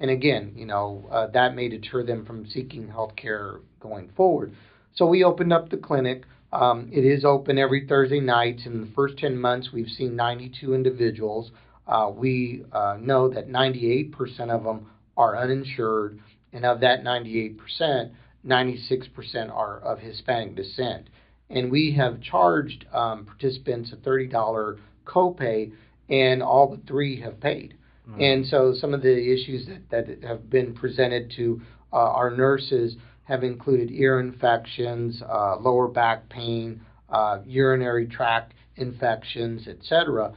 And 0.00 0.10
again, 0.10 0.52
you 0.56 0.66
know, 0.66 1.06
uh, 1.10 1.28
that 1.28 1.54
may 1.54 1.68
deter 1.68 2.02
them 2.02 2.26
from 2.26 2.46
seeking 2.46 2.88
health 2.88 3.16
care 3.16 3.60
going 3.80 4.10
forward. 4.16 4.52
So 4.94 5.06
we 5.06 5.24
opened 5.24 5.52
up 5.52 5.70
the 5.70 5.76
clinic. 5.76 6.24
Um, 6.52 6.90
it 6.92 7.04
is 7.04 7.24
open 7.24 7.56
every 7.56 7.86
Thursday 7.86 8.20
nights. 8.20 8.66
In 8.66 8.80
the 8.80 8.88
first 8.94 9.16
10 9.18 9.38
months, 9.38 9.70
we've 9.72 9.88
seen 9.88 10.16
92 10.16 10.74
individuals. 10.74 11.50
Uh, 11.86 12.10
we 12.14 12.64
uh, 12.72 12.96
know 13.00 13.28
that 13.28 13.48
98% 13.48 14.50
of 14.50 14.64
them 14.64 14.86
are 15.16 15.36
uninsured, 15.36 16.20
and 16.52 16.64
of 16.64 16.80
that 16.80 17.02
98%, 17.02 18.10
96% 18.46 19.54
are 19.54 19.78
of 19.80 19.98
Hispanic 19.98 20.56
descent. 20.56 21.08
And 21.50 21.70
we 21.70 21.92
have 21.92 22.20
charged 22.20 22.86
um, 22.92 23.26
participants 23.26 23.92
a 23.92 23.96
$30 23.96 24.78
copay, 25.04 25.72
and 26.08 26.42
all 26.42 26.68
but 26.68 26.86
three 26.86 27.20
have 27.20 27.40
paid. 27.40 27.74
Mm-hmm. 28.08 28.20
And 28.20 28.46
so 28.46 28.74
some 28.78 28.94
of 28.94 29.02
the 29.02 29.32
issues 29.32 29.66
that, 29.66 29.90
that 29.90 30.24
have 30.26 30.50
been 30.50 30.74
presented 30.74 31.32
to 31.36 31.60
uh, 31.92 31.96
our 31.96 32.30
nurses 32.30 32.96
have 33.24 33.44
included 33.44 33.90
ear 33.90 34.20
infections, 34.20 35.22
uh, 35.22 35.56
lower 35.56 35.88
back 35.88 36.28
pain, 36.28 36.80
uh, 37.08 37.38
urinary 37.46 38.06
tract 38.06 38.54
infections, 38.76 39.68
etc. 39.68 40.32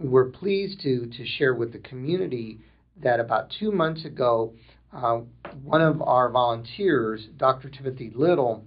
We're 0.00 0.30
pleased 0.30 0.80
to, 0.82 1.06
to 1.06 1.26
share 1.26 1.54
with 1.54 1.72
the 1.72 1.78
community 1.78 2.60
that 3.02 3.20
about 3.20 3.52
two 3.58 3.70
months 3.70 4.04
ago, 4.04 4.54
uh, 4.92 5.20
one 5.62 5.82
of 5.82 6.00
our 6.00 6.30
volunteers, 6.30 7.26
Dr. 7.36 7.68
Timothy 7.68 8.10
Little, 8.14 8.64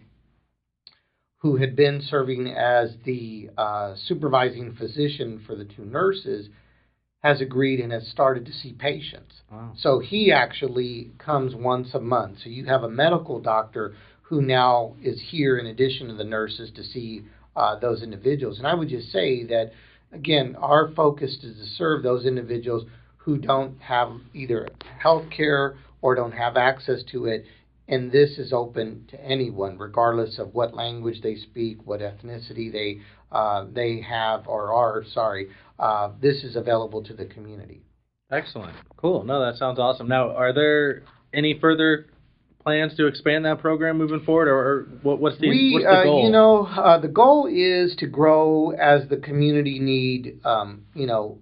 who 1.40 1.58
had 1.58 1.76
been 1.76 2.02
serving 2.02 2.48
as 2.50 2.96
the 3.04 3.50
uh, 3.58 3.96
supervising 4.06 4.76
physician 4.76 5.44
for 5.46 5.56
the 5.56 5.66
two 5.66 5.84
nurses, 5.84 6.50
has 7.24 7.42
agreed 7.42 7.80
and 7.80 7.92
has 7.92 8.08
started 8.08 8.46
to 8.46 8.52
see 8.52 8.74
patients. 8.74 9.34
Wow. 9.52 9.74
So 9.78 10.00
he 10.00 10.32
actually 10.32 11.12
comes 11.18 11.56
once 11.56 11.94
a 11.94 12.00
month. 12.00 12.38
So 12.44 12.50
you 12.50 12.66
have 12.66 12.84
a 12.84 12.90
medical 12.90 13.40
doctor 13.40 13.96
who 14.22 14.42
now 14.42 14.96
is 15.02 15.22
here 15.30 15.58
in 15.58 15.66
addition 15.66 16.10
to 16.10 16.14
the 16.14 16.24
nurses 16.24 16.72
to 16.76 16.84
see 16.84 17.24
uh, 17.56 17.80
those 17.80 18.04
individuals. 18.04 18.58
And 18.58 18.68
I 18.68 18.74
would 18.74 18.90
just 18.90 19.12
say 19.12 19.44
that, 19.46 19.72
again, 20.14 20.56
our 20.60 20.92
focus 20.94 21.38
is 21.44 21.58
to 21.58 21.66
serve 21.76 22.04
those 22.04 22.26
individuals 22.26 22.86
who 23.18 23.38
don't 23.38 23.80
have 23.80 24.12
either 24.34 24.68
health 25.00 25.26
care 25.36 25.78
or 26.02 26.16
don't 26.16 26.34
have 26.34 26.58
access 26.58 27.02
to 27.12 27.26
it. 27.26 27.46
And 27.88 28.12
this 28.12 28.38
is 28.38 28.54
open 28.54 29.06
to 29.10 29.20
anyone, 29.22 29.78
regardless 29.78 30.40
of 30.40 30.54
what 30.54 30.74
language 30.74 31.22
they 31.22 31.36
speak, 31.36 31.86
what 31.86 32.00
ethnicity 32.00 32.72
they 32.72 33.02
uh, 33.32 33.66
they 33.74 34.00
have 34.02 34.48
or 34.48 34.72
are. 34.72 35.04
Sorry, 35.14 35.50
uh, 35.80 36.12
this 36.22 36.44
is 36.44 36.56
available 36.56 37.04
to 37.04 37.14
the 37.14 37.26
community. 37.26 37.82
Excellent. 38.32 38.76
Cool. 38.96 39.24
No, 39.24 39.44
that 39.46 39.58
sounds 39.58 39.80
awesome. 39.80 40.08
Now, 40.08 40.32
are 40.32 40.54
there 40.54 41.04
any 41.34 41.60
further 41.60 42.08
plans 42.64 42.96
to 42.98 43.08
expand 43.08 43.46
that 43.46 43.60
program 43.60 43.98
moving 43.98 44.22
forward, 44.22 44.48
or, 44.48 44.58
or 44.58 44.88
what, 45.02 45.20
what's 45.20 45.40
the 45.40 45.50
we, 45.50 45.74
what's 45.74 45.86
the 45.86 46.04
goal? 46.04 46.22
Uh, 46.22 46.26
you 46.26 46.32
know, 46.32 46.66
uh, 46.66 47.00
the 47.00 47.08
goal 47.08 47.48
is 47.48 47.96
to 47.98 48.08
grow 48.08 48.72
as 48.72 49.08
the 49.10 49.18
community 49.18 49.80
need, 49.80 50.40
um, 50.46 50.84
you 50.94 51.06
know, 51.06 51.38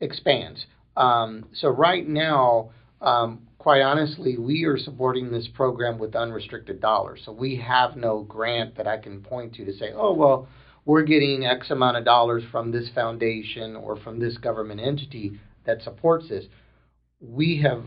expands. 0.00 0.66
Um, 0.96 1.46
so 1.52 1.68
right 1.68 2.06
now, 2.08 2.70
um, 3.00 3.46
quite 3.58 3.82
honestly, 3.82 4.38
we 4.38 4.64
are 4.64 4.78
supporting 4.78 5.30
this 5.30 5.48
program 5.52 5.98
with 5.98 6.14
unrestricted 6.14 6.80
dollars. 6.80 7.22
So 7.24 7.32
we 7.32 7.56
have 7.56 7.96
no 7.96 8.22
grant 8.22 8.76
that 8.76 8.86
I 8.86 8.98
can 8.98 9.22
point 9.22 9.54
to 9.54 9.64
to 9.64 9.72
say, 9.72 9.92
oh 9.94 10.14
well 10.14 10.48
we're 10.84 11.02
getting 11.02 11.44
X 11.44 11.70
amount 11.70 11.96
of 11.96 12.04
dollars 12.04 12.42
from 12.50 12.70
this 12.70 12.90
foundation 12.94 13.76
or 13.76 13.96
from 13.96 14.20
this 14.20 14.36
government 14.38 14.80
entity 14.80 15.38
that 15.64 15.82
supports 15.82 16.28
this. 16.28 16.44
We 17.20 17.62
have 17.62 17.82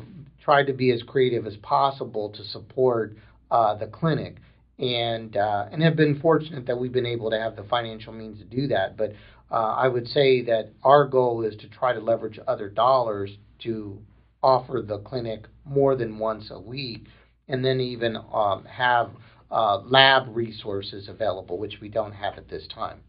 tried 0.47 0.65
to 0.65 0.71
be 0.71 0.91
as 0.91 1.03
creative 1.03 1.45
as 1.45 1.57
possible 1.57 2.29
to 2.29 2.41
support 2.45 3.17
uh, 3.51 3.75
the 3.75 3.85
clinic 3.85 4.37
and 4.79 5.35
uh, 5.35 5.65
and 5.73 5.83
have 5.83 5.97
been 5.97 6.21
fortunate 6.21 6.65
that 6.67 6.79
we've 6.79 6.93
been 6.93 7.05
able 7.05 7.29
to 7.29 7.37
have 7.37 7.57
the 7.57 7.63
financial 7.63 8.13
means 8.13 8.39
to 8.39 8.45
do 8.45 8.65
that. 8.67 8.95
But 8.95 9.11
uh, 9.51 9.55
I 9.55 9.89
would 9.89 10.07
say 10.07 10.41
that 10.43 10.69
our 10.83 11.03
goal 11.05 11.43
is 11.43 11.57
to 11.57 11.67
try 11.67 11.91
to 11.91 11.99
leverage 11.99 12.39
other 12.47 12.69
dollars 12.69 13.31
to 13.63 13.99
offer 14.41 14.81
the 14.87 14.99
clinic 14.99 15.47
more 15.65 15.97
than 15.97 16.17
once 16.17 16.49
a 16.49 16.59
week, 16.61 17.07
and 17.49 17.65
then 17.65 17.81
even 17.81 18.15
um, 18.33 18.63
have 18.63 19.09
uh, 19.51 19.79
lab 19.79 20.33
resources 20.33 21.09
available, 21.09 21.57
which 21.57 21.79
we 21.81 21.89
don't 21.89 22.13
have 22.13 22.37
at 22.37 22.47
this 22.47 22.65
time. 22.73 23.01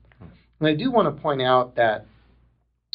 And 0.58 0.68
I 0.68 0.74
do 0.74 0.90
want 0.90 1.14
to 1.14 1.22
point 1.22 1.42
out 1.42 1.76
that 1.76 2.04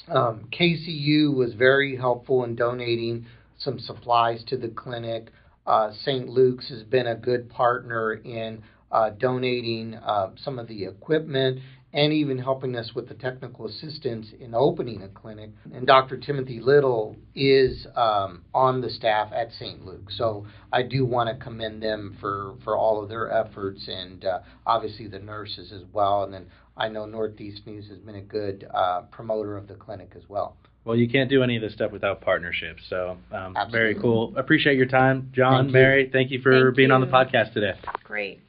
um, 0.09 0.49
KCU 0.51 1.33
was 1.33 1.53
very 1.53 1.95
helpful 1.95 2.43
in 2.43 2.57
donating 2.57 3.25
some 3.63 3.79
supplies 3.79 4.43
to 4.47 4.57
the 4.57 4.69
clinic. 4.69 5.29
Uh, 5.65 5.91
St. 6.03 6.27
Luke's 6.27 6.69
has 6.69 6.83
been 6.83 7.07
a 7.07 7.15
good 7.15 7.49
partner 7.49 8.13
in 8.13 8.63
uh, 8.91 9.11
donating 9.11 9.95
uh, 9.95 10.31
some 10.35 10.59
of 10.59 10.67
the 10.67 10.85
equipment 10.85 11.59
and 11.93 12.11
even 12.11 12.39
helping 12.39 12.75
us 12.75 12.91
with 12.95 13.07
the 13.07 13.13
technical 13.13 13.67
assistance 13.67 14.27
in 14.39 14.55
opening 14.55 15.03
a 15.03 15.07
clinic. 15.07 15.51
And 15.73 15.85
Dr. 15.85 16.17
Timothy 16.17 16.59
Little 16.59 17.15
is 17.35 17.85
um, 17.95 18.43
on 18.53 18.81
the 18.81 18.89
staff 18.89 19.31
at 19.31 19.51
St. 19.53 19.85
Luke. 19.85 20.09
So 20.09 20.47
I 20.71 20.81
do 20.81 21.05
want 21.05 21.29
to 21.29 21.43
commend 21.43 21.83
them 21.83 22.17
for, 22.19 22.55
for 22.63 22.75
all 22.75 23.01
of 23.01 23.09
their 23.09 23.31
efforts 23.31 23.87
and 23.87 24.25
uh, 24.25 24.39
obviously 24.65 25.07
the 25.07 25.19
nurses 25.19 25.71
as 25.71 25.83
well. 25.93 26.23
And 26.23 26.33
then 26.33 26.47
I 26.75 26.89
know 26.89 27.05
Northeast 27.05 27.61
News 27.67 27.87
has 27.89 27.99
been 27.99 28.15
a 28.15 28.21
good 28.21 28.67
uh, 28.73 29.01
promoter 29.11 29.55
of 29.55 29.67
the 29.67 29.75
clinic 29.75 30.13
as 30.15 30.23
well. 30.27 30.57
Well, 30.85 30.97
you 30.97 31.07
can't 31.07 31.29
do 31.29 31.43
any 31.43 31.55
of 31.55 31.61
this 31.61 31.73
stuff 31.73 31.91
without 31.91 32.21
partnerships. 32.21 32.83
So, 32.89 33.17
um, 33.31 33.55
very 33.71 33.95
cool. 33.95 34.33
Appreciate 34.35 34.75
your 34.75 34.85
time, 34.85 35.29
John, 35.33 35.65
thank 35.65 35.73
Mary. 35.73 36.09
Thank 36.11 36.31
you 36.31 36.41
for 36.41 36.65
thank 36.65 36.75
being 36.75 36.89
you. 36.89 36.95
on 36.95 37.01
the 37.01 37.07
podcast 37.07 37.53
today. 37.53 37.73
Great. 38.03 38.41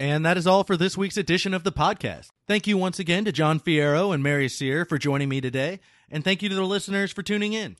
And 0.00 0.24
that 0.24 0.36
is 0.36 0.46
all 0.46 0.64
for 0.64 0.76
this 0.76 0.96
week's 0.96 1.16
edition 1.16 1.54
of 1.54 1.64
the 1.64 1.72
podcast. 1.72 2.28
Thank 2.46 2.66
you 2.66 2.76
once 2.76 2.98
again 2.98 3.24
to 3.24 3.32
John 3.32 3.58
Fierro 3.58 4.14
and 4.14 4.22
Mary 4.22 4.48
Sear 4.48 4.84
for 4.84 4.98
joining 4.98 5.28
me 5.28 5.40
today, 5.40 5.80
and 6.10 6.22
thank 6.24 6.42
you 6.42 6.48
to 6.48 6.54
the 6.54 6.62
listeners 6.62 7.12
for 7.12 7.22
tuning 7.22 7.52
in. 7.52 7.76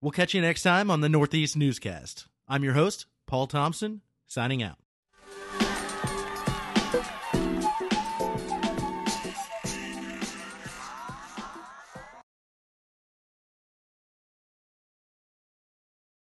We'll 0.00 0.12
catch 0.12 0.34
you 0.34 0.40
next 0.40 0.62
time 0.62 0.90
on 0.90 1.00
the 1.00 1.08
Northeast 1.08 1.56
Newscast. 1.56 2.26
I'm 2.46 2.64
your 2.64 2.74
host, 2.74 3.06
Paul 3.26 3.46
Thompson, 3.46 4.02
signing 4.26 4.62
out. 4.62 4.78